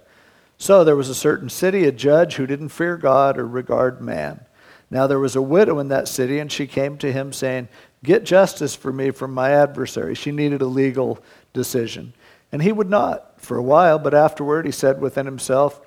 So 0.57 0.83
there 0.83 0.95
was 0.95 1.09
a 1.09 1.15
certain 1.15 1.49
city, 1.49 1.85
a 1.85 1.91
judge 1.91 2.35
who 2.35 2.47
didn't 2.47 2.69
fear 2.69 2.97
God 2.97 3.37
or 3.37 3.47
regard 3.47 4.01
man. 4.01 4.45
Now 4.89 5.07
there 5.07 5.19
was 5.19 5.35
a 5.35 5.41
widow 5.41 5.79
in 5.79 5.87
that 5.87 6.07
city, 6.07 6.39
and 6.39 6.51
she 6.51 6.67
came 6.67 6.97
to 6.99 7.11
him 7.11 7.33
saying, 7.33 7.67
Get 8.03 8.25
justice 8.25 8.75
for 8.75 8.91
me 8.91 9.11
from 9.11 9.33
my 9.33 9.51
adversary. 9.51 10.13
She 10.13 10.31
needed 10.31 10.61
a 10.61 10.67
legal 10.67 11.19
decision. 11.53 12.13
And 12.51 12.61
he 12.61 12.71
would 12.71 12.89
not 12.89 13.41
for 13.41 13.57
a 13.57 13.63
while, 13.63 13.97
but 13.97 14.13
afterward 14.13 14.65
he 14.65 14.71
said 14.71 15.01
within 15.01 15.25
himself, 15.25 15.81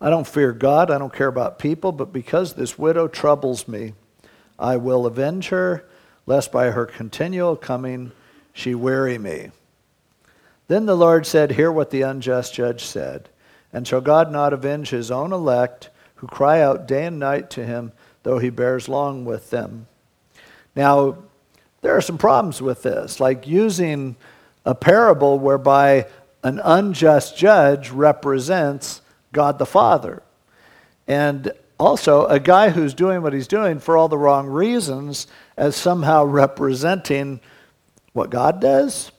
I 0.00 0.10
don't 0.10 0.26
fear 0.26 0.52
God, 0.52 0.90
I 0.90 0.98
don't 0.98 1.12
care 1.12 1.26
about 1.26 1.58
people, 1.58 1.92
but 1.92 2.12
because 2.12 2.54
this 2.54 2.78
widow 2.78 3.08
troubles 3.08 3.66
me, 3.66 3.94
I 4.58 4.76
will 4.76 5.06
avenge 5.06 5.48
her, 5.48 5.84
lest 6.24 6.52
by 6.52 6.70
her 6.70 6.86
continual 6.86 7.56
coming 7.56 8.12
she 8.52 8.74
weary 8.74 9.18
me. 9.18 9.50
Then 10.68 10.86
the 10.86 10.96
Lord 10.96 11.26
said, 11.26 11.52
Hear 11.52 11.72
what 11.72 11.90
the 11.90 12.02
unjust 12.02 12.54
judge 12.54 12.84
said. 12.84 13.28
And 13.72 13.86
shall 13.86 14.00
God 14.00 14.30
not 14.30 14.52
avenge 14.52 14.90
his 14.90 15.10
own 15.10 15.32
elect, 15.32 15.90
who 16.16 16.26
cry 16.26 16.60
out 16.60 16.86
day 16.86 17.06
and 17.06 17.18
night 17.18 17.50
to 17.50 17.64
him, 17.66 17.92
though 18.22 18.38
he 18.38 18.50
bears 18.50 18.88
long 18.88 19.24
with 19.24 19.50
them? 19.50 19.86
Now, 20.76 21.18
there 21.80 21.96
are 21.96 22.00
some 22.00 22.18
problems 22.18 22.62
with 22.62 22.82
this, 22.82 23.20
like 23.20 23.46
using 23.46 24.16
a 24.64 24.74
parable 24.74 25.38
whereby 25.38 26.06
an 26.42 26.60
unjust 26.62 27.36
judge 27.36 27.90
represents 27.90 29.00
God 29.32 29.58
the 29.58 29.66
Father. 29.66 30.22
And 31.06 31.52
also, 31.78 32.26
a 32.26 32.40
guy 32.40 32.70
who's 32.70 32.92
doing 32.92 33.22
what 33.22 33.32
he's 33.32 33.46
doing 33.46 33.78
for 33.78 33.96
all 33.96 34.08
the 34.08 34.18
wrong 34.18 34.48
reasons 34.48 35.28
as 35.56 35.76
somehow 35.76 36.24
representing 36.24 37.40
what 38.12 38.30
God 38.30 38.60
does. 38.60 39.12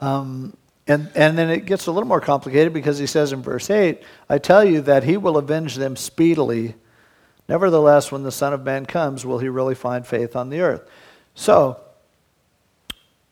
Um, 0.00 0.56
and, 0.88 1.10
and 1.14 1.38
then 1.38 1.50
it 1.50 1.66
gets 1.66 1.86
a 1.86 1.92
little 1.92 2.08
more 2.08 2.20
complicated 2.20 2.72
because 2.72 2.98
he 2.98 3.06
says 3.06 3.32
in 3.32 3.42
verse 3.42 3.70
8, 3.70 4.02
I 4.28 4.38
tell 4.38 4.64
you 4.64 4.80
that 4.82 5.04
he 5.04 5.16
will 5.16 5.36
avenge 5.36 5.76
them 5.76 5.94
speedily 5.94 6.74
Nevertheless, 7.48 8.12
when 8.12 8.24
the 8.24 8.32
Son 8.32 8.52
of 8.52 8.62
Man 8.62 8.84
comes, 8.84 9.24
will 9.24 9.38
he 9.38 9.48
really 9.48 9.74
find 9.74 10.06
faith 10.06 10.36
on 10.36 10.50
the 10.50 10.60
earth? 10.60 10.88
So, 11.34 11.80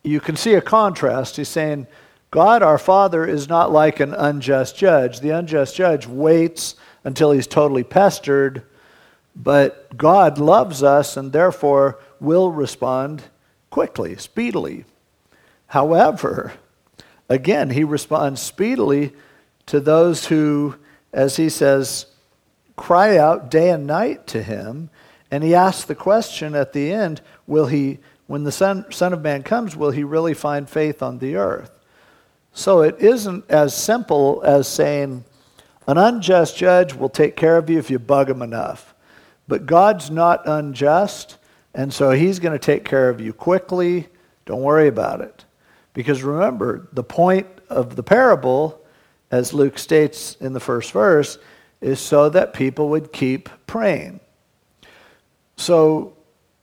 you 0.02 0.20
can 0.20 0.36
see 0.36 0.54
a 0.54 0.62
contrast. 0.62 1.36
He's 1.36 1.48
saying, 1.48 1.86
God 2.30 2.62
our 2.62 2.78
Father 2.78 3.26
is 3.26 3.48
not 3.48 3.72
like 3.72 4.00
an 4.00 4.14
unjust 4.14 4.76
judge. 4.76 5.20
The 5.20 5.30
unjust 5.30 5.76
judge 5.76 6.06
waits 6.06 6.76
until 7.04 7.30
he's 7.30 7.46
totally 7.46 7.84
pestered, 7.84 8.62
but 9.34 9.96
God 9.96 10.38
loves 10.38 10.82
us 10.82 11.16
and 11.16 11.32
therefore 11.32 11.98
will 12.18 12.50
respond 12.50 13.24
quickly, 13.70 14.16
speedily. 14.16 14.86
However, 15.68 16.54
again, 17.28 17.70
he 17.70 17.84
responds 17.84 18.40
speedily 18.40 19.12
to 19.66 19.80
those 19.80 20.26
who, 20.26 20.76
as 21.12 21.36
he 21.36 21.48
says, 21.48 22.06
cry 22.76 23.16
out 23.16 23.50
day 23.50 23.70
and 23.70 23.86
night 23.86 24.26
to 24.28 24.42
him. 24.42 24.90
And 25.30 25.42
he 25.42 25.54
asks 25.54 25.84
the 25.84 25.94
question 25.94 26.54
at 26.54 26.72
the 26.72 26.92
end 26.92 27.20
will 27.46 27.66
he, 27.66 27.98
when 28.26 28.44
the 28.44 28.52
Son, 28.52 28.84
Son 28.90 29.12
of 29.12 29.22
Man 29.22 29.42
comes, 29.42 29.76
will 29.76 29.90
he 29.90 30.04
really 30.04 30.34
find 30.34 30.68
faith 30.68 31.02
on 31.02 31.18
the 31.18 31.36
earth? 31.36 31.70
So 32.52 32.80
it 32.80 32.96
isn't 33.00 33.50
as 33.50 33.76
simple 33.76 34.42
as 34.44 34.66
saying, 34.66 35.24
an 35.86 35.98
unjust 35.98 36.56
judge 36.56 36.94
will 36.94 37.08
take 37.08 37.36
care 37.36 37.58
of 37.58 37.70
you 37.70 37.78
if 37.78 37.90
you 37.90 37.98
bug 37.98 38.28
him 38.28 38.42
enough. 38.42 38.94
But 39.48 39.66
God's 39.66 40.10
not 40.10 40.46
unjust, 40.46 41.38
and 41.74 41.92
so 41.92 42.10
He's 42.10 42.38
going 42.38 42.52
to 42.52 42.64
take 42.64 42.84
care 42.84 43.08
of 43.08 43.20
you 43.20 43.32
quickly. 43.32 44.08
Don't 44.44 44.62
worry 44.62 44.88
about 44.88 45.20
it. 45.20 45.35
Because 45.96 46.22
remember, 46.22 46.88
the 46.92 47.02
point 47.02 47.46
of 47.70 47.96
the 47.96 48.02
parable, 48.02 48.78
as 49.30 49.54
Luke 49.54 49.78
states 49.78 50.36
in 50.42 50.52
the 50.52 50.60
first 50.60 50.92
verse, 50.92 51.38
is 51.80 52.00
so 52.00 52.28
that 52.28 52.52
people 52.52 52.90
would 52.90 53.14
keep 53.14 53.48
praying. 53.66 54.20
So, 55.56 56.14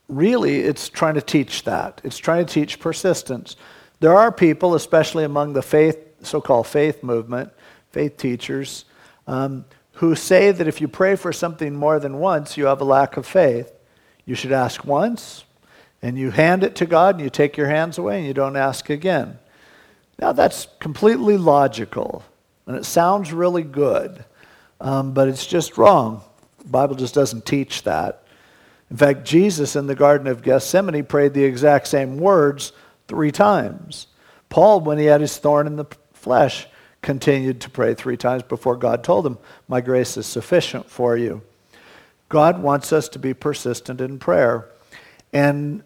really, 0.08 0.60
it's 0.60 0.88
trying 0.88 1.14
to 1.14 1.20
teach 1.20 1.64
that. 1.64 2.00
It's 2.04 2.16
trying 2.16 2.46
to 2.46 2.54
teach 2.54 2.78
persistence. 2.78 3.56
There 3.98 4.14
are 4.14 4.30
people, 4.30 4.76
especially 4.76 5.24
among 5.24 5.54
the 5.54 5.62
faith, 5.62 5.98
so-called 6.22 6.68
faith 6.68 7.02
movement, 7.02 7.50
faith 7.90 8.16
teachers, 8.16 8.84
um, 9.26 9.64
who 9.94 10.14
say 10.14 10.52
that 10.52 10.68
if 10.68 10.80
you 10.80 10.86
pray 10.86 11.16
for 11.16 11.32
something 11.32 11.74
more 11.74 11.98
than 11.98 12.20
once, 12.20 12.56
you 12.56 12.66
have 12.66 12.80
a 12.80 12.84
lack 12.84 13.16
of 13.16 13.26
faith. 13.26 13.72
You 14.26 14.36
should 14.36 14.52
ask 14.52 14.84
once, 14.84 15.43
and 16.04 16.18
you 16.18 16.30
hand 16.30 16.62
it 16.62 16.74
to 16.76 16.84
God, 16.84 17.14
and 17.14 17.24
you 17.24 17.30
take 17.30 17.56
your 17.56 17.68
hands 17.68 17.96
away, 17.96 18.18
and 18.18 18.26
you 18.26 18.34
don't 18.34 18.56
ask 18.56 18.90
again. 18.90 19.38
Now, 20.18 20.32
that's 20.32 20.68
completely 20.78 21.38
logical, 21.38 22.22
and 22.66 22.76
it 22.76 22.84
sounds 22.84 23.32
really 23.32 23.62
good, 23.62 24.22
um, 24.82 25.14
but 25.14 25.28
it's 25.28 25.46
just 25.46 25.78
wrong. 25.78 26.20
The 26.58 26.68
Bible 26.68 26.94
just 26.94 27.14
doesn't 27.14 27.46
teach 27.46 27.84
that. 27.84 28.22
In 28.90 28.98
fact, 28.98 29.24
Jesus 29.24 29.76
in 29.76 29.86
the 29.86 29.94
Garden 29.94 30.26
of 30.26 30.42
Gethsemane 30.42 31.06
prayed 31.06 31.32
the 31.32 31.44
exact 31.44 31.86
same 31.86 32.18
words 32.18 32.72
three 33.08 33.32
times. 33.32 34.06
Paul, 34.50 34.80
when 34.80 34.98
he 34.98 35.06
had 35.06 35.22
his 35.22 35.38
thorn 35.38 35.66
in 35.66 35.76
the 35.76 35.86
flesh, 36.12 36.66
continued 37.00 37.62
to 37.62 37.70
pray 37.70 37.94
three 37.94 38.18
times 38.18 38.42
before 38.42 38.76
God 38.76 39.04
told 39.04 39.24
him, 39.26 39.38
My 39.68 39.80
grace 39.80 40.18
is 40.18 40.26
sufficient 40.26 40.90
for 40.90 41.16
you. 41.16 41.40
God 42.28 42.62
wants 42.62 42.92
us 42.92 43.08
to 43.08 43.18
be 43.18 43.32
persistent 43.32 44.02
in 44.02 44.18
prayer. 44.18 44.68
And 45.32 45.82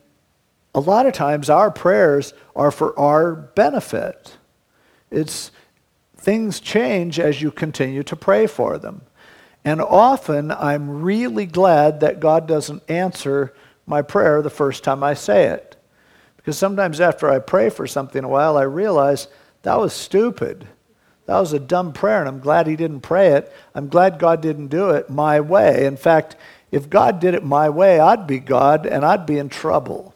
a 0.78 0.80
lot 0.80 1.06
of 1.06 1.12
times 1.12 1.50
our 1.50 1.72
prayers 1.72 2.32
are 2.54 2.70
for 2.70 2.96
our 2.96 3.34
benefit. 3.34 4.36
It's 5.10 5.50
things 6.16 6.60
change 6.60 7.18
as 7.18 7.42
you 7.42 7.50
continue 7.50 8.04
to 8.04 8.14
pray 8.14 8.46
for 8.46 8.78
them. 8.78 9.02
And 9.64 9.80
often 9.80 10.52
I'm 10.52 11.02
really 11.02 11.46
glad 11.46 11.98
that 11.98 12.20
God 12.20 12.46
doesn't 12.46 12.88
answer 12.88 13.52
my 13.86 14.02
prayer 14.02 14.40
the 14.40 14.50
first 14.50 14.84
time 14.84 15.02
I 15.02 15.14
say 15.14 15.46
it. 15.46 15.74
Because 16.36 16.56
sometimes 16.56 17.00
after 17.00 17.28
I 17.28 17.40
pray 17.40 17.70
for 17.70 17.88
something 17.88 18.22
a 18.22 18.28
while, 18.28 18.56
I 18.56 18.62
realize 18.62 19.26
that 19.62 19.80
was 19.80 19.92
stupid. 19.92 20.68
That 21.26 21.40
was 21.40 21.52
a 21.52 21.58
dumb 21.58 21.92
prayer, 21.92 22.20
and 22.20 22.28
I'm 22.28 22.38
glad 22.38 22.68
he 22.68 22.76
didn't 22.76 23.00
pray 23.00 23.32
it. 23.32 23.52
I'm 23.74 23.88
glad 23.88 24.20
God 24.20 24.40
didn't 24.40 24.68
do 24.68 24.90
it 24.90 25.10
my 25.10 25.40
way. 25.40 25.86
In 25.86 25.96
fact, 25.96 26.36
if 26.70 26.88
God 26.88 27.18
did 27.18 27.34
it 27.34 27.44
my 27.44 27.68
way, 27.68 27.98
I'd 27.98 28.28
be 28.28 28.38
God 28.38 28.86
and 28.86 29.04
I'd 29.04 29.26
be 29.26 29.38
in 29.38 29.48
trouble. 29.48 30.14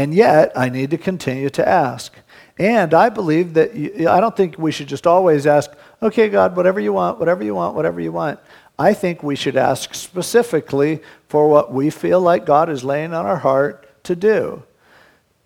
And 0.00 0.14
yet, 0.14 0.52
I 0.56 0.70
need 0.70 0.92
to 0.92 0.96
continue 0.96 1.50
to 1.50 1.68
ask. 1.68 2.14
And 2.58 2.94
I 2.94 3.10
believe 3.10 3.52
that 3.52 3.74
you, 3.74 4.08
I 4.08 4.18
don't 4.18 4.34
think 4.34 4.56
we 4.56 4.72
should 4.72 4.86
just 4.86 5.06
always 5.06 5.46
ask, 5.46 5.70
okay, 6.00 6.30
God, 6.30 6.56
whatever 6.56 6.80
you 6.80 6.94
want, 6.94 7.18
whatever 7.18 7.44
you 7.44 7.54
want, 7.54 7.76
whatever 7.76 8.00
you 8.00 8.10
want. 8.10 8.40
I 8.78 8.94
think 8.94 9.22
we 9.22 9.36
should 9.36 9.58
ask 9.58 9.94
specifically 9.94 11.02
for 11.28 11.50
what 11.50 11.70
we 11.70 11.90
feel 11.90 12.18
like 12.18 12.46
God 12.46 12.70
is 12.70 12.82
laying 12.82 13.12
on 13.12 13.26
our 13.26 13.36
heart 13.36 14.02
to 14.04 14.16
do. 14.16 14.62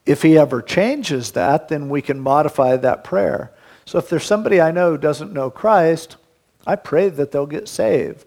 If 0.07 0.23
He 0.23 0.39
ever 0.39 0.63
changes 0.63 1.33
that, 1.33 1.69
then 1.69 1.89
we 1.89 2.01
can 2.01 2.21
modify 2.21 2.77
that 2.77 3.03
prayer. 3.03 3.51
So 3.85 3.99
if 3.99 4.09
there's 4.09 4.23
somebody 4.23 4.61
I 4.61 4.71
know 4.71 4.93
who 4.93 4.99
doesn't 4.99 5.33
know 5.33 5.51
Christ, 5.51 6.17
I 6.65 6.77
pray 6.77 7.09
that 7.09 7.33
they'll 7.33 7.47
get 7.47 7.67
saved. 7.67 8.25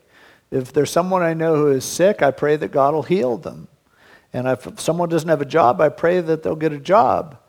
If 0.51 0.73
there's 0.73 0.91
someone 0.91 1.21
I 1.21 1.33
know 1.33 1.55
who 1.55 1.67
is 1.67 1.85
sick, 1.85 2.21
I 2.21 2.31
pray 2.31 2.57
that 2.57 2.73
God 2.73 2.93
will 2.93 3.03
heal 3.03 3.37
them. 3.37 3.69
And 4.37 4.47
if 4.47 4.79
someone 4.79 5.09
doesn't 5.09 5.29
have 5.29 5.41
a 5.41 5.45
job, 5.45 5.81
I 5.81 5.89
pray 5.89 6.21
that 6.21 6.43
they'll 6.43 6.55
get 6.55 6.71
a 6.71 6.77
job 6.77 7.39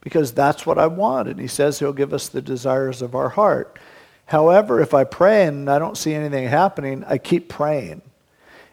because 0.00 0.30
that's 0.32 0.64
what 0.64 0.78
I 0.78 0.86
want. 0.86 1.26
And 1.26 1.40
He 1.40 1.48
says 1.48 1.80
He'll 1.80 1.92
give 1.92 2.14
us 2.14 2.28
the 2.28 2.40
desires 2.40 3.02
of 3.02 3.16
our 3.16 3.30
heart. 3.30 3.80
However, 4.26 4.80
if 4.80 4.94
I 4.94 5.02
pray 5.02 5.46
and 5.46 5.68
I 5.68 5.80
don't 5.80 5.98
see 5.98 6.14
anything 6.14 6.46
happening, 6.46 7.02
I 7.08 7.18
keep 7.18 7.48
praying. 7.48 8.00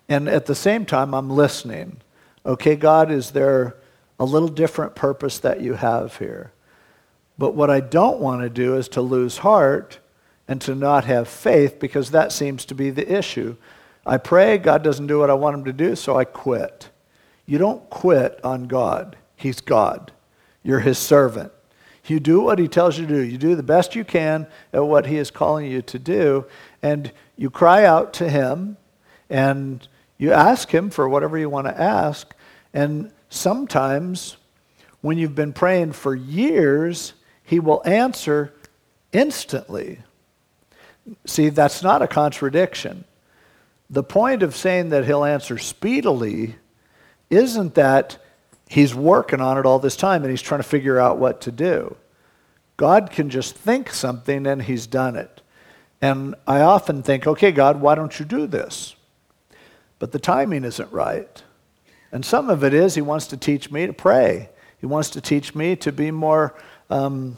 And 0.08 0.30
at 0.30 0.46
the 0.46 0.54
same 0.54 0.86
time, 0.86 1.16
I'm 1.16 1.32
listening. 1.32 1.98
Okay, 2.46 2.76
God, 2.76 3.10
is 3.10 3.32
there 3.32 3.76
a 4.20 4.26
little 4.26 4.50
different 4.50 4.94
purpose 4.94 5.40
that 5.40 5.60
you 5.60 5.74
have 5.74 6.18
here? 6.18 6.52
But 7.40 7.56
what 7.56 7.72
I 7.72 7.80
don't 7.80 8.20
want 8.20 8.44
to 8.44 8.52
do 8.52 8.78
is 8.78 8.88
to 8.90 9.02
lose 9.02 9.40
heart 9.40 9.98
and 10.48 10.62
to 10.62 10.76
not 10.76 11.06
have 11.06 11.28
faith 11.28 11.80
because 11.80 12.12
that 12.12 12.32
seems 12.32 12.66
to 12.66 12.76
be 12.76 12.92
the 12.92 13.12
issue. 13.12 13.56
I 14.06 14.18
pray, 14.18 14.60
God 14.60 14.84
doesn't 14.84 15.08
do 15.08 15.18
what 15.18 15.32
I 15.32 15.34
want 15.34 15.56
him 15.56 15.66
to 15.66 15.74
do, 15.74 15.96
so 15.96 16.16
I 16.16 16.26
quit. 16.26 16.92
You 17.46 17.58
don't 17.58 17.90
quit 17.90 18.40
on 18.44 18.68
God. 18.68 19.18
He's 19.36 19.62
God. 19.62 20.12
You're 20.64 20.80
his 20.80 20.98
servant. 20.98 21.52
You 22.06 22.20
do 22.20 22.42
what 22.42 22.60
he 22.60 22.68
tells 22.68 22.98
you 22.98 23.06
to 23.06 23.14
do. 23.14 23.22
You 23.22 23.38
do 23.38 23.56
the 23.56 23.64
best 23.64 23.96
you 23.96 24.04
can 24.04 24.48
at 24.74 24.86
what 24.86 25.06
he 25.06 25.18
is 25.18 25.32
calling 25.32 25.70
you 25.70 25.82
to 25.84 26.00
do, 26.00 26.46
and 26.82 27.12
you 27.38 27.50
cry 27.50 27.86
out 27.86 28.14
to 28.14 28.30
him, 28.30 28.78
and 29.30 29.88
you 30.18 30.32
ask 30.32 30.70
him 30.74 30.90
for 30.90 31.08
whatever 31.08 31.38
you 31.38 31.50
want 31.50 31.68
to 31.68 31.82
ask. 31.82 32.34
And 32.74 33.12
sometimes, 33.30 34.38
when 35.02 35.18
you've 35.18 35.36
been 35.36 35.54
praying 35.54 35.94
for 35.94 36.14
years, 36.16 37.14
he 37.44 37.60
will 37.60 37.82
answer 37.86 38.54
instantly. 39.12 40.00
See, 41.26 41.50
that's 41.50 41.84
not 41.84 42.02
a 42.02 42.08
contradiction. 42.08 43.06
The 43.90 44.04
point 44.04 44.44
of 44.44 44.56
saying 44.56 44.90
that 44.90 45.06
he'll 45.06 45.26
answer 45.26 45.58
speedily 45.58 46.56
isn't 47.36 47.76
that 47.76 48.18
he's 48.68 48.96
working 48.96 49.42
on 49.42 49.58
it 49.58 49.66
all 49.66 49.80
this 49.80 49.96
time 49.96 50.24
and 50.24 50.32
he's 50.32 50.42
trying 50.42 50.62
to 50.62 50.68
figure 50.68 51.00
out 51.00 51.18
what 51.18 51.42
to 51.42 51.52
do. 51.52 51.96
God 52.78 53.12
can 53.12 53.30
just 53.30 53.56
think 53.56 53.92
something 53.92 54.48
and 54.48 54.64
he's 54.64 54.88
done 54.88 55.16
it. 55.16 55.42
And 56.02 56.36
I 56.48 56.62
often 56.62 57.04
think, 57.04 57.28
okay, 57.28 57.52
God, 57.52 57.80
why 57.80 57.96
don't 57.96 58.20
you 58.20 58.26
do 58.26 58.48
this? 58.48 58.96
But 60.00 60.12
the 60.12 60.20
timing 60.20 60.66
isn't 60.66 60.92
right. 60.92 61.42
And 62.12 62.26
some 62.26 62.50
of 62.50 62.64
it 62.64 62.74
is 62.74 62.96
he 62.96 63.02
wants 63.02 63.28
to 63.28 63.38
teach 63.38 63.72
me 63.72 63.88
to 63.88 63.94
pray. 63.94 64.50
He 64.80 64.86
wants 64.86 65.10
to 65.12 65.22
teach 65.22 65.56
me 65.56 65.76
to 65.78 65.92
be 65.92 66.12
more 66.12 66.56
um, 66.90 67.38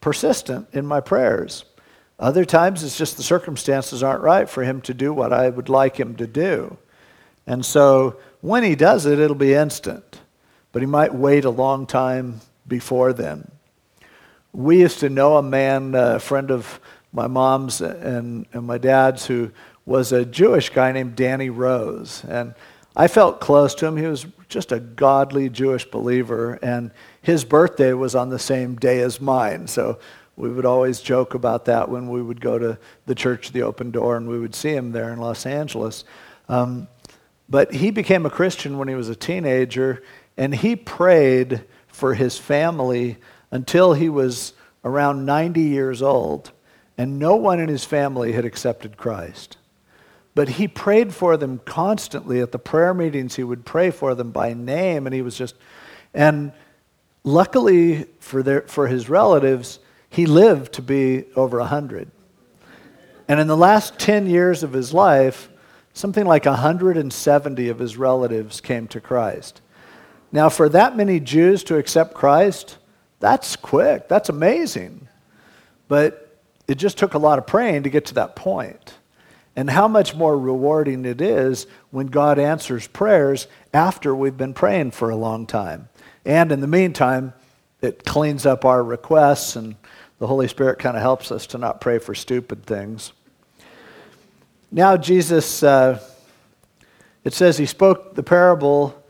persistent 0.00 0.68
in 0.72 0.86
my 0.86 1.00
prayers. 1.00 1.64
Other 2.18 2.44
times 2.44 2.82
it's 2.84 2.96
just 2.96 3.16
the 3.16 3.22
circumstances 3.22 4.02
aren't 4.02 4.22
right 4.22 4.48
for 4.48 4.62
him 4.62 4.80
to 4.82 4.94
do 4.94 5.12
what 5.12 5.32
I 5.32 5.50
would 5.50 5.68
like 5.68 5.98
him 5.98 6.16
to 6.16 6.26
do. 6.26 6.76
And 7.46 7.64
so 7.64 8.16
when 8.40 8.62
he 8.62 8.74
does 8.74 9.06
it, 9.06 9.18
it'll 9.18 9.34
be 9.34 9.54
instant. 9.54 10.20
But 10.72 10.82
he 10.82 10.86
might 10.86 11.14
wait 11.14 11.44
a 11.44 11.50
long 11.50 11.86
time 11.86 12.40
before 12.66 13.12
then. 13.12 13.50
We 14.52 14.80
used 14.80 15.00
to 15.00 15.08
know 15.08 15.36
a 15.36 15.42
man, 15.42 15.94
a 15.94 16.18
friend 16.18 16.50
of 16.50 16.80
my 17.12 17.26
mom's 17.26 17.80
and, 17.80 18.46
and 18.52 18.66
my 18.66 18.78
dad's, 18.78 19.26
who 19.26 19.50
was 19.84 20.12
a 20.12 20.24
Jewish 20.24 20.70
guy 20.70 20.92
named 20.92 21.16
Danny 21.16 21.50
Rose. 21.50 22.24
And 22.28 22.54
I 22.96 23.08
felt 23.08 23.40
close 23.40 23.74
to 23.76 23.86
him. 23.86 23.96
He 23.96 24.06
was 24.06 24.26
just 24.48 24.72
a 24.72 24.80
godly 24.80 25.48
Jewish 25.48 25.84
believer, 25.84 26.58
and 26.62 26.90
his 27.22 27.44
birthday 27.44 27.92
was 27.92 28.14
on 28.14 28.30
the 28.30 28.38
same 28.38 28.76
day 28.76 29.00
as 29.00 29.20
mine. 29.20 29.66
So 29.66 29.98
we 30.36 30.50
would 30.50 30.66
always 30.66 31.00
joke 31.00 31.34
about 31.34 31.66
that 31.66 31.88
when 31.88 32.08
we 32.08 32.22
would 32.22 32.40
go 32.40 32.58
to 32.58 32.78
the 33.06 33.14
church, 33.14 33.52
the 33.52 33.62
open 33.62 33.90
door, 33.90 34.16
and 34.16 34.28
we 34.28 34.38
would 34.38 34.54
see 34.54 34.74
him 34.74 34.92
there 34.92 35.12
in 35.12 35.20
Los 35.20 35.46
Angeles. 35.46 36.04
Um, 36.48 36.88
but 37.50 37.74
he 37.74 37.90
became 37.90 38.24
a 38.24 38.30
Christian 38.30 38.78
when 38.78 38.86
he 38.86 38.94
was 38.94 39.08
a 39.08 39.16
teenager, 39.16 40.02
and 40.36 40.54
he 40.54 40.76
prayed 40.76 41.64
for 41.88 42.14
his 42.14 42.38
family 42.38 43.18
until 43.50 43.92
he 43.92 44.08
was 44.08 44.54
around 44.84 45.26
90 45.26 45.60
years 45.60 46.00
old, 46.00 46.52
and 46.96 47.18
no 47.18 47.34
one 47.34 47.58
in 47.58 47.68
his 47.68 47.84
family 47.84 48.32
had 48.32 48.44
accepted 48.44 48.96
Christ. 48.96 49.56
But 50.34 50.48
he 50.48 50.68
prayed 50.68 51.12
for 51.12 51.36
them 51.36 51.60
constantly 51.64 52.40
at 52.40 52.52
the 52.52 52.58
prayer 52.58 52.94
meetings. 52.94 53.34
He 53.34 53.42
would 53.42 53.66
pray 53.66 53.90
for 53.90 54.14
them 54.14 54.30
by 54.30 54.54
name, 54.54 55.06
and 55.06 55.14
he 55.14 55.22
was 55.22 55.36
just, 55.36 55.56
and 56.14 56.52
luckily 57.24 58.06
for, 58.20 58.42
their, 58.42 58.62
for 58.62 58.86
his 58.86 59.08
relatives, 59.08 59.80
he 60.08 60.26
lived 60.26 60.72
to 60.74 60.82
be 60.82 61.24
over 61.34 61.58
100. 61.58 62.10
And 63.26 63.40
in 63.40 63.48
the 63.48 63.56
last 63.56 63.98
10 63.98 64.26
years 64.26 64.62
of 64.62 64.72
his 64.72 64.94
life, 64.94 65.49
something 66.00 66.26
like 66.26 66.46
170 66.46 67.68
of 67.68 67.78
his 67.78 67.96
relatives 67.96 68.60
came 68.60 68.88
to 68.88 69.00
Christ. 69.00 69.60
Now, 70.32 70.48
for 70.48 70.68
that 70.70 70.96
many 70.96 71.20
Jews 71.20 71.62
to 71.64 71.76
accept 71.76 72.14
Christ, 72.14 72.78
that's 73.20 73.54
quick. 73.56 74.08
That's 74.08 74.28
amazing. 74.28 75.08
But 75.88 76.38
it 76.66 76.76
just 76.76 76.98
took 76.98 77.14
a 77.14 77.18
lot 77.18 77.38
of 77.38 77.46
praying 77.46 77.82
to 77.82 77.90
get 77.90 78.06
to 78.06 78.14
that 78.14 78.34
point. 78.34 78.94
and 79.56 79.68
how 79.68 79.88
much 79.88 80.14
more 80.14 80.38
rewarding 80.38 81.04
it 81.04 81.20
is 81.20 81.66
when 81.90 82.06
God 82.06 82.38
answers 82.38 82.86
prayers 82.86 83.46
after 83.74 84.14
we've 84.14 84.36
been 84.36 84.54
praying 84.54 84.92
for 84.92 85.10
a 85.10 85.16
long 85.16 85.46
time. 85.46 85.88
And 86.24 86.52
in 86.52 86.60
the 86.60 86.66
meantime, 86.66 87.34
it 87.80 88.04
cleans 88.04 88.46
up 88.46 88.64
our 88.64 88.82
requests, 88.82 89.56
and 89.56 89.74
the 90.18 90.26
Holy 90.26 90.48
Spirit 90.48 90.78
kind 90.78 90.96
of 90.96 91.02
helps 91.02 91.32
us 91.32 91.46
to 91.48 91.58
not 91.58 91.80
pray 91.80 91.98
for 91.98 92.14
stupid 92.14 92.64
things. 92.64 93.12
Now, 94.72 94.96
Jesus, 94.96 95.62
uh, 95.62 96.00
it 97.24 97.32
says 97.32 97.58
he 97.58 97.66
spoke 97.66 98.14
the 98.14 98.22
parable 98.22 99.00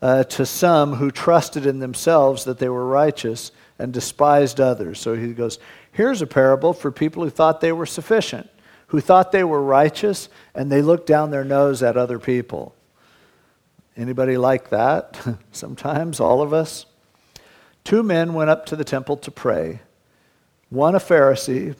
uh, 0.00 0.24
to 0.24 0.46
some 0.46 0.94
who 0.94 1.10
trusted 1.10 1.66
in 1.66 1.78
themselves 1.78 2.44
that 2.44 2.58
they 2.58 2.68
were 2.68 2.86
righteous 2.86 3.52
and 3.78 3.92
despised 3.92 4.60
others. 4.60 5.00
So 5.00 5.14
he 5.14 5.32
goes, 5.32 5.58
Here's 5.92 6.22
a 6.22 6.26
parable 6.26 6.72
for 6.72 6.90
people 6.90 7.22
who 7.22 7.30
thought 7.30 7.60
they 7.60 7.72
were 7.72 7.86
sufficient, 7.86 8.48
who 8.88 9.00
thought 9.00 9.30
they 9.30 9.44
were 9.44 9.62
righteous, 9.62 10.28
and 10.54 10.72
they 10.72 10.80
looked 10.80 11.06
down 11.06 11.30
their 11.30 11.44
nose 11.44 11.82
at 11.82 11.96
other 11.96 12.18
people. 12.18 12.74
Anybody 13.96 14.38
like 14.38 14.70
that? 14.70 15.20
Sometimes, 15.52 16.18
all 16.18 16.40
of 16.40 16.54
us. 16.54 16.86
Two 17.84 18.02
men 18.02 18.32
went 18.32 18.48
up 18.48 18.64
to 18.66 18.76
the 18.76 18.84
temple 18.84 19.16
to 19.18 19.30
pray 19.30 19.80
one 20.70 20.94
a 20.94 20.98
Pharisee, 20.98 21.76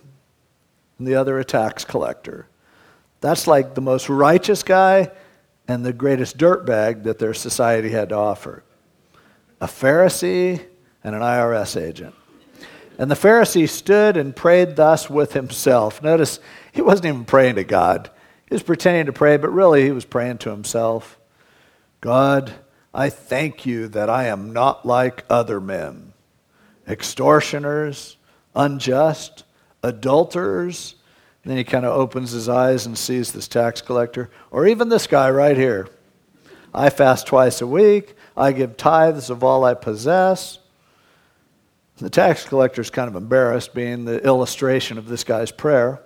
and 0.98 1.08
the 1.08 1.14
other 1.14 1.38
a 1.38 1.44
tax 1.44 1.82
collector. 1.82 2.46
That's 3.22 3.46
like 3.46 3.74
the 3.74 3.80
most 3.80 4.08
righteous 4.08 4.62
guy 4.62 5.10
and 5.68 5.86
the 5.86 5.92
greatest 5.92 6.36
dirtbag 6.36 7.04
that 7.04 7.18
their 7.18 7.32
society 7.32 7.88
had 7.88 8.10
to 8.10 8.16
offer 8.16 8.64
a 9.60 9.66
Pharisee 9.66 10.60
and 11.04 11.14
an 11.14 11.22
IRS 11.22 11.80
agent. 11.80 12.16
And 12.98 13.08
the 13.08 13.14
Pharisee 13.14 13.68
stood 13.68 14.16
and 14.16 14.34
prayed 14.34 14.74
thus 14.74 15.08
with 15.08 15.34
himself. 15.34 16.02
Notice, 16.02 16.40
he 16.72 16.82
wasn't 16.82 17.06
even 17.06 17.24
praying 17.24 17.54
to 17.54 17.64
God. 17.64 18.10
He 18.48 18.56
was 18.56 18.64
pretending 18.64 19.06
to 19.06 19.12
pray, 19.12 19.36
but 19.36 19.52
really 19.52 19.84
he 19.84 19.92
was 19.92 20.04
praying 20.04 20.38
to 20.38 20.50
himself. 20.50 21.16
God, 22.00 22.52
I 22.92 23.08
thank 23.08 23.64
you 23.64 23.86
that 23.88 24.10
I 24.10 24.24
am 24.24 24.52
not 24.52 24.84
like 24.84 25.24
other 25.30 25.60
men, 25.60 26.12
extortioners, 26.88 28.16
unjust, 28.54 29.44
adulterers. 29.84 30.96
Then 31.44 31.56
he 31.56 31.64
kind 31.64 31.84
of 31.84 31.92
opens 31.92 32.30
his 32.30 32.48
eyes 32.48 32.86
and 32.86 32.96
sees 32.96 33.32
this 33.32 33.48
tax 33.48 33.80
collector, 33.80 34.30
or 34.50 34.66
even 34.66 34.88
this 34.88 35.06
guy 35.06 35.30
right 35.30 35.56
here. 35.56 35.88
I 36.72 36.90
fast 36.90 37.26
twice 37.26 37.60
a 37.60 37.66
week. 37.66 38.14
I 38.36 38.52
give 38.52 38.76
tithes 38.76 39.28
of 39.28 39.42
all 39.42 39.64
I 39.64 39.74
possess. 39.74 40.58
The 41.98 42.10
tax 42.10 42.44
collector 42.44 42.80
is 42.80 42.90
kind 42.90 43.08
of 43.08 43.16
embarrassed 43.16 43.74
being 43.74 44.04
the 44.04 44.24
illustration 44.24 44.98
of 44.98 45.06
this 45.06 45.24
guy's 45.24 45.52
prayer. 45.52 46.00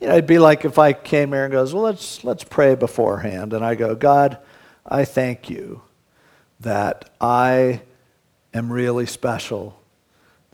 You 0.00 0.08
know, 0.08 0.14
it'd 0.14 0.26
be 0.26 0.38
like 0.38 0.64
if 0.64 0.78
I 0.78 0.92
came 0.92 1.32
here 1.32 1.44
and 1.44 1.52
goes, 1.52 1.72
well, 1.72 1.84
let's, 1.84 2.22
let's 2.22 2.44
pray 2.44 2.74
beforehand. 2.74 3.52
And 3.52 3.64
I 3.64 3.74
go, 3.74 3.94
God, 3.94 4.38
I 4.84 5.04
thank 5.04 5.48
you 5.48 5.82
that 6.60 7.10
I 7.20 7.80
am 8.52 8.72
really 8.72 9.06
special 9.06 9.80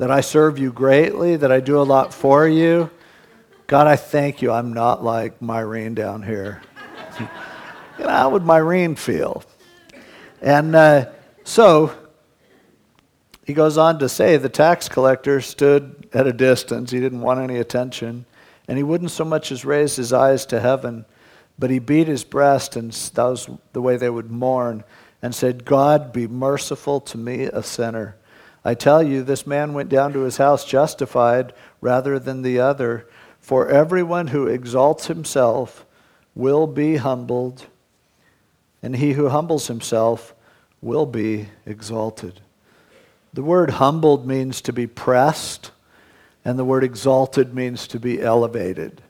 that 0.02 0.10
I 0.10 0.20
serve 0.20 0.58
you 0.58 0.72
greatly, 0.72 1.36
that 1.36 1.52
I 1.52 1.60
do 1.60 1.80
a 1.80 1.84
lot 1.84 2.12
for 2.12 2.48
you. 2.48 2.90
God, 3.72 3.86
I 3.86 3.96
thank 3.96 4.42
you. 4.42 4.52
I'm 4.52 4.74
not 4.74 5.02
like 5.02 5.40
Myrene 5.40 5.94
down 5.94 6.22
here. 6.22 6.60
you 7.18 8.04
know, 8.04 8.10
how 8.10 8.28
would 8.28 8.42
Myrene 8.42 8.98
feel? 8.98 9.44
And 10.42 10.76
uh, 10.76 11.06
so 11.44 11.90
he 13.46 13.54
goes 13.54 13.78
on 13.78 13.98
to 14.00 14.10
say 14.10 14.36
the 14.36 14.50
tax 14.50 14.90
collector 14.90 15.40
stood 15.40 16.06
at 16.12 16.26
a 16.26 16.34
distance. 16.34 16.90
He 16.90 17.00
didn't 17.00 17.22
want 17.22 17.40
any 17.40 17.56
attention. 17.56 18.26
And 18.68 18.76
he 18.76 18.84
wouldn't 18.84 19.10
so 19.10 19.24
much 19.24 19.50
as 19.50 19.64
raise 19.64 19.96
his 19.96 20.12
eyes 20.12 20.44
to 20.44 20.60
heaven, 20.60 21.06
but 21.58 21.70
he 21.70 21.78
beat 21.78 22.08
his 22.08 22.24
breast, 22.24 22.76
and 22.76 22.92
that 22.92 23.24
was 23.24 23.48
the 23.72 23.80
way 23.80 23.96
they 23.96 24.10
would 24.10 24.30
mourn, 24.30 24.84
and 25.22 25.34
said, 25.34 25.64
God, 25.64 26.12
be 26.12 26.28
merciful 26.28 27.00
to 27.00 27.16
me, 27.16 27.44
a 27.44 27.62
sinner. 27.62 28.16
I 28.66 28.74
tell 28.74 29.02
you, 29.02 29.22
this 29.22 29.46
man 29.46 29.72
went 29.72 29.88
down 29.88 30.12
to 30.12 30.20
his 30.20 30.36
house 30.36 30.66
justified 30.66 31.54
rather 31.80 32.18
than 32.18 32.42
the 32.42 32.60
other. 32.60 33.06
For 33.42 33.68
everyone 33.68 34.28
who 34.28 34.46
exalts 34.46 35.08
himself 35.08 35.84
will 36.34 36.66
be 36.66 36.96
humbled, 36.96 37.66
and 38.82 38.96
he 38.96 39.12
who 39.12 39.28
humbles 39.28 39.66
himself 39.66 40.34
will 40.80 41.04
be 41.04 41.48
exalted. 41.66 42.40
The 43.34 43.42
word 43.42 43.72
humbled 43.72 44.26
means 44.26 44.60
to 44.62 44.72
be 44.72 44.86
pressed, 44.86 45.72
and 46.44 46.58
the 46.58 46.64
word 46.64 46.84
exalted 46.84 47.52
means 47.52 47.86
to 47.88 48.00
be 48.00 48.22
elevated. 48.22 49.02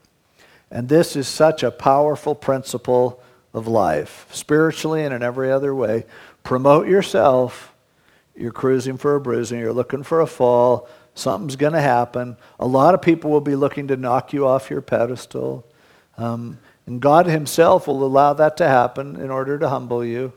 And 0.70 0.88
this 0.88 1.14
is 1.14 1.28
such 1.28 1.62
a 1.62 1.70
powerful 1.70 2.34
principle 2.34 3.22
of 3.52 3.68
life, 3.68 4.26
spiritually 4.32 5.04
and 5.04 5.12
in 5.12 5.22
every 5.22 5.52
other 5.52 5.74
way. 5.74 6.06
Promote 6.42 6.88
yourself 6.88 7.72
you're 8.34 8.50
cruising 8.50 8.96
for 8.96 9.14
a 9.14 9.20
bruising, 9.20 9.60
you're 9.60 9.72
looking 9.72 10.02
for 10.02 10.20
a 10.20 10.26
fall, 10.26 10.88
something's 11.14 11.56
going 11.56 11.72
to 11.72 11.80
happen. 11.80 12.36
A 12.58 12.66
lot 12.66 12.94
of 12.94 13.02
people 13.02 13.30
will 13.30 13.40
be 13.40 13.56
looking 13.56 13.88
to 13.88 13.96
knock 13.96 14.32
you 14.32 14.46
off 14.46 14.70
your 14.70 14.80
pedestal. 14.80 15.66
Um, 16.18 16.58
and 16.86 17.00
God 17.00 17.26
Himself 17.26 17.86
will 17.86 18.04
allow 18.04 18.32
that 18.34 18.56
to 18.58 18.66
happen 18.66 19.16
in 19.16 19.30
order 19.30 19.58
to 19.58 19.68
humble 19.68 20.04
you. 20.04 20.32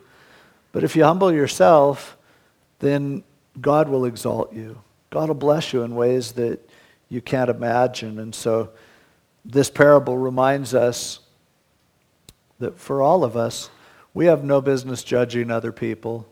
But 0.71 0.84
if 0.84 0.95
you 0.95 1.03
humble 1.03 1.32
yourself, 1.32 2.17
then 2.80 3.23
God 3.59 3.89
will 3.89 4.05
exalt 4.05 4.53
you. 4.53 4.82
God 5.09 5.30
will 5.30 5.36
bless 5.36 5.71
you 5.71 5.84
in 5.84 5.95
ways 5.95 6.34
that 6.34 6.59
you 7.09 7.21
can't 7.21 7.49
imagine. 7.49 8.19
And 8.19 8.36
so 8.36 8.69
this 9.45 9.69
parable 9.69 10.17
reminds 10.17 10.73
us 10.73 11.19
that 12.59 12.80
for 12.80 13.01
all 13.01 13.23
of 13.23 13.38
us, 13.38 13.69
we 14.13 14.26
have 14.26 14.43
no 14.43 14.61
business 14.61 15.03
judging 15.03 15.51
other 15.51 15.71
people. 15.71 16.28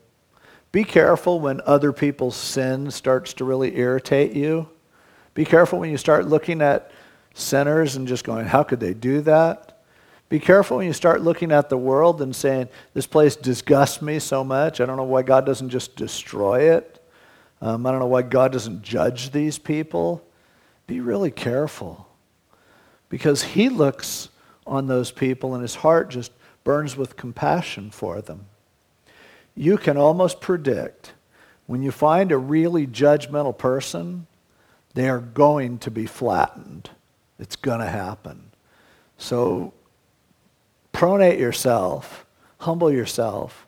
Be 0.73 0.83
careful 0.83 1.39
when 1.39 1.61
other 1.67 1.93
people's 1.93 2.35
sin 2.35 2.89
starts 2.89 3.33
to 3.33 3.45
really 3.45 3.77
irritate 3.77 4.33
you. 4.33 4.67
Be 5.35 5.45
careful 5.45 5.79
when 5.79 5.91
you 5.91 5.97
start 5.97 6.27
looking 6.27 6.63
at 6.63 6.91
sinners 7.35 7.95
and 7.95 8.07
just 8.07 8.23
going, 8.23 8.47
how 8.47 8.63
could 8.63 8.79
they 8.79 8.95
do 8.95 9.21
that? 9.21 9.83
Be 10.29 10.39
careful 10.39 10.77
when 10.77 10.87
you 10.87 10.93
start 10.93 11.21
looking 11.21 11.51
at 11.51 11.69
the 11.69 11.77
world 11.77 12.23
and 12.23 12.35
saying, 12.35 12.69
this 12.95 13.05
place 13.05 13.35
disgusts 13.35 14.01
me 14.01 14.17
so 14.17 14.43
much. 14.43 14.81
I 14.81 14.87
don't 14.87 14.97
know 14.97 15.03
why 15.03 15.21
God 15.21 15.45
doesn't 15.45 15.69
just 15.69 15.95
destroy 15.95 16.73
it. 16.73 16.99
Um, 17.61 17.85
I 17.85 17.91
don't 17.91 17.99
know 17.99 18.07
why 18.07 18.23
God 18.23 18.51
doesn't 18.51 18.81
judge 18.81 19.29
these 19.29 19.59
people. 19.59 20.25
Be 20.87 21.01
really 21.01 21.31
careful 21.31 22.07
because 23.09 23.43
He 23.43 23.69
looks 23.69 24.29
on 24.65 24.87
those 24.87 25.11
people 25.11 25.53
and 25.53 25.61
His 25.61 25.75
heart 25.75 26.09
just 26.09 26.31
burns 26.63 26.97
with 26.97 27.15
compassion 27.15 27.91
for 27.91 28.21
them 28.21 28.47
you 29.55 29.77
can 29.77 29.97
almost 29.97 30.41
predict 30.41 31.13
when 31.65 31.81
you 31.81 31.91
find 31.91 32.31
a 32.31 32.37
really 32.37 32.85
judgmental 32.85 33.57
person, 33.57 34.27
they 34.93 35.09
are 35.09 35.19
going 35.19 35.79
to 35.79 35.91
be 35.91 36.05
flattened. 36.05 36.89
It's 37.39 37.55
going 37.55 37.79
to 37.79 37.89
happen. 37.89 38.51
So 39.17 39.73
pronate 40.91 41.39
yourself, 41.39 42.25
humble 42.59 42.91
yourself 42.91 43.65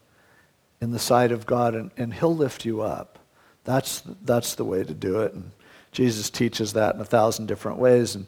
in 0.81 0.91
the 0.91 0.99
sight 0.99 1.31
of 1.31 1.45
God, 1.45 1.73
and, 1.73 1.91
and 1.97 2.13
He'll 2.13 2.35
lift 2.35 2.65
you 2.65 2.81
up. 2.81 3.17
That's, 3.63 4.03
that's 4.23 4.55
the 4.55 4.65
way 4.65 4.83
to 4.83 4.93
do 4.93 5.21
it. 5.21 5.33
And 5.33 5.51
Jesus 5.91 6.29
teaches 6.29 6.73
that 6.73 6.95
in 6.95 7.01
a 7.01 7.05
thousand 7.05 7.47
different 7.47 7.79
ways. 7.79 8.15
And 8.15 8.27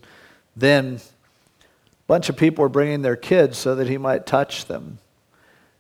then 0.56 0.96
a 0.96 2.08
bunch 2.08 2.30
of 2.30 2.38
people 2.38 2.64
were 2.64 2.70
bringing 2.70 3.02
their 3.02 3.16
kids 3.16 3.58
so 3.58 3.76
that 3.76 3.88
He 3.88 3.98
might 3.98 4.26
touch 4.26 4.66
them. 4.66 5.00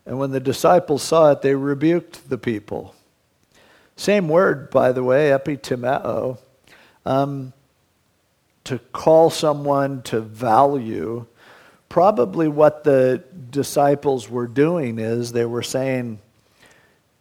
And 0.07 0.17
when 0.17 0.31
the 0.31 0.39
disciples 0.39 1.03
saw 1.03 1.31
it, 1.31 1.41
they 1.41 1.53
rebuked 1.53 2.29
the 2.29 2.37
people. 2.37 2.95
Same 3.97 4.29
word, 4.29 4.69
by 4.69 4.93
the 4.93 5.03
way, 5.03 5.29
epitimeo. 5.29 6.37
Um, 7.05 7.51
to 8.63 8.79
call 8.93 9.29
someone 9.29 10.01
to 10.03 10.21
value. 10.21 11.25
Probably 11.89 12.47
what 12.47 12.83
the 12.83 13.23
disciples 13.49 14.29
were 14.29 14.47
doing 14.47 14.97
is 14.97 15.31
they 15.31 15.45
were 15.45 15.63
saying, 15.63 16.19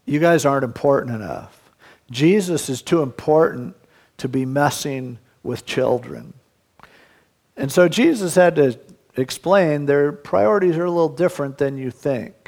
You 0.05 0.21
guys 0.21 0.45
aren't 0.45 0.65
important 0.65 1.15
enough. 1.15 1.71
Jesus 2.11 2.69
is 2.69 2.83
too 2.83 3.03
important 3.03 3.77
to 4.19 4.29
be 4.29 4.45
messing 4.45 5.19
with 5.43 5.67
children. 5.67 6.35
And 7.57 7.73
so 7.73 7.89
Jesus 7.89 8.35
had 8.35 8.57
to 8.57 8.79
explain 9.17 9.87
their 9.87 10.13
priorities 10.13 10.77
are 10.77 10.85
a 10.85 10.91
little 10.91 11.09
different 11.09 11.59
than 11.59 11.79
you 11.79 11.91
think. 11.91 12.46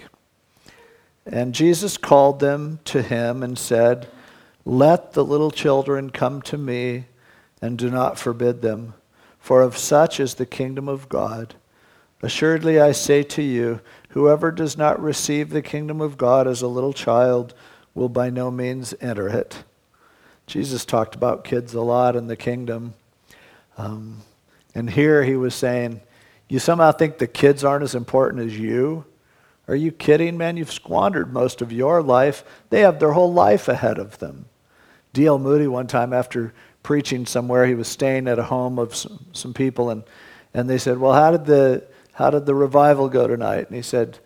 And 1.31 1.55
Jesus 1.55 1.99
called 1.99 2.41
them 2.41 2.81
to 2.87 3.03
him 3.03 3.43
and 3.43 3.59
said, 3.59 4.09
Let 4.65 5.13
the 5.13 5.25
little 5.25 5.51
children 5.51 6.11
come 6.11 6.41
to 6.43 6.57
me 6.57 7.05
and 7.61 7.77
do 7.77 7.91
not 7.91 8.19
forbid 8.19 8.63
them, 8.63 8.95
for 9.39 9.61
of 9.61 9.77
such 9.77 10.21
is 10.21 10.35
the 10.35 10.47
kingdom 10.47 10.89
of 10.89 11.09
God. 11.09 11.55
Assuredly, 12.23 12.81
I 12.81 12.93
say 12.93 13.23
to 13.25 13.43
you, 13.43 13.81
whoever 14.11 14.51
does 14.51 14.77
not 14.77 15.01
receive 15.01 15.51
the 15.51 15.63
kingdom 15.63 16.01
of 16.01 16.17
God 16.17 16.49
as 16.49 16.63
a 16.63 16.69
little 16.69 16.95
child 16.95 17.55
will 17.95 18.09
by 18.09 18.31
no 18.31 18.51
means 18.51 18.95
enter 19.01 19.29
it. 19.29 19.65
Jesus 20.47 20.87
talked 20.87 21.15
about 21.15 21.45
kids 21.45 21.75
a 21.75 21.83
lot 21.83 22.17
in 22.17 22.27
the 22.27 22.37
kingdom. 22.37 22.95
Um, 23.77 24.23
and 24.75 24.89
here 24.89 25.23
he 25.25 25.37
was 25.37 25.55
saying, 25.55 26.01
You 26.49 26.59
somehow 26.59 26.93
think 26.93 27.19
the 27.19 27.27
kids 27.27 27.65
aren't 27.65 27.85
as 27.85 27.95
important 27.95 28.47
as 28.47 28.59
you? 28.59 29.05
Are 29.69 29.77
you 29.77 29.93
kidding, 29.93 30.39
man? 30.39 30.57
You've 30.57 30.73
squandered 30.73 31.33
most 31.33 31.61
of 31.61 31.71
your 31.71 32.03
life. 32.03 32.43
They 32.71 32.81
have 32.81 32.99
their 32.99 33.13
whole 33.13 33.33
life 33.33 33.69
ahead 33.69 33.99
of 33.99 34.19
them. 34.19 34.47
D.L. 35.13 35.39
Moody, 35.39 35.67
one 35.67 35.87
time 35.87 36.13
after 36.13 36.55
preaching 36.83 37.27
somewhere, 37.27 37.67
he 37.67 37.75
was 37.75 37.87
staying 37.87 38.29
at 38.29 38.39
a 38.39 38.45
home 38.45 38.79
of 38.79 38.95
some, 38.95 39.27
some 39.33 39.53
people, 39.53 39.91
and, 39.91 40.05
and 40.55 40.71
they 40.71 40.79
said, 40.79 40.99
Well, 40.99 41.13
how 41.13 41.31
did, 41.31 41.45
the, 41.45 41.85
how 42.13 42.31
did 42.31 42.47
the 42.47 42.55
revival 42.55 43.09
go 43.11 43.27
tonight? 43.27 43.67
And 43.67 43.77
he 43.77 43.83
said, 43.83 44.19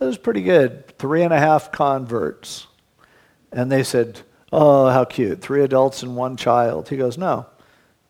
It 0.00 0.04
was 0.04 0.18
pretty 0.18 0.42
good. 0.42 0.98
Three 0.98 1.22
and 1.22 1.32
a 1.32 1.38
half 1.38 1.70
converts. 1.70 2.66
And 3.52 3.70
they 3.70 3.84
said, 3.84 4.22
Oh, 4.50 4.88
how 4.88 5.04
cute. 5.04 5.40
Three 5.40 5.62
adults 5.62 6.02
and 6.02 6.16
one 6.16 6.36
child. 6.36 6.88
He 6.88 6.96
goes, 6.96 7.16
No, 7.16 7.46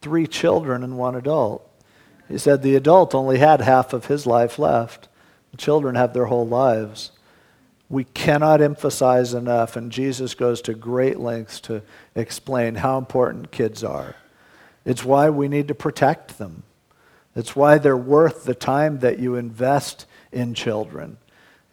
three 0.00 0.26
children 0.26 0.82
and 0.82 0.96
one 0.96 1.16
adult. 1.16 1.68
He 2.28 2.38
said 2.38 2.62
the 2.62 2.76
adult 2.76 3.14
only 3.14 3.38
had 3.38 3.60
half 3.60 3.92
of 3.92 4.06
his 4.06 4.26
life 4.26 4.58
left. 4.58 5.07
Children 5.58 5.96
have 5.96 6.14
their 6.14 6.26
whole 6.26 6.46
lives. 6.46 7.10
We 7.90 8.04
cannot 8.04 8.62
emphasize 8.62 9.34
enough, 9.34 9.76
and 9.76 9.92
Jesus 9.92 10.34
goes 10.34 10.62
to 10.62 10.74
great 10.74 11.18
lengths 11.18 11.60
to 11.62 11.82
explain 12.14 12.76
how 12.76 12.98
important 12.98 13.50
kids 13.50 13.82
are. 13.82 14.14
It's 14.84 15.04
why 15.04 15.30
we 15.30 15.48
need 15.48 15.68
to 15.68 15.74
protect 15.74 16.38
them. 16.38 16.62
It's 17.34 17.54
why 17.54 17.78
they're 17.78 17.96
worth 17.96 18.44
the 18.44 18.54
time 18.54 19.00
that 19.00 19.18
you 19.18 19.36
invest 19.36 20.06
in 20.32 20.54
children. 20.54 21.18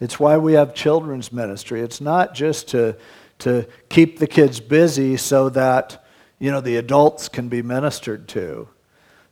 It's 0.00 0.20
why 0.20 0.36
we 0.36 0.54
have 0.54 0.74
children's 0.74 1.32
ministry. 1.32 1.80
It's 1.80 2.00
not 2.00 2.34
just 2.34 2.68
to, 2.68 2.96
to 3.40 3.66
keep 3.88 4.18
the 4.18 4.26
kids 4.26 4.60
busy 4.60 5.16
so 5.16 5.48
that 5.50 6.04
you 6.38 6.50
know 6.50 6.60
the 6.60 6.76
adults 6.76 7.28
can 7.28 7.48
be 7.48 7.62
ministered 7.62 8.28
to. 8.28 8.68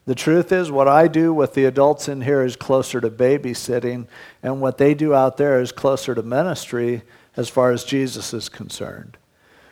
The 0.07 0.15
truth 0.15 0.53
is, 0.53 0.71
what 0.71 0.89
I 0.89 1.09
do 1.09 1.33
with 1.33 1.55
the 1.55 1.65
adults 1.65 2.09
in 2.09 2.21
here 2.21 2.43
is 2.43 2.57
closer 2.57 3.01
to 3.01 3.11
babysitting, 3.11 4.07
and 4.43 4.61
what 4.61 4.77
they 4.77 4.93
do 4.93 5.15
out 5.15 5.39
there 5.39 5.61
is 5.61 5.73
closer 5.73 6.15
to 6.15 6.23
ministry 6.23 7.03
as 7.37 7.49
far 7.49 7.71
as 7.73 7.85
Jesus 7.85 8.35
is 8.35 8.49
concerned. 8.51 9.17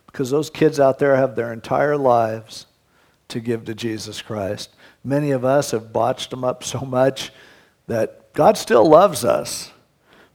Because 0.07 0.30
those 0.30 0.49
kids 0.49 0.80
out 0.80 0.99
there 0.99 1.16
have 1.16 1.37
their 1.37 1.53
entire 1.53 1.97
lives 1.97 2.66
to 3.28 3.41
give 3.41 3.64
to 3.66 3.74
Jesus 3.74 4.22
Christ. 4.22 4.70
Many 5.05 5.33
of 5.33 5.45
us 5.45 5.72
have 5.72 5.93
botched 5.93 6.30
them 6.30 6.45
up 6.45 6.64
so 6.64 6.80
much 6.80 7.30
that 7.87 8.33
God 8.33 8.57
still 8.57 8.89
loves 8.89 9.24
us, 9.24 9.70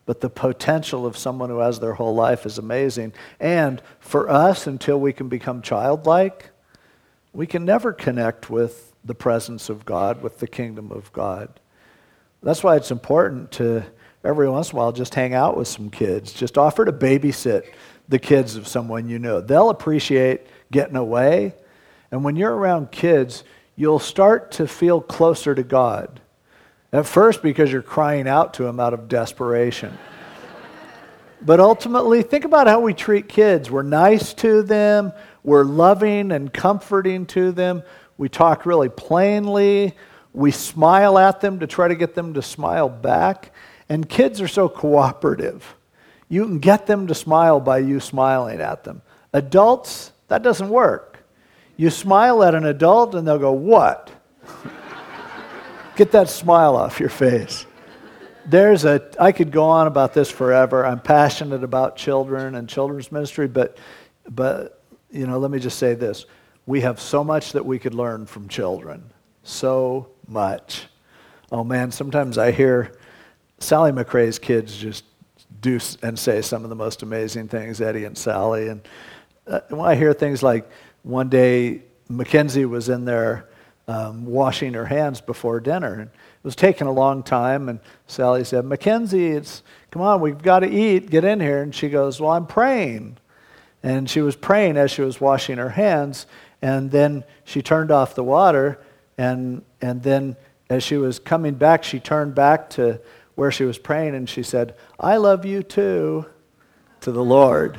but 0.05 0.21
the 0.21 0.29
potential 0.29 1.05
of 1.05 1.17
someone 1.17 1.49
who 1.49 1.59
has 1.59 1.79
their 1.79 1.93
whole 1.95 2.13
life 2.13 2.45
is 2.45 2.57
amazing. 2.57 3.13
And 3.39 3.81
for 3.99 4.29
us, 4.29 4.67
until 4.67 4.99
we 4.99 5.11
can 5.11 5.27
become 5.27 5.61
childlike, 5.61 6.51
we 7.33 7.47
can 7.47 7.65
never 7.65 7.93
connect 7.93 8.49
with 8.49 8.93
the 9.07 9.15
presence 9.15 9.69
of 9.69 9.85
God, 9.85 10.21
with 10.21 10.39
the 10.39 10.47
kingdom 10.47 10.91
of 10.91 11.11
God. 11.13 11.49
That's 12.43 12.63
why 12.63 12.75
it's 12.75 12.91
important 12.91 13.51
to 13.53 13.85
every 14.23 14.49
once 14.49 14.71
in 14.71 14.75
a 14.75 14.79
while 14.79 14.91
just 14.91 15.15
hang 15.15 15.33
out 15.33 15.57
with 15.57 15.67
some 15.67 15.89
kids. 15.89 16.33
Just 16.33 16.57
offer 16.57 16.85
to 16.85 16.91
babysit 16.91 17.63
the 18.09 18.19
kids 18.19 18.55
of 18.55 18.67
someone 18.67 19.09
you 19.09 19.19
know. 19.19 19.41
They'll 19.41 19.69
appreciate 19.69 20.47
getting 20.71 20.95
away. 20.95 21.53
And 22.11 22.23
when 22.23 22.35
you're 22.35 22.53
around 22.53 22.91
kids, 22.91 23.43
you'll 23.75 23.99
start 23.99 24.51
to 24.53 24.67
feel 24.67 25.01
closer 25.01 25.53
to 25.55 25.63
God. 25.63 26.21
At 26.93 27.05
first, 27.05 27.41
because 27.41 27.71
you're 27.71 27.81
crying 27.81 28.27
out 28.27 28.53
to 28.55 28.65
Him 28.65 28.79
out 28.79 28.93
of 28.93 29.09
desperation. 29.09 29.97
but 31.41 31.59
ultimately, 31.59 32.23
think 32.23 32.45
about 32.45 32.67
how 32.67 32.79
we 32.79 32.93
treat 32.93 33.27
kids. 33.27 33.69
We're 33.69 33.83
nice 33.83 34.33
to 34.35 34.63
them, 34.63 35.11
we're 35.43 35.65
loving 35.65 36.31
and 36.31 36.51
comforting 36.51 37.25
to 37.27 37.51
them. 37.51 37.83
We 38.17 38.29
talk 38.29 38.65
really 38.65 38.89
plainly. 38.89 39.95
We 40.33 40.51
smile 40.51 41.17
at 41.17 41.41
them 41.41 41.59
to 41.59 41.67
try 41.67 41.87
to 41.87 41.95
get 41.95 42.15
them 42.15 42.33
to 42.33 42.41
smile 42.41 42.89
back. 42.89 43.53
And 43.89 44.07
kids 44.07 44.41
are 44.41 44.47
so 44.47 44.67
cooperative. 44.69 45.75
You 46.29 46.43
can 46.43 46.59
get 46.59 46.87
them 46.87 47.07
to 47.07 47.15
smile 47.15 47.59
by 47.59 47.79
you 47.79 47.99
smiling 47.99 48.59
at 48.59 48.83
them. 48.83 49.01
Adults, 49.33 50.11
that 50.27 50.43
doesn't 50.43 50.69
work. 50.69 51.23
You 51.77 51.89
smile 51.89 52.43
at 52.43 52.55
an 52.55 52.65
adult 52.65 53.15
and 53.15 53.27
they'll 53.27 53.39
go, 53.39 53.51
What? 53.51 54.11
get 55.95 56.11
that 56.11 56.29
smile 56.29 56.75
off 56.75 56.99
your 56.99 57.09
face. 57.09 57.65
There's 58.45 58.85
a, 58.85 59.09
I 59.19 59.31
could 59.31 59.51
go 59.51 59.65
on 59.65 59.87
about 59.87 60.13
this 60.13 60.29
forever. 60.29 60.85
I'm 60.85 61.01
passionate 61.01 61.63
about 61.63 61.97
children 61.97 62.55
and 62.55 62.69
children's 62.69 63.11
ministry, 63.11 63.47
but, 63.47 63.77
but 64.29 64.81
you 65.11 65.27
know, 65.27 65.37
let 65.37 65.51
me 65.51 65.59
just 65.59 65.77
say 65.77 65.95
this 65.95 66.25
we 66.67 66.81
have 66.81 66.99
so 66.99 67.23
much 67.23 67.53
that 67.53 67.65
we 67.65 67.79
could 67.79 67.95
learn 67.95 68.27
from 68.27 68.47
children. 68.47 69.11
So 69.41 70.09
much. 70.27 70.85
Oh 71.51 71.63
man, 71.63 71.91
sometimes 71.91 72.37
I 72.37 72.51
hear 72.51 72.91
Sally 73.57 73.91
McRae's 73.91 74.37
kids 74.37 74.77
just 74.77 75.05
do 75.61 75.79
and 76.03 76.19
say 76.19 76.41
some 76.41 76.63
of 76.63 76.69
the 76.69 76.75
most 76.75 77.01
amazing 77.01 77.47
things, 77.47 77.81
Eddie 77.81 78.03
and 78.03 78.17
Sally. 78.17 78.67
And 78.67 78.81
uh, 79.47 79.61
when 79.69 79.81
I 79.81 79.95
hear 79.95 80.13
things 80.13 80.43
like 80.43 80.69
one 81.03 81.29
day 81.29 81.81
Mackenzie 82.09 82.65
was 82.65 82.89
in 82.89 83.05
there 83.05 83.49
um, 83.87 84.25
washing 84.25 84.73
her 84.73 84.85
hands 84.85 85.21
before 85.21 85.61
dinner, 85.61 85.93
and 85.93 86.09
it 86.09 86.43
was 86.43 86.55
taking 86.55 86.87
a 86.87 86.91
long 86.91 87.23
time. 87.23 87.69
And 87.69 87.79
Sally 88.07 88.43
said, 88.43 88.65
Mackenzie, 88.65 89.27
it's 89.27 89.63
come 89.91 90.01
on, 90.01 90.19
we've 90.19 90.41
got 90.41 90.59
to 90.59 90.69
eat. 90.69 91.09
Get 91.09 91.23
in 91.23 91.39
here. 91.39 91.61
And 91.61 91.73
she 91.73 91.87
goes, 91.87 92.19
Well, 92.19 92.31
I'm 92.31 92.45
praying. 92.45 93.17
And 93.83 94.09
she 94.09 94.21
was 94.21 94.35
praying 94.35 94.75
as 94.75 94.91
she 94.91 95.01
was 95.01 95.21
washing 95.21 95.57
her 95.57 95.69
hands. 95.69 96.25
And 96.61 96.91
then 96.91 97.23
she 97.43 97.61
turned 97.61 97.91
off 97.91 98.15
the 98.15 98.23
water, 98.23 98.79
and, 99.17 99.63
and 99.81 100.01
then 100.03 100.35
as 100.69 100.83
she 100.83 100.97
was 100.97 101.19
coming 101.19 101.55
back, 101.55 101.83
she 101.83 101.99
turned 101.99 102.35
back 102.35 102.69
to 102.71 102.99
where 103.35 103.51
she 103.51 103.63
was 103.63 103.77
praying 103.77 104.15
and 104.15 104.27
she 104.27 104.43
said, 104.43 104.75
I 104.99 105.17
love 105.17 105.45
you 105.45 105.61
too, 105.61 106.25
to 107.01 107.11
the 107.11 107.23
Lord. 107.23 107.77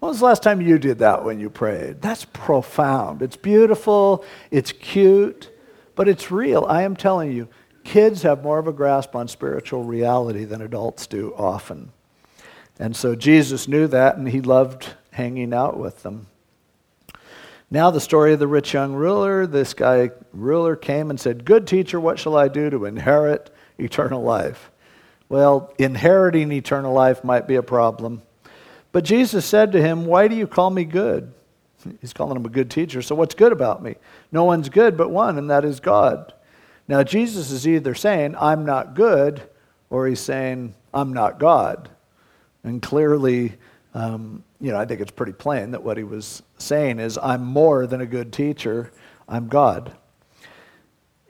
When 0.00 0.08
was 0.08 0.18
the 0.18 0.26
last 0.26 0.42
time 0.42 0.60
you 0.60 0.78
did 0.78 0.98
that 0.98 1.24
when 1.24 1.40
you 1.40 1.48
prayed? 1.48 2.02
That's 2.02 2.24
profound. 2.24 3.22
It's 3.22 3.36
beautiful, 3.36 4.24
it's 4.50 4.72
cute, 4.72 5.50
but 5.94 6.08
it's 6.08 6.30
real. 6.30 6.64
I 6.68 6.82
am 6.82 6.96
telling 6.96 7.32
you, 7.32 7.48
kids 7.84 8.22
have 8.22 8.42
more 8.42 8.58
of 8.58 8.66
a 8.66 8.72
grasp 8.72 9.16
on 9.16 9.28
spiritual 9.28 9.84
reality 9.84 10.44
than 10.44 10.60
adults 10.60 11.06
do 11.06 11.32
often. 11.36 11.92
And 12.78 12.94
so 12.94 13.14
Jesus 13.14 13.66
knew 13.66 13.86
that 13.88 14.16
and 14.16 14.28
he 14.28 14.40
loved 14.40 14.88
hanging 15.12 15.52
out 15.52 15.78
with 15.78 16.02
them. 16.02 16.26
Now, 17.70 17.90
the 17.90 18.00
story 18.00 18.32
of 18.32 18.38
the 18.38 18.46
rich 18.46 18.72
young 18.72 18.94
ruler. 18.94 19.46
This 19.46 19.74
guy, 19.74 20.10
ruler, 20.32 20.74
came 20.74 21.10
and 21.10 21.20
said, 21.20 21.44
Good 21.44 21.66
teacher, 21.66 22.00
what 22.00 22.18
shall 22.18 22.36
I 22.36 22.48
do 22.48 22.70
to 22.70 22.86
inherit 22.86 23.50
eternal 23.78 24.22
life? 24.22 24.70
Well, 25.28 25.74
inheriting 25.78 26.50
eternal 26.50 26.94
life 26.94 27.22
might 27.22 27.46
be 27.46 27.56
a 27.56 27.62
problem. 27.62 28.22
But 28.90 29.04
Jesus 29.04 29.44
said 29.44 29.72
to 29.72 29.82
him, 29.82 30.06
Why 30.06 30.28
do 30.28 30.34
you 30.34 30.46
call 30.46 30.70
me 30.70 30.84
good? 30.84 31.32
He's 32.00 32.14
calling 32.14 32.36
him 32.36 32.46
a 32.46 32.50
good 32.50 32.70
teacher. 32.70 33.02
So, 33.02 33.14
what's 33.14 33.34
good 33.34 33.52
about 33.52 33.82
me? 33.82 33.96
No 34.32 34.44
one's 34.44 34.70
good 34.70 34.96
but 34.96 35.10
one, 35.10 35.36
and 35.36 35.50
that 35.50 35.64
is 35.64 35.78
God. 35.78 36.32
Now, 36.88 37.02
Jesus 37.02 37.50
is 37.50 37.68
either 37.68 37.94
saying, 37.94 38.34
I'm 38.38 38.64
not 38.64 38.94
good, 38.94 39.42
or 39.90 40.06
he's 40.06 40.20
saying, 40.20 40.74
I'm 40.94 41.12
not 41.12 41.38
God. 41.38 41.90
And 42.64 42.80
clearly, 42.80 43.54
um, 43.98 44.44
you 44.60 44.70
know, 44.70 44.78
I 44.78 44.84
think 44.84 45.00
it's 45.00 45.10
pretty 45.10 45.32
plain 45.32 45.72
that 45.72 45.82
what 45.82 45.96
he 45.96 46.04
was 46.04 46.44
saying 46.56 47.00
is, 47.00 47.18
I'm 47.20 47.44
more 47.44 47.84
than 47.84 48.00
a 48.00 48.06
good 48.06 48.32
teacher, 48.32 48.92
I'm 49.28 49.48
God. 49.48 49.90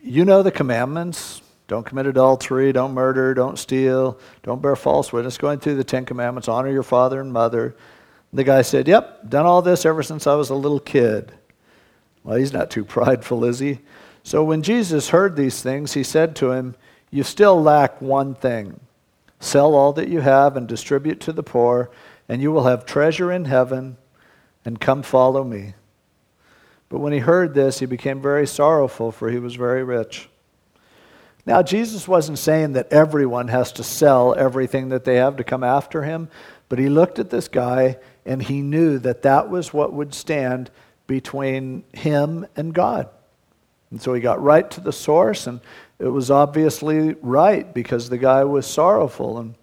You 0.02 0.26
know 0.26 0.42
the 0.42 0.50
commandments 0.50 1.40
don't 1.66 1.86
commit 1.86 2.06
adultery, 2.06 2.70
don't 2.74 2.92
murder, 2.92 3.32
don't 3.32 3.58
steal, 3.58 4.18
don't 4.42 4.60
bear 4.60 4.76
false 4.76 5.14
witness, 5.14 5.38
going 5.38 5.60
through 5.60 5.76
the 5.76 5.84
Ten 5.84 6.04
Commandments, 6.04 6.46
honor 6.46 6.70
your 6.70 6.82
father 6.82 7.22
and 7.22 7.32
mother. 7.32 7.74
The 8.34 8.44
guy 8.44 8.60
said, 8.60 8.86
Yep, 8.86 9.30
done 9.30 9.46
all 9.46 9.62
this 9.62 9.86
ever 9.86 10.02
since 10.02 10.26
I 10.26 10.34
was 10.34 10.50
a 10.50 10.54
little 10.54 10.80
kid. 10.80 11.32
Well, 12.22 12.36
he's 12.36 12.52
not 12.52 12.70
too 12.70 12.84
prideful, 12.86 13.46
is 13.46 13.60
he? 13.60 13.78
So 14.22 14.44
when 14.44 14.62
Jesus 14.62 15.08
heard 15.08 15.36
these 15.36 15.62
things, 15.62 15.94
he 15.94 16.02
said 16.02 16.36
to 16.36 16.52
him, 16.52 16.76
You 17.10 17.22
still 17.22 17.62
lack 17.62 18.02
one 18.02 18.34
thing. 18.34 18.78
Sell 19.40 19.74
all 19.74 19.94
that 19.94 20.08
you 20.08 20.20
have 20.20 20.54
and 20.56 20.68
distribute 20.68 21.20
to 21.20 21.32
the 21.32 21.42
poor 21.42 21.90
and 22.28 22.42
you 22.42 22.52
will 22.52 22.64
have 22.64 22.84
treasure 22.84 23.32
in 23.32 23.46
heaven, 23.46 23.96
and 24.64 24.80
come 24.80 25.02
follow 25.02 25.44
me. 25.44 25.74
But 26.88 26.98
when 27.00 27.12
he 27.12 27.20
heard 27.20 27.54
this, 27.54 27.78
he 27.78 27.86
became 27.86 28.20
very 28.20 28.46
sorrowful, 28.46 29.12
for 29.12 29.30
he 29.30 29.38
was 29.38 29.54
very 29.54 29.82
rich. 29.84 30.28
Now, 31.46 31.62
Jesus 31.62 32.06
wasn't 32.06 32.38
saying 32.38 32.74
that 32.74 32.92
everyone 32.92 33.48
has 33.48 33.72
to 33.72 33.82
sell 33.82 34.34
everything 34.34 34.90
that 34.90 35.04
they 35.04 35.16
have 35.16 35.36
to 35.36 35.44
come 35.44 35.64
after 35.64 36.02
him, 36.02 36.28
but 36.68 36.78
he 36.78 36.90
looked 36.90 37.18
at 37.18 37.30
this 37.30 37.48
guy 37.48 37.96
and 38.26 38.42
he 38.42 38.60
knew 38.60 38.98
that 38.98 39.22
that 39.22 39.48
was 39.48 39.72
what 39.72 39.94
would 39.94 40.12
stand 40.12 40.70
between 41.06 41.84
him 41.94 42.46
and 42.54 42.74
God. 42.74 43.08
And 43.90 44.02
so 44.02 44.12
he 44.12 44.20
got 44.20 44.42
right 44.42 44.70
to 44.72 44.82
the 44.82 44.92
source, 44.92 45.46
and 45.46 45.60
it 45.98 46.08
was 46.08 46.30
obviously 46.30 47.14
right 47.22 47.72
because 47.72 48.10
the 48.10 48.18
guy 48.18 48.44
was 48.44 48.66
sorrowful. 48.66 49.38
And 49.38 49.54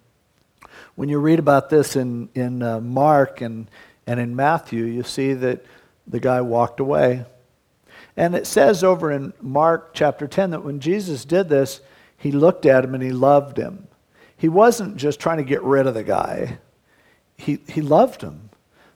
when 0.95 1.09
you 1.09 1.19
read 1.19 1.39
about 1.39 1.69
this 1.69 1.95
in, 1.95 2.29
in 2.33 2.61
uh, 2.61 2.79
Mark 2.79 3.41
and, 3.41 3.69
and 4.07 4.19
in 4.19 4.35
Matthew, 4.35 4.85
you 4.85 5.03
see 5.03 5.33
that 5.33 5.65
the 6.07 6.19
guy 6.19 6.41
walked 6.41 6.79
away. 6.79 7.25
And 8.17 8.35
it 8.35 8.47
says 8.47 8.83
over 8.83 9.11
in 9.11 9.33
Mark 9.41 9.93
chapter 9.93 10.27
10 10.27 10.51
that 10.51 10.63
when 10.63 10.79
Jesus 10.79 11.25
did 11.25 11.49
this, 11.49 11.81
he 12.17 12.31
looked 12.31 12.65
at 12.65 12.85
him 12.85 12.93
and 12.93 13.03
he 13.03 13.11
loved 13.11 13.57
him. 13.57 13.87
He 14.37 14.47
wasn't 14.47 14.97
just 14.97 15.19
trying 15.19 15.37
to 15.37 15.43
get 15.43 15.63
rid 15.63 15.87
of 15.87 15.93
the 15.93 16.03
guy, 16.03 16.59
he, 17.37 17.59
he 17.67 17.81
loved 17.81 18.21
him. 18.21 18.49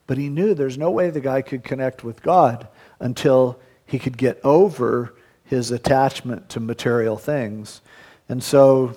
But 0.08 0.18
he 0.18 0.30
knew 0.30 0.54
there's 0.54 0.78
no 0.78 0.89
way 0.89 1.12
the 1.12 1.20
guy 1.20 1.43
could 1.43 1.64
connect 1.64 2.04
with 2.04 2.24
God 2.24 2.68
until 3.00 3.60
he 3.86 4.00
could 4.00 4.18
get 4.18 4.39
over 4.43 5.14
his 5.43 5.70
attachment 5.70 6.50
to 6.50 6.60
material 6.60 7.18
things. 7.18 7.82
And 8.28 8.43
so 8.43 8.95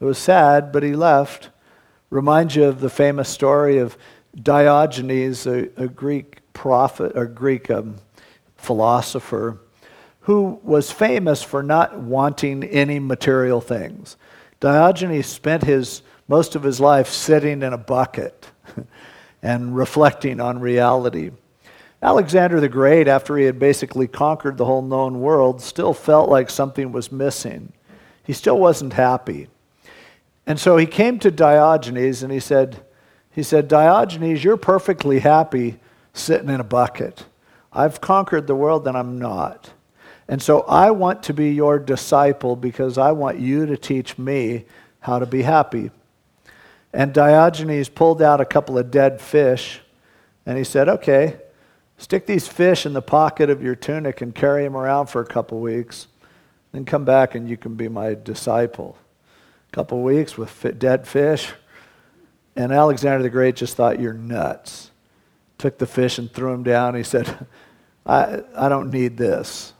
it 0.00 0.04
was 0.04 0.18
sad, 0.18 0.72
but 0.72 0.82
he 0.82 0.96
left. 0.96 1.50
Reminds 2.14 2.54
you 2.54 2.62
of 2.66 2.78
the 2.78 2.90
famous 2.90 3.28
story 3.28 3.78
of 3.78 3.98
Diogenes, 4.40 5.48
a, 5.48 5.68
a 5.76 5.88
Greek 5.88 6.38
prophet, 6.52 7.10
or 7.16 7.26
Greek 7.26 7.68
um, 7.72 7.96
philosopher, 8.56 9.58
who 10.20 10.60
was 10.62 10.92
famous 10.92 11.42
for 11.42 11.60
not 11.60 11.98
wanting 11.98 12.62
any 12.62 13.00
material 13.00 13.60
things. 13.60 14.16
Diogenes 14.60 15.26
spent 15.26 15.64
his 15.64 16.02
most 16.28 16.54
of 16.54 16.62
his 16.62 16.78
life 16.78 17.08
sitting 17.08 17.62
in 17.62 17.72
a 17.72 17.78
bucket 17.78 18.48
and 19.42 19.74
reflecting 19.74 20.38
on 20.38 20.60
reality. 20.60 21.32
Alexander 22.00 22.60
the 22.60 22.68
Great, 22.68 23.08
after 23.08 23.36
he 23.36 23.44
had 23.44 23.58
basically 23.58 24.06
conquered 24.06 24.56
the 24.56 24.66
whole 24.66 24.82
known 24.82 25.18
world, 25.20 25.60
still 25.60 25.92
felt 25.92 26.30
like 26.30 26.48
something 26.48 26.92
was 26.92 27.10
missing. 27.10 27.72
He 28.22 28.32
still 28.32 28.60
wasn't 28.60 28.92
happy. 28.92 29.48
And 30.46 30.60
so 30.60 30.76
he 30.76 30.86
came 30.86 31.18
to 31.20 31.30
Diogenes 31.30 32.22
and 32.22 32.32
he 32.32 32.40
said, 32.40 32.84
he 33.30 33.42
said, 33.42 33.66
Diogenes, 33.66 34.44
you're 34.44 34.56
perfectly 34.56 35.20
happy 35.20 35.78
sitting 36.12 36.48
in 36.48 36.60
a 36.60 36.64
bucket. 36.64 37.24
I've 37.72 38.00
conquered 38.00 38.46
the 38.46 38.54
world 38.54 38.86
and 38.86 38.96
I'm 38.96 39.18
not. 39.18 39.72
And 40.28 40.40
so 40.40 40.60
I 40.62 40.90
want 40.90 41.22
to 41.24 41.34
be 41.34 41.52
your 41.52 41.78
disciple 41.78 42.56
because 42.56 42.96
I 42.96 43.12
want 43.12 43.38
you 43.38 43.66
to 43.66 43.76
teach 43.76 44.16
me 44.16 44.64
how 45.00 45.18
to 45.18 45.26
be 45.26 45.42
happy. 45.42 45.90
And 46.92 47.12
Diogenes 47.12 47.88
pulled 47.88 48.22
out 48.22 48.40
a 48.40 48.44
couple 48.44 48.78
of 48.78 48.90
dead 48.90 49.20
fish 49.20 49.80
and 50.46 50.56
he 50.56 50.64
said, 50.64 50.88
Okay, 50.88 51.36
stick 51.98 52.26
these 52.26 52.46
fish 52.46 52.86
in 52.86 52.92
the 52.92 53.02
pocket 53.02 53.50
of 53.50 53.62
your 53.62 53.74
tunic 53.74 54.20
and 54.20 54.34
carry 54.34 54.62
them 54.62 54.76
around 54.76 55.06
for 55.06 55.20
a 55.20 55.26
couple 55.26 55.58
weeks. 55.58 56.06
Then 56.72 56.84
come 56.84 57.04
back 57.04 57.34
and 57.34 57.48
you 57.48 57.56
can 57.56 57.74
be 57.74 57.88
my 57.88 58.14
disciple. 58.14 58.96
Couple 59.74 60.02
weeks 60.02 60.38
with 60.38 60.78
dead 60.78 61.04
fish. 61.04 61.52
And 62.54 62.70
Alexander 62.70 63.24
the 63.24 63.28
Great 63.28 63.56
just 63.56 63.74
thought, 63.74 63.98
You're 63.98 64.14
nuts. 64.14 64.92
Took 65.58 65.78
the 65.78 65.86
fish 65.86 66.16
and 66.16 66.32
threw 66.32 66.52
them 66.52 66.62
down. 66.62 66.94
He 66.94 67.02
said, 67.02 67.48
I, 68.06 68.42
I 68.56 68.68
don't 68.68 68.92
need 68.92 69.16
this. 69.16 69.72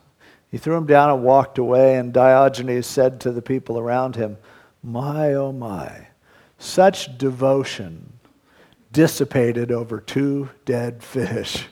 He 0.51 0.59
threw 0.59 0.77
him 0.77 0.87
down 0.87 1.11
and 1.11 1.23
walked 1.23 1.59
away, 1.59 1.95
and 1.95 2.13
Diogenes 2.13 2.89
said 2.89 3.21
to 3.21 3.31
the 3.31 3.41
people 3.41 3.79
around 3.79 4.17
him, 4.17 4.37
My, 4.83 5.33
oh 5.35 5.53
my, 5.53 6.09
such 6.59 7.17
devotion 7.17 8.15
dissipated 8.91 9.71
over 9.71 10.01
two 10.01 10.51
dead 10.65 11.05
fish. 11.05 11.67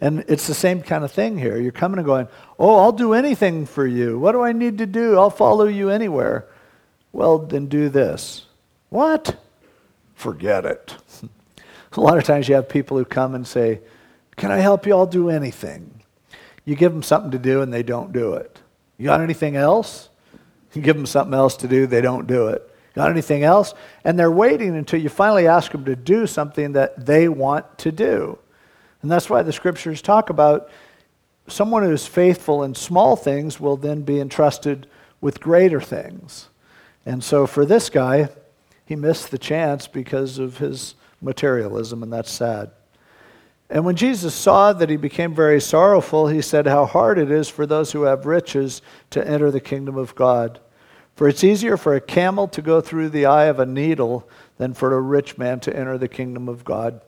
And 0.00 0.24
it's 0.26 0.48
the 0.48 0.54
same 0.54 0.82
kind 0.82 1.04
of 1.04 1.12
thing 1.12 1.38
here. 1.38 1.56
You're 1.56 1.70
coming 1.70 1.98
and 1.98 2.06
going, 2.06 2.26
Oh, 2.58 2.78
I'll 2.78 2.90
do 2.90 3.12
anything 3.12 3.64
for 3.64 3.86
you. 3.86 4.18
What 4.18 4.32
do 4.32 4.42
I 4.42 4.50
need 4.50 4.78
to 4.78 4.86
do? 4.86 5.16
I'll 5.16 5.30
follow 5.30 5.68
you 5.68 5.90
anywhere. 5.90 6.48
Well, 7.12 7.38
then 7.38 7.66
do 7.66 7.88
this. 7.88 8.46
What? 8.90 9.36
Forget 10.14 10.64
it. 10.64 10.96
A 11.92 12.00
lot 12.00 12.18
of 12.18 12.24
times 12.24 12.48
you 12.48 12.54
have 12.54 12.68
people 12.68 12.96
who 12.96 13.04
come 13.04 13.34
and 13.34 13.46
say, 13.46 13.80
Can 14.36 14.50
I 14.50 14.58
help 14.58 14.86
you? 14.86 14.94
I'll 14.94 15.06
do 15.06 15.30
anything. 15.30 16.02
You 16.64 16.76
give 16.76 16.92
them 16.92 17.02
something 17.02 17.30
to 17.30 17.38
do 17.38 17.62
and 17.62 17.72
they 17.72 17.82
don't 17.82 18.12
do 18.12 18.34
it. 18.34 18.60
You 18.98 19.06
got 19.06 19.20
anything 19.20 19.56
else? 19.56 20.10
You 20.74 20.82
give 20.82 20.96
them 20.96 21.06
something 21.06 21.34
else 21.34 21.56
to 21.58 21.68
do, 21.68 21.86
they 21.86 22.02
don't 22.02 22.26
do 22.26 22.48
it. 22.48 22.68
Got 22.94 23.10
anything 23.10 23.42
else? 23.42 23.74
And 24.04 24.18
they're 24.18 24.30
waiting 24.30 24.76
until 24.76 25.00
you 25.00 25.08
finally 25.08 25.46
ask 25.46 25.72
them 25.72 25.84
to 25.84 25.96
do 25.96 26.26
something 26.26 26.72
that 26.72 27.06
they 27.06 27.28
want 27.28 27.78
to 27.78 27.92
do. 27.92 28.38
And 29.02 29.10
that's 29.10 29.30
why 29.30 29.42
the 29.42 29.52
scriptures 29.52 30.02
talk 30.02 30.30
about 30.30 30.68
someone 31.46 31.82
who 31.82 31.92
is 31.92 32.06
faithful 32.06 32.62
in 32.62 32.74
small 32.74 33.16
things 33.16 33.60
will 33.60 33.76
then 33.76 34.02
be 34.02 34.20
entrusted 34.20 34.88
with 35.20 35.40
greater 35.40 35.80
things. 35.80 36.48
And 37.06 37.22
so 37.22 37.46
for 37.46 37.64
this 37.64 37.90
guy, 37.90 38.28
he 38.84 38.96
missed 38.96 39.30
the 39.30 39.38
chance 39.38 39.86
because 39.86 40.38
of 40.38 40.58
his 40.58 40.94
materialism, 41.20 42.02
and 42.02 42.12
that's 42.12 42.30
sad. 42.30 42.70
And 43.70 43.84
when 43.84 43.96
Jesus 43.96 44.34
saw 44.34 44.72
that 44.72 44.88
he 44.88 44.96
became 44.96 45.34
very 45.34 45.60
sorrowful, 45.60 46.28
he 46.28 46.40
said, 46.40 46.66
How 46.66 46.86
hard 46.86 47.18
it 47.18 47.30
is 47.30 47.48
for 47.48 47.66
those 47.66 47.92
who 47.92 48.02
have 48.02 48.24
riches 48.24 48.80
to 49.10 49.26
enter 49.26 49.50
the 49.50 49.60
kingdom 49.60 49.96
of 49.96 50.14
God. 50.14 50.58
For 51.16 51.28
it's 51.28 51.44
easier 51.44 51.76
for 51.76 51.94
a 51.94 52.00
camel 52.00 52.48
to 52.48 52.62
go 52.62 52.80
through 52.80 53.10
the 53.10 53.26
eye 53.26 53.46
of 53.46 53.58
a 53.58 53.66
needle 53.66 54.28
than 54.56 54.72
for 54.72 54.94
a 54.94 55.00
rich 55.00 55.36
man 55.36 55.60
to 55.60 55.76
enter 55.76 55.98
the 55.98 56.08
kingdom 56.08 56.48
of 56.48 56.64
God. 56.64 57.00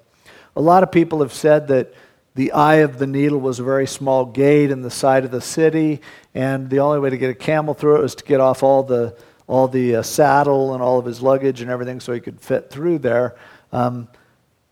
A 0.56 0.60
lot 0.60 0.82
of 0.82 0.92
people 0.92 1.20
have 1.20 1.32
said 1.32 1.68
that 1.68 1.94
the 2.34 2.52
eye 2.52 2.76
of 2.76 2.98
the 2.98 3.06
needle 3.06 3.38
was 3.38 3.58
a 3.58 3.64
very 3.64 3.86
small 3.86 4.24
gate 4.24 4.70
in 4.70 4.82
the 4.82 4.90
side 4.90 5.24
of 5.24 5.30
the 5.30 5.40
city, 5.40 6.00
and 6.34 6.68
the 6.68 6.80
only 6.80 6.98
way 6.98 7.10
to 7.10 7.16
get 7.16 7.30
a 7.30 7.34
camel 7.34 7.72
through 7.72 7.96
it 7.96 8.02
was 8.02 8.14
to 8.16 8.24
get 8.24 8.40
off 8.40 8.62
all 8.62 8.82
the, 8.82 9.16
all 9.50 9.66
the 9.66 9.96
uh, 9.96 10.02
saddle 10.02 10.74
and 10.74 10.82
all 10.82 11.00
of 11.00 11.04
his 11.04 11.20
luggage 11.20 11.60
and 11.60 11.68
everything 11.72 11.98
so 11.98 12.12
he 12.12 12.20
could 12.20 12.40
fit 12.40 12.70
through 12.70 13.00
there. 13.00 13.34
Um, 13.72 14.06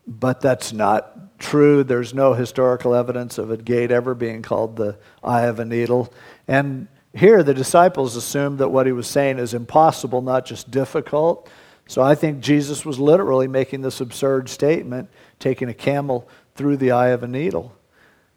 but 0.07 0.39
that's 0.39 0.71
not 0.71 1.37
true. 1.37 1.83
There's 1.83 2.13
no 2.13 2.33
historical 2.33 2.95
evidence 2.95 3.37
of 3.37 3.51
a 3.51 3.57
gate 3.57 3.91
ever 3.91 4.15
being 4.15 4.41
called 4.41 4.77
the 4.77 4.97
eye 5.21 5.47
of 5.47 5.59
a 5.59 5.65
needle. 5.65 6.13
And 6.47 6.87
here, 7.13 7.43
the 7.43 7.53
disciples 7.53 8.15
assumed 8.15 8.59
that 8.59 8.69
what 8.69 8.85
he 8.85 8.93
was 8.93 9.05
saying 9.05 9.37
is 9.37 9.53
impossible, 9.53 10.21
not 10.21 10.45
just 10.45 10.71
difficult. 10.71 11.49
So 11.85 12.01
I 12.01 12.15
think 12.15 12.39
Jesus 12.39 12.85
was 12.85 12.99
literally 12.99 13.49
making 13.49 13.81
this 13.81 13.99
absurd 13.99 14.47
statement, 14.47 15.09
taking 15.39 15.67
a 15.67 15.73
camel 15.73 16.25
through 16.55 16.77
the 16.77 16.91
eye 16.91 17.09
of 17.09 17.21
a 17.21 17.27
needle. 17.27 17.75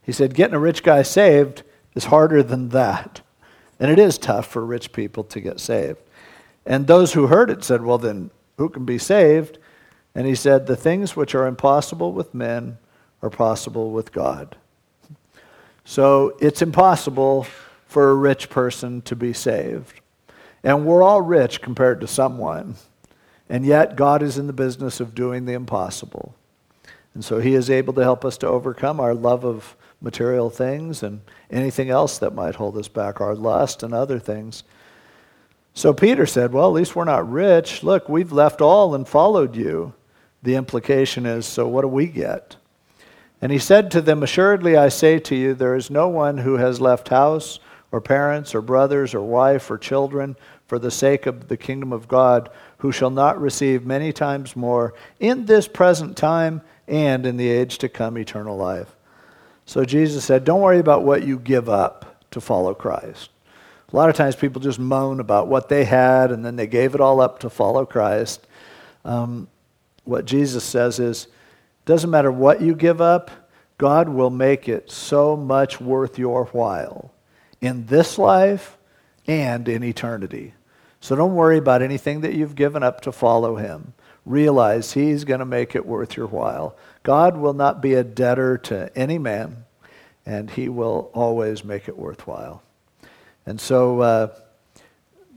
He 0.03 0.11
said, 0.11 0.35
Getting 0.35 0.57
a 0.57 0.59
rich 0.59 0.83
guy 0.83 1.03
saved 1.03 1.63
is 1.95 2.07
harder 2.07 2.43
than 2.43 2.71
that. 2.71 3.21
And 3.79 3.93
it 3.93 4.01
is 4.01 4.19
tough 4.19 4.47
for 4.47 4.67
rich 4.67 4.93
people 4.93 5.23
to 5.25 5.41
get 5.41 5.61
saved. 5.61 5.99
And 6.65 6.87
those 6.87 7.13
who 7.13 7.27
heard 7.27 7.51
it 7.51 7.65
said, 7.65 7.83
Well, 7.83 7.99
then 7.99 8.31
who 8.59 8.69
can 8.69 8.85
be 8.85 8.99
saved? 8.99 9.59
And 10.15 10.27
he 10.27 10.35
said, 10.35 10.67
The 10.67 10.77
things 10.77 11.17
which 11.17 11.35
are 11.35 11.47
impossible 11.47 12.13
with 12.13 12.35
men 12.35 12.79
are 13.23 13.31
possible 13.31 13.91
with 13.91 14.13
God. 14.13 14.57
So 15.85 16.37
it's 16.41 16.63
impossible 16.63 17.47
for 17.87 18.11
a 18.11 18.15
rich 18.15 18.49
person 18.49 19.03
to 19.03 19.17
be 19.17 19.33
saved. 19.33 20.01
And 20.63 20.87
we're 20.87 21.03
all 21.03 21.23
rich 21.23 21.61
compared 21.61 22.01
to 22.01 22.07
someone. 22.07 22.77
And 23.49 23.67
yet, 23.67 23.97
God 23.97 24.23
is 24.23 24.39
in 24.39 24.47
the 24.47 24.53
business 24.53 25.01
of 25.01 25.15
doing 25.15 25.45
the 25.45 25.53
impossible. 25.53 26.35
And 27.15 27.25
so 27.25 27.41
He 27.41 27.55
is 27.55 27.69
able 27.69 27.93
to 27.95 28.03
help 28.03 28.25
us 28.25 28.39
to 28.39 28.47
overcome 28.47 29.01
our 29.01 29.15
love 29.15 29.45
of 29.45 29.77
material 30.01 30.51
things 30.51 31.03
and 31.03 31.21
anything 31.51 31.91
else 31.91 32.19
that 32.19 32.35
might 32.35 32.55
hold 32.57 32.77
us 32.77 32.89
back, 32.89 33.21
our 33.21 33.35
lust 33.35 33.83
and 33.83 33.93
other 33.93 34.19
things. 34.19 34.65
So 35.75 35.93
Peter 35.93 36.27
said, 36.27 36.53
Well, 36.53 36.67
at 36.67 36.75
least 36.75 36.95
we're 36.95 37.05
not 37.05 37.31
rich. 37.31 37.83
Look, 37.83 38.09
we've 38.09 38.33
left 38.33 38.61
all 38.61 38.95
and 38.95 39.09
followed 39.09 39.57
you. 39.57 39.95
The 40.43 40.55
implication 40.57 41.25
is, 41.25 41.47
so 41.47 41.67
what 41.69 41.83
do 41.83 41.89
we 41.89 42.07
get? 42.07 42.57
And 43.41 43.51
he 43.51 43.59
said 43.59 43.91
to 43.91 44.01
them, 44.01 44.23
Assuredly 44.23 44.77
I 44.77 44.89
say 44.89 45.19
to 45.21 45.35
you, 45.35 45.55
there 45.55 45.75
is 45.75 45.91
no 45.91 46.09
one 46.09 46.39
who 46.39 46.57
has 46.57 46.81
left 46.81 47.09
house 47.09 47.59
or 47.91 48.01
parents 48.01 48.55
or 48.55 48.63
brothers 48.63 49.15
or 49.15 49.21
wife 49.21 49.71
or 49.71 49.79
children 49.79 50.37
for 50.67 50.79
the 50.79 50.91
sake 50.91 51.27
of 51.27 51.49
the 51.49 51.57
kingdom 51.57 51.93
of 51.93 52.09
God 52.09 52.51
who 52.79 52.93
shall 52.93 53.11
not 53.11 53.41
receive 53.41 53.85
many 53.85 54.13
times 54.13 54.57
more 54.57 54.95
in 55.21 55.47
this 55.47 55.69
present 55.69 56.17
time 56.17 56.63
and 56.89 57.27
in 57.27 57.37
the 57.37 57.49
age 57.49 57.79
to 57.79 57.89
come 57.89 58.17
eternal 58.17 58.57
life. 58.57 58.95
So 59.67 59.85
Jesus 59.85 60.25
said, 60.25 60.45
Don't 60.45 60.61
worry 60.61 60.79
about 60.79 61.05
what 61.05 61.25
you 61.25 61.39
give 61.39 61.69
up 61.69 62.25
to 62.31 62.41
follow 62.41 62.75
Christ. 62.75 63.31
A 63.93 63.97
lot 63.97 64.09
of 64.09 64.17
times 64.17 64.37
people 64.37 64.61
just 64.63 64.79
moan 64.79 65.21
about 65.21 65.49
what 65.49 65.69
they 65.69 65.85
had 65.85 66.31
and 66.31 66.45
then 66.45 66.57
they 66.57 66.67
gave 66.67 66.95
it 66.95 67.01
all 67.01 67.21
up 67.21 67.41
to 67.41 67.51
follow 67.51 67.85
Christ. 67.85 68.47
Um, 69.05 69.49
what 70.05 70.25
Jesus 70.25 70.65
says 70.65 70.99
is, 70.99 71.27
doesn't 71.85 72.11
matter 72.11 72.33
what 72.33 72.63
you 72.63 72.75
give 72.75 73.01
up, 73.01 73.31
God 73.77 74.09
will 74.09 74.31
make 74.31 74.69
it 74.69 74.91
so 74.91 75.37
much 75.37 75.81
worth 75.81 76.19
your 76.19 76.47
while 76.47 77.13
in 77.61 77.87
this 77.87 78.17
life 78.17 78.79
and 79.27 79.69
in 79.69 79.83
eternity. 79.83 80.55
So 81.01 81.17
don't 81.17 81.35
worry 81.35 81.59
about 81.59 81.83
anything 81.83 82.21
that 82.21 82.35
you've 82.35 82.55
given 82.55 82.83
up 82.83 83.01
to 83.03 83.13
follow 83.13 83.57
Him. 83.57 83.93
Realize 84.25 84.93
He's 84.93 85.25
going 85.25 85.41
to 85.41 85.45
make 85.45 85.75
it 85.75 85.85
worth 85.85 86.17
your 86.17 86.29
while. 86.29 86.77
God 87.03 87.37
will 87.37 87.55
not 87.55 87.83
be 87.83 87.95
a 87.95 88.05
debtor 88.05 88.57
to 88.59 88.97
any 88.97 89.19
man, 89.19 89.65
and 90.25 90.51
He 90.51 90.69
will 90.69 91.11
always 91.13 91.65
make 91.65 91.89
it 91.89 91.99
worthwhile. 91.99 92.63
And 93.47 93.61
so 93.61 94.01
uh, 94.01 94.35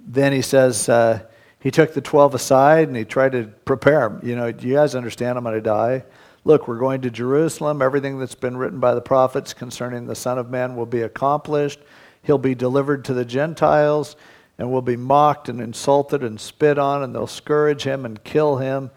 then 0.05 0.33
He 0.33 0.41
says, 0.41 0.87
uh, 0.89 1.21
he 1.59 1.71
took 1.71 1.93
the 1.93 2.01
12 2.01 2.35
aside 2.35 2.87
and 2.87 2.95
he 2.95 3.05
tried 3.05 3.31
to 3.31 3.45
prepare 3.65 4.07
them. 4.07 4.19
You 4.23 4.35
know, 4.35 4.51
do 4.51 4.67
you 4.67 4.75
guys 4.75 4.93
understand 4.93 5.37
I'm 5.37 5.43
going 5.43 5.55
to 5.55 5.61
die? 5.61 6.03
Look, 6.43 6.67
we're 6.67 6.77
going 6.77 7.01
to 7.01 7.09
Jerusalem. 7.09 7.81
Everything 7.81 8.19
that's 8.19 8.35
been 8.35 8.55
written 8.55 8.79
by 8.79 8.93
the 8.93 9.01
prophets 9.01 9.51
concerning 9.51 10.05
the 10.05 10.13
Son 10.13 10.37
of 10.37 10.51
Man 10.51 10.75
will 10.75 10.85
be 10.85 11.01
accomplished. 11.01 11.79
He'll 12.21 12.37
be 12.37 12.53
delivered 12.53 13.03
to 13.05 13.15
the 13.15 13.25
Gentiles 13.25 14.15
and 14.59 14.71
will 14.71 14.83
be 14.83 14.95
mocked 14.95 15.49
and 15.49 15.59
insulted 15.59 16.23
and 16.23 16.39
spit 16.39 16.77
on, 16.77 17.01
and 17.01 17.15
they'll 17.15 17.25
scourge 17.25 17.83
him 17.83 18.05
and 18.05 18.23
kill 18.23 18.57
him. 18.57 18.91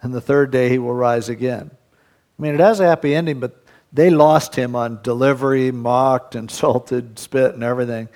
And 0.00 0.14
the 0.14 0.20
third 0.20 0.52
day 0.52 0.68
he 0.68 0.78
will 0.78 0.94
rise 0.94 1.28
again. 1.28 1.72
I 2.38 2.42
mean, 2.42 2.54
it 2.54 2.60
has 2.60 2.78
a 2.78 2.86
happy 2.86 3.16
ending, 3.16 3.40
but 3.40 3.64
they 3.92 4.10
lost 4.10 4.54
him 4.54 4.74
on 4.76 5.00
delivery, 5.02 5.70
mocked, 5.70 6.34
insulted, 6.36 7.18
spit, 7.18 7.54
and 7.54 7.64
everything. 7.64 8.08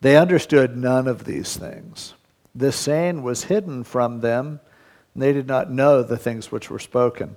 They 0.00 0.16
understood 0.16 0.76
none 0.76 1.08
of 1.08 1.24
these 1.24 1.56
things. 1.56 2.14
This 2.54 2.76
saying 2.76 3.22
was 3.22 3.44
hidden 3.44 3.84
from 3.84 4.20
them, 4.20 4.60
and 5.14 5.22
they 5.22 5.32
did 5.32 5.46
not 5.46 5.70
know 5.70 6.02
the 6.02 6.16
things 6.16 6.52
which 6.52 6.70
were 6.70 6.78
spoken. 6.78 7.36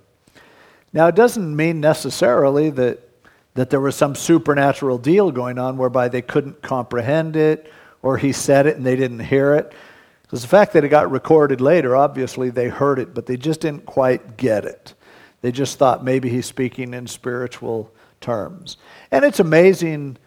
Now, 0.93 1.07
it 1.07 1.15
doesn't 1.15 1.55
mean 1.55 1.79
necessarily 1.79 2.69
that, 2.71 2.99
that 3.53 3.69
there 3.69 3.79
was 3.79 3.95
some 3.95 4.15
supernatural 4.15 4.97
deal 4.97 5.31
going 5.31 5.57
on 5.57 5.77
whereby 5.77 6.09
they 6.09 6.21
couldn't 6.21 6.61
comprehend 6.61 7.35
it 7.35 7.71
or 8.01 8.17
he 8.17 8.31
said 8.31 8.67
it 8.67 8.77
and 8.77 8.85
they 8.85 8.95
didn't 8.95 9.19
hear 9.19 9.53
it. 9.53 9.73
Because 10.23 10.41
the 10.41 10.47
fact 10.47 10.73
that 10.73 10.83
it 10.83 10.89
got 10.89 11.11
recorded 11.11 11.61
later, 11.61 11.95
obviously 11.95 12.49
they 12.49 12.67
heard 12.67 12.99
it, 12.99 13.13
but 13.13 13.25
they 13.25 13.37
just 13.37 13.61
didn't 13.61 13.85
quite 13.85 14.37
get 14.37 14.65
it. 14.65 14.93
They 15.41 15.51
just 15.51 15.77
thought 15.77 16.03
maybe 16.03 16.29
he's 16.29 16.45
speaking 16.45 16.93
in 16.93 17.07
spiritual 17.07 17.91
terms. 18.19 18.77
And 19.11 19.25
it's 19.25 19.39
amazing 19.39 20.17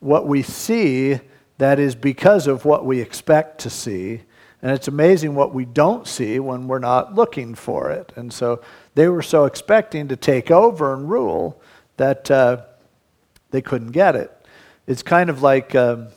what 0.00 0.26
we 0.26 0.42
see 0.42 1.20
that 1.58 1.78
is 1.78 1.94
because 1.94 2.46
of 2.46 2.64
what 2.64 2.84
we 2.84 3.00
expect 3.00 3.60
to 3.60 3.70
see. 3.70 4.22
And 4.62 4.70
it's 4.70 4.88
amazing 4.88 5.34
what 5.34 5.52
we 5.52 5.64
don't 5.64 6.06
see 6.06 6.38
when 6.38 6.68
we're 6.68 6.78
not 6.78 7.14
looking 7.14 7.54
for 7.54 7.90
it. 7.90 8.12
And 8.16 8.32
so 8.32 8.62
they 8.94 9.08
were 9.08 9.22
so 9.22 9.44
expecting 9.44 10.08
to 10.08 10.16
take 10.16 10.50
over 10.50 10.94
and 10.94 11.10
rule 11.10 11.60
that 11.96 12.30
uh, 12.30 12.62
they 13.50 13.60
couldn't 13.60 13.90
get 13.90 14.14
it. 14.16 14.30
It's 14.86 15.02
kind 15.02 15.30
of 15.30 15.42
like 15.42 15.74
um, 15.74 16.08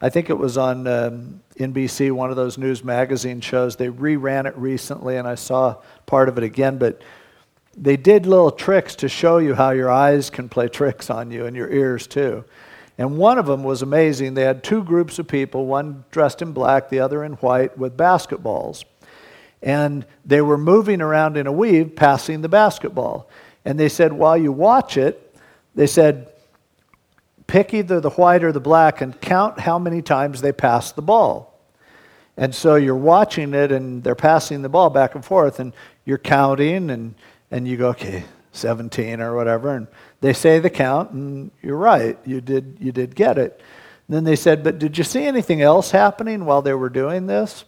I 0.00 0.10
think 0.10 0.30
it 0.30 0.38
was 0.38 0.56
on 0.56 0.86
um, 0.86 1.42
NBC, 1.58 2.12
one 2.12 2.30
of 2.30 2.36
those 2.36 2.56
news 2.56 2.84
magazine 2.84 3.40
shows. 3.40 3.74
They 3.74 3.88
reran 3.88 4.46
it 4.46 4.56
recently, 4.56 5.16
and 5.16 5.26
I 5.26 5.34
saw 5.34 5.76
part 6.06 6.28
of 6.28 6.38
it 6.38 6.44
again. 6.44 6.78
But 6.78 7.02
they 7.76 7.96
did 7.96 8.26
little 8.26 8.52
tricks 8.52 8.94
to 8.96 9.08
show 9.08 9.38
you 9.38 9.54
how 9.54 9.70
your 9.70 9.90
eyes 9.90 10.30
can 10.30 10.48
play 10.48 10.68
tricks 10.68 11.10
on 11.10 11.30
you 11.30 11.46
and 11.46 11.56
your 11.56 11.70
ears 11.70 12.06
too. 12.06 12.44
And 12.98 13.16
one 13.16 13.38
of 13.38 13.46
them 13.46 13.62
was 13.62 13.80
amazing. 13.80 14.34
They 14.34 14.42
had 14.42 14.64
two 14.64 14.82
groups 14.82 15.20
of 15.20 15.28
people, 15.28 15.66
one 15.66 16.04
dressed 16.10 16.42
in 16.42 16.52
black, 16.52 16.88
the 16.90 16.98
other 16.98 17.22
in 17.22 17.34
white, 17.34 17.78
with 17.78 17.96
basketballs. 17.96 18.84
And 19.62 20.04
they 20.24 20.40
were 20.40 20.58
moving 20.58 21.00
around 21.00 21.36
in 21.36 21.46
a 21.46 21.52
weave, 21.52 21.94
passing 21.94 22.42
the 22.42 22.48
basketball. 22.48 23.30
And 23.64 23.78
they 23.78 23.88
said, 23.88 24.12
while 24.12 24.36
you 24.36 24.50
watch 24.50 24.96
it, 24.96 25.36
they 25.76 25.86
said, 25.86 26.28
pick 27.46 27.72
either 27.72 28.00
the 28.00 28.10
white 28.10 28.42
or 28.42 28.50
the 28.50 28.60
black 28.60 29.00
and 29.00 29.20
count 29.20 29.60
how 29.60 29.78
many 29.78 30.02
times 30.02 30.40
they 30.40 30.52
pass 30.52 30.92
the 30.92 31.02
ball. 31.02 31.58
And 32.36 32.54
so 32.54 32.76
you're 32.76 32.94
watching 32.94 33.54
it 33.54 33.72
and 33.72 34.02
they're 34.04 34.14
passing 34.14 34.62
the 34.62 34.68
ball 34.68 34.90
back 34.90 35.14
and 35.14 35.24
forth 35.24 35.58
and 35.58 35.72
you're 36.04 36.18
counting 36.18 36.90
and, 36.90 37.14
and 37.50 37.66
you 37.66 37.76
go, 37.76 37.88
okay, 37.88 38.24
17 38.52 39.20
or 39.20 39.34
whatever. 39.34 39.74
And 39.74 39.88
they 40.20 40.32
say 40.32 40.58
the 40.58 40.70
count 40.70 41.12
and 41.12 41.50
you're 41.62 41.76
right. 41.76 42.18
You 42.24 42.40
did, 42.40 42.78
you 42.80 42.92
did 42.92 43.14
get 43.14 43.38
it. 43.38 43.60
And 44.06 44.16
then 44.16 44.24
they 44.24 44.36
said, 44.36 44.64
but 44.64 44.78
did 44.78 44.98
you 44.98 45.04
see 45.04 45.24
anything 45.24 45.62
else 45.62 45.90
happening 45.90 46.44
while 46.44 46.62
they 46.62 46.74
were 46.74 46.88
doing 46.88 47.26
this? 47.26 47.64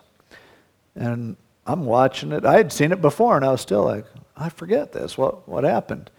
And 0.95 1.37
I'm 1.67 1.85
watching 1.85 2.33
it. 2.33 2.45
I 2.45 2.57
had 2.57 2.73
seen 2.73 2.93
it 2.93 3.01
before 3.01 3.37
and 3.37 3.45
I 3.45 3.53
was 3.53 3.61
still 3.61 3.85
like, 3.85 4.07
I 4.37 4.49
forget 4.49 4.93
this. 4.93 5.17
What, 5.17 5.49
what 5.49 5.65
happened? 5.65 6.11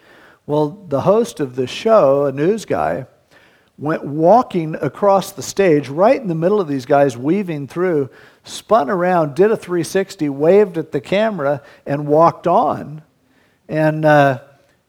Well, 0.46 0.70
the 0.88 1.02
host 1.02 1.40
of 1.40 1.56
the 1.56 1.68
show, 1.68 2.26
a 2.26 2.32
news 2.32 2.66
guy, 2.66 3.08
went 3.78 4.06
walking 4.06 4.76
across 4.76 5.32
the 5.32 5.42
stage 5.42 5.90
right 5.90 6.22
in 6.22 6.28
the 6.28 6.36
middle 6.36 6.62
of 6.62 6.68
these 6.68 6.86
guys 6.86 7.18
weaving 7.18 7.68
through, 7.68 8.10
spun 8.44 8.90
around, 8.90 9.36
did 9.36 9.52
a 9.52 9.58
360, 9.58 10.30
waved 10.30 10.78
at 10.78 10.92
the 10.92 11.02
camera, 11.02 11.64
and 11.86 12.08
walked 12.08 12.46
on. 12.46 13.02
And 13.68 14.06
uh, 14.06 14.42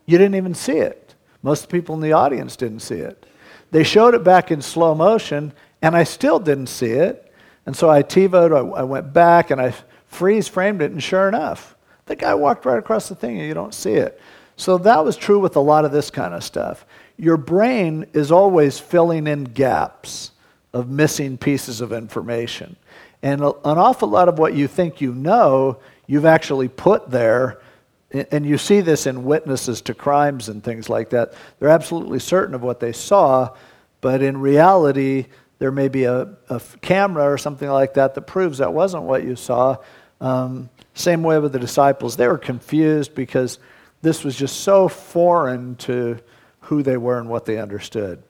you 0.05 0.18
didn't 0.18 0.34
even 0.34 0.55
see 0.55 0.76
it. 0.76 1.02
Most 1.43 1.68
people 1.68 1.95
in 1.95 2.01
the 2.01 2.12
audience 2.12 2.57
didn't 2.57 2.80
see 2.80 2.97
it. 2.97 3.26
They 3.70 3.84
showed 3.84 4.14
it 4.14 4.22
back 4.22 4.51
in 4.51 4.62
slow 4.62 4.95
motion, 4.95 5.53
and 5.80 5.97
I 5.97 6.05
still 6.05 6.38
didn't 6.38 6.68
see 6.68 6.90
it. 6.90 7.32
And 7.66 7.76
so 7.76 7.90
I 7.90 8.03
TiVoed, 8.03 8.55
I, 8.55 8.80
I 8.80 8.82
went 8.82 9.12
back, 9.12 9.51
and 9.51 9.61
I 9.61 9.74
freeze 10.07 10.49
framed 10.49 10.82
it, 10.82 10.93
and 10.93 11.03
sure 11.03 11.28
enough, 11.28 11.76
the 12.07 12.16
guy 12.16 12.34
walked 12.34 12.64
right 12.64 12.78
across 12.78 13.09
the 13.09 13.14
thing, 13.14 13.38
and 13.38 13.49
you 13.49 13.55
don't 13.55 13.74
see 13.74 13.95
it. 13.95 14.20
So 14.57 14.78
that 14.78 15.05
was 15.05 15.16
true 15.16 15.38
with 15.38 15.57
a 15.57 15.61
lot 15.61 15.84
of 15.84 15.93
this 15.93 16.11
kind 16.11 16.34
of 16.34 16.45
stuff 16.45 16.84
your 17.22 17.36
brain 17.36 18.07
is 18.12 18.32
always 18.32 18.80
filling 18.80 19.28
in 19.28 19.45
gaps 19.45 20.32
of 20.72 20.88
missing 20.88 21.38
pieces 21.38 21.80
of 21.80 21.93
information. 21.93 22.74
And 23.22 23.40
an 23.40 23.55
awful 23.64 24.09
lot 24.09 24.28
of 24.28 24.40
what 24.40 24.55
you 24.55 24.66
think 24.66 25.01
you 25.01 25.14
know, 25.14 25.78
you've 26.09 26.26
actually 26.26 26.66
put 26.66 27.11
there. 27.11 27.61
And 28.13 28.45
you 28.45 28.59
see 28.59 28.83
this 28.83 29.07
in 29.07 29.25
witnesses 29.25 29.81
to 29.83 29.95
crimes 29.95 30.49
and 30.51 30.63
things 30.63 30.91
like 30.91 31.11
that. 31.11 31.33
They're 31.59 31.71
absolutely 31.71 32.19
certain 32.19 32.55
of 32.55 32.63
what 32.63 32.79
they 32.79 32.93
saw, 32.93 33.57
but 34.03 34.23
in 34.23 34.37
reality, 34.39 35.27
there 35.59 35.71
may 35.71 35.89
be 35.89 36.05
a, 36.05 36.29
a 36.51 36.61
camera 36.83 37.25
or 37.25 37.39
something 37.39 37.71
like 37.71 37.95
that 37.95 38.15
that 38.15 38.23
proves 38.23 38.59
that 38.59 38.75
wasn't 38.75 39.05
what 39.05 39.25
you 39.25 39.37
saw. 39.37 39.77
Um, 40.21 40.69
same 40.95 41.23
way 41.23 41.39
with 41.39 41.53
the 41.53 41.59
disciples. 41.59 42.17
They 42.17 42.29
were 42.29 42.37
confused 42.37 43.15
because 43.15 43.59
this 44.03 44.25
was 44.25 44.37
just 44.37 44.61
so 44.61 44.89
foreign 44.89 45.77
to 45.77 46.19
who 46.63 46.83
they 46.83 46.97
were 46.97 47.19
and 47.19 47.29
what 47.29 47.47
they 47.47 47.59
understood. 47.59 48.23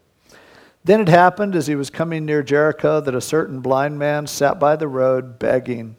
Then 0.85 1.01
it 1.01 1.09
happened 1.09 1.55
as 1.55 1.67
he 1.67 1.75
was 1.75 1.91
coming 1.91 2.25
near 2.25 2.43
Jericho 2.43 3.01
that 3.01 3.15
a 3.15 3.21
certain 3.21 3.61
blind 3.61 3.99
man 3.99 4.27
sat 4.27 4.61
by 4.61 4.77
the 4.77 4.89
road 4.89 5.39
begging. 5.39 5.97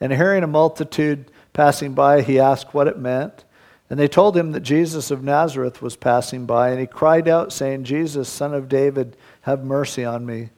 And 0.00 0.12
hearing 0.12 0.42
a 0.42 0.48
multitude 0.48 1.30
passing 1.52 1.94
by, 1.94 2.22
he 2.22 2.38
asked 2.38 2.74
what 2.74 2.88
it 2.88 2.98
meant. 2.98 3.44
And 3.90 3.98
they 3.98 4.08
told 4.08 4.36
him 4.36 4.52
that 4.52 4.60
Jesus 4.60 5.10
of 5.10 5.22
Nazareth 5.22 5.82
was 5.82 5.96
passing 5.96 6.46
by. 6.46 6.70
And 6.70 6.80
he 6.80 6.86
cried 6.86 7.28
out, 7.28 7.52
saying, 7.52 7.84
Jesus, 7.84 8.28
son 8.28 8.54
of 8.54 8.68
David, 8.68 9.16
have 9.42 9.64
mercy 9.64 10.04
on 10.04 10.24
me. 10.24 10.50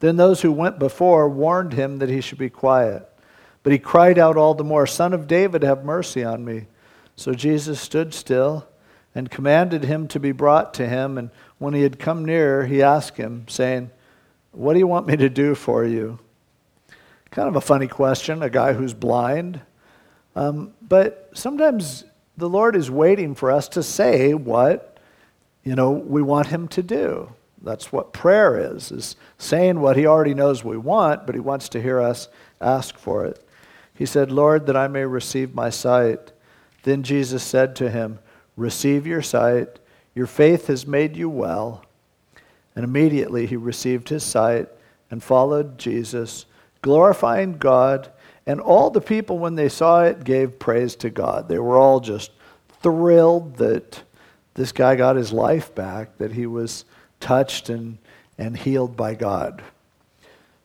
Then 0.00 0.16
those 0.16 0.42
who 0.42 0.50
went 0.50 0.80
before 0.80 1.28
warned 1.28 1.74
him 1.74 1.98
that 1.98 2.08
he 2.08 2.20
should 2.20 2.38
be 2.38 2.50
quiet. 2.50 3.08
But 3.62 3.72
he 3.72 3.78
cried 3.78 4.18
out 4.18 4.36
all 4.36 4.54
the 4.54 4.64
more, 4.64 4.86
Son 4.86 5.12
of 5.12 5.28
David, 5.28 5.62
have 5.62 5.84
mercy 5.84 6.24
on 6.24 6.44
me. 6.44 6.66
So 7.14 7.34
Jesus 7.34 7.80
stood 7.80 8.12
still 8.12 8.66
and 9.14 9.30
commanded 9.30 9.84
him 9.84 10.08
to 10.08 10.18
be 10.18 10.32
brought 10.32 10.74
to 10.74 10.88
him. 10.88 11.18
And 11.18 11.30
when 11.58 11.74
he 11.74 11.82
had 11.82 12.00
come 12.00 12.24
near, 12.24 12.66
he 12.66 12.82
asked 12.82 13.16
him, 13.16 13.46
saying, 13.48 13.90
What 14.50 14.72
do 14.72 14.80
you 14.80 14.88
want 14.88 15.06
me 15.06 15.16
to 15.16 15.28
do 15.28 15.54
for 15.54 15.84
you? 15.84 16.18
Kind 17.30 17.48
of 17.48 17.54
a 17.54 17.60
funny 17.60 17.86
question, 17.86 18.42
a 18.42 18.50
guy 18.50 18.72
who's 18.72 18.94
blind. 18.94 19.60
Um, 20.34 20.72
but 20.80 21.30
sometimes 21.34 22.04
the 22.36 22.48
Lord 22.48 22.76
is 22.76 22.90
waiting 22.90 23.34
for 23.34 23.50
us 23.50 23.68
to 23.68 23.82
say 23.82 24.34
what, 24.34 24.98
you 25.64 25.74
know, 25.74 25.90
we 25.90 26.22
want 26.22 26.48
him 26.48 26.68
to 26.68 26.82
do. 26.82 27.32
That's 27.62 27.92
what 27.92 28.12
prayer 28.12 28.74
is, 28.74 28.90
is 28.90 29.16
saying 29.38 29.80
what 29.80 29.96
he 29.96 30.06
already 30.06 30.34
knows 30.34 30.64
we 30.64 30.76
want, 30.76 31.26
but 31.26 31.34
he 31.34 31.40
wants 31.40 31.68
to 31.70 31.82
hear 31.82 32.00
us 32.00 32.28
ask 32.60 32.98
for 32.98 33.24
it. 33.24 33.46
He 33.94 34.06
said, 34.06 34.32
Lord, 34.32 34.66
that 34.66 34.76
I 34.76 34.88
may 34.88 35.04
receive 35.04 35.54
my 35.54 35.70
sight. 35.70 36.32
Then 36.82 37.02
Jesus 37.02 37.42
said 37.42 37.76
to 37.76 37.90
him, 37.90 38.18
Receive 38.56 39.06
your 39.06 39.22
sight. 39.22 39.78
Your 40.14 40.26
faith 40.26 40.66
has 40.66 40.86
made 40.86 41.16
you 41.16 41.28
well. 41.28 41.84
And 42.74 42.84
immediately 42.84 43.46
he 43.46 43.56
received 43.56 44.08
his 44.08 44.24
sight 44.24 44.68
and 45.10 45.22
followed 45.22 45.78
Jesus, 45.78 46.46
glorifying 46.80 47.58
God. 47.58 48.10
And 48.46 48.60
all 48.60 48.90
the 48.90 49.00
people, 49.00 49.38
when 49.38 49.54
they 49.54 49.68
saw 49.68 50.04
it, 50.04 50.24
gave 50.24 50.58
praise 50.58 50.96
to 50.96 51.10
God. 51.10 51.48
They 51.48 51.58
were 51.58 51.76
all 51.76 52.00
just 52.00 52.32
thrilled 52.82 53.56
that 53.56 54.02
this 54.54 54.72
guy 54.72 54.96
got 54.96 55.16
his 55.16 55.32
life 55.32 55.74
back, 55.74 56.18
that 56.18 56.32
he 56.32 56.46
was 56.46 56.84
touched 57.20 57.68
and, 57.68 57.98
and 58.38 58.56
healed 58.56 58.96
by 58.96 59.14
God. 59.14 59.62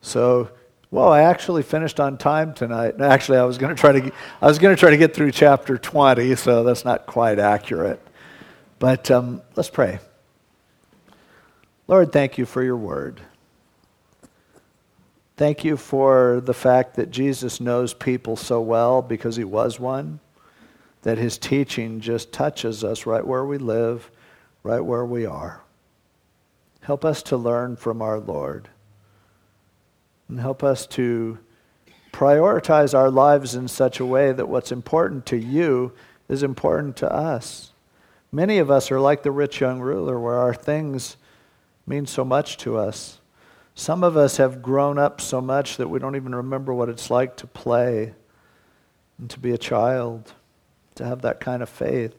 So 0.01 0.49
well, 0.89 1.09
I 1.09 1.21
actually 1.21 1.63
finished 1.63 1.99
on 1.99 2.17
time 2.17 2.53
tonight. 2.53 2.95
Actually, 3.01 3.39
I 3.39 3.43
was 3.43 3.57
going 3.57 3.75
to 3.75 3.79
try 3.79 3.99
to 3.99 4.11
I 4.41 4.47
was 4.47 4.57
going 4.57 4.75
to 4.75 4.79
try 4.79 4.89
to 4.89 4.97
get 4.97 5.13
through 5.13 5.31
chapter 5.31 5.77
20, 5.77 6.35
so 6.35 6.63
that's 6.63 6.85
not 6.85 7.05
quite 7.05 7.39
accurate. 7.39 8.01
But 8.79 9.11
um, 9.11 9.41
let's 9.55 9.69
pray. 9.69 9.99
Lord, 11.87 12.11
thank 12.11 12.37
you 12.37 12.45
for 12.45 12.63
your 12.63 12.77
word. 12.77 13.21
Thank 15.37 15.63
you 15.63 15.77
for 15.77 16.41
the 16.43 16.53
fact 16.53 16.95
that 16.95 17.11
Jesus 17.11 17.61
knows 17.61 17.93
people 17.93 18.35
so 18.35 18.59
well 18.59 19.03
because 19.03 19.35
he 19.35 19.43
was 19.43 19.79
one, 19.79 20.19
that 21.03 21.19
his 21.19 21.37
teaching 21.37 21.99
just 21.99 22.31
touches 22.33 22.83
us 22.83 23.05
right 23.05 23.25
where 23.25 23.45
we 23.45 23.59
live, 23.59 24.09
right 24.63 24.79
where 24.79 25.05
we 25.05 25.27
are. 25.27 25.61
Help 26.81 27.05
us 27.05 27.21
to 27.23 27.37
learn 27.37 27.75
from 27.75 28.01
our 28.01 28.19
Lord 28.19 28.69
and 30.27 30.39
help 30.39 30.63
us 30.63 30.87
to 30.87 31.37
prioritize 32.11 32.97
our 32.97 33.11
lives 33.11 33.53
in 33.53 33.67
such 33.67 33.99
a 33.99 34.05
way 34.05 34.31
that 34.31 34.49
what's 34.49 34.71
important 34.71 35.27
to 35.27 35.37
you 35.37 35.93
is 36.27 36.41
important 36.41 36.95
to 36.97 37.13
us. 37.13 37.73
Many 38.31 38.57
of 38.57 38.71
us 38.71 38.89
are 38.89 38.99
like 38.99 39.21
the 39.21 39.31
rich 39.31 39.61
young 39.61 39.81
ruler, 39.81 40.19
where 40.19 40.39
our 40.39 40.55
things 40.55 41.15
mean 41.85 42.07
so 42.07 42.25
much 42.25 42.57
to 42.57 42.75
us. 42.75 43.16
Some 43.77 44.03
of 44.03 44.17
us 44.17 44.37
have 44.37 44.63
grown 44.63 44.97
up 44.97 45.21
so 45.21 45.39
much 45.39 45.77
that 45.77 45.87
we 45.87 45.99
don't 45.99 46.15
even 46.15 46.33
remember 46.33 46.73
what 46.73 46.89
it's 46.89 47.11
like 47.11 47.37
to 47.37 47.45
play 47.45 48.15
and 49.19 49.29
to 49.29 49.39
be 49.39 49.51
a 49.51 49.57
child, 49.57 50.33
to 50.95 51.05
have 51.05 51.21
that 51.21 51.39
kind 51.39 51.61
of 51.61 51.69
faith. 51.69 52.15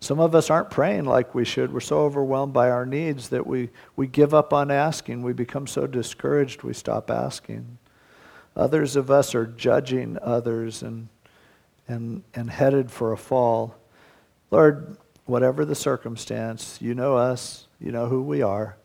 Some 0.00 0.20
of 0.20 0.34
us 0.34 0.50
aren't 0.50 0.68
praying 0.68 1.06
like 1.06 1.34
we 1.34 1.46
should. 1.46 1.72
We're 1.72 1.80
so 1.80 2.00
overwhelmed 2.00 2.52
by 2.52 2.68
our 2.68 2.84
needs 2.84 3.30
that 3.30 3.46
we, 3.46 3.70
we 3.96 4.06
give 4.06 4.34
up 4.34 4.52
on 4.52 4.70
asking. 4.70 5.22
We 5.22 5.32
become 5.32 5.66
so 5.66 5.86
discouraged 5.86 6.62
we 6.62 6.74
stop 6.74 7.10
asking. 7.10 7.78
Others 8.54 8.94
of 8.94 9.10
us 9.10 9.34
are 9.34 9.46
judging 9.46 10.18
others 10.20 10.82
and, 10.82 11.08
and, 11.88 12.22
and 12.34 12.50
headed 12.50 12.90
for 12.90 13.14
a 13.14 13.16
fall. 13.16 13.76
Lord, 14.50 14.98
whatever 15.24 15.64
the 15.64 15.74
circumstance, 15.74 16.76
you 16.82 16.94
know 16.94 17.16
us, 17.16 17.66
you 17.80 17.92
know 17.92 18.08
who 18.08 18.22
we 18.22 18.42
are. 18.42 18.76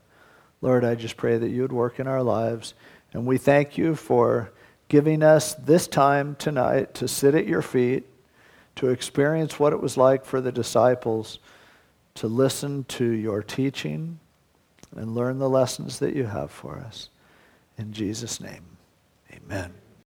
Lord, 0.63 0.85
I 0.85 0.95
just 0.95 1.17
pray 1.17 1.37
that 1.37 1.49
you 1.49 1.61
would 1.61 1.73
work 1.73 1.99
in 1.99 2.07
our 2.07 2.23
lives. 2.23 2.73
And 3.11 3.25
we 3.25 3.37
thank 3.37 3.77
you 3.77 3.95
for 3.95 4.53
giving 4.87 5.21
us 5.21 5.55
this 5.55 5.87
time 5.87 6.37
tonight 6.39 6.93
to 6.93 7.07
sit 7.09 7.35
at 7.35 7.45
your 7.45 7.61
feet, 7.61 8.05
to 8.77 8.87
experience 8.87 9.59
what 9.59 9.73
it 9.73 9.81
was 9.81 9.97
like 9.97 10.23
for 10.23 10.39
the 10.39 10.53
disciples 10.53 11.39
to 12.15 12.27
listen 12.27 12.85
to 12.85 13.03
your 13.03 13.43
teaching 13.43 14.21
and 14.95 15.13
learn 15.13 15.37
the 15.37 15.49
lessons 15.49 15.99
that 15.99 16.15
you 16.15 16.27
have 16.27 16.49
for 16.49 16.77
us. 16.77 17.09
In 17.77 17.91
Jesus' 17.91 18.39
name, 18.39 18.77
amen. 19.33 19.82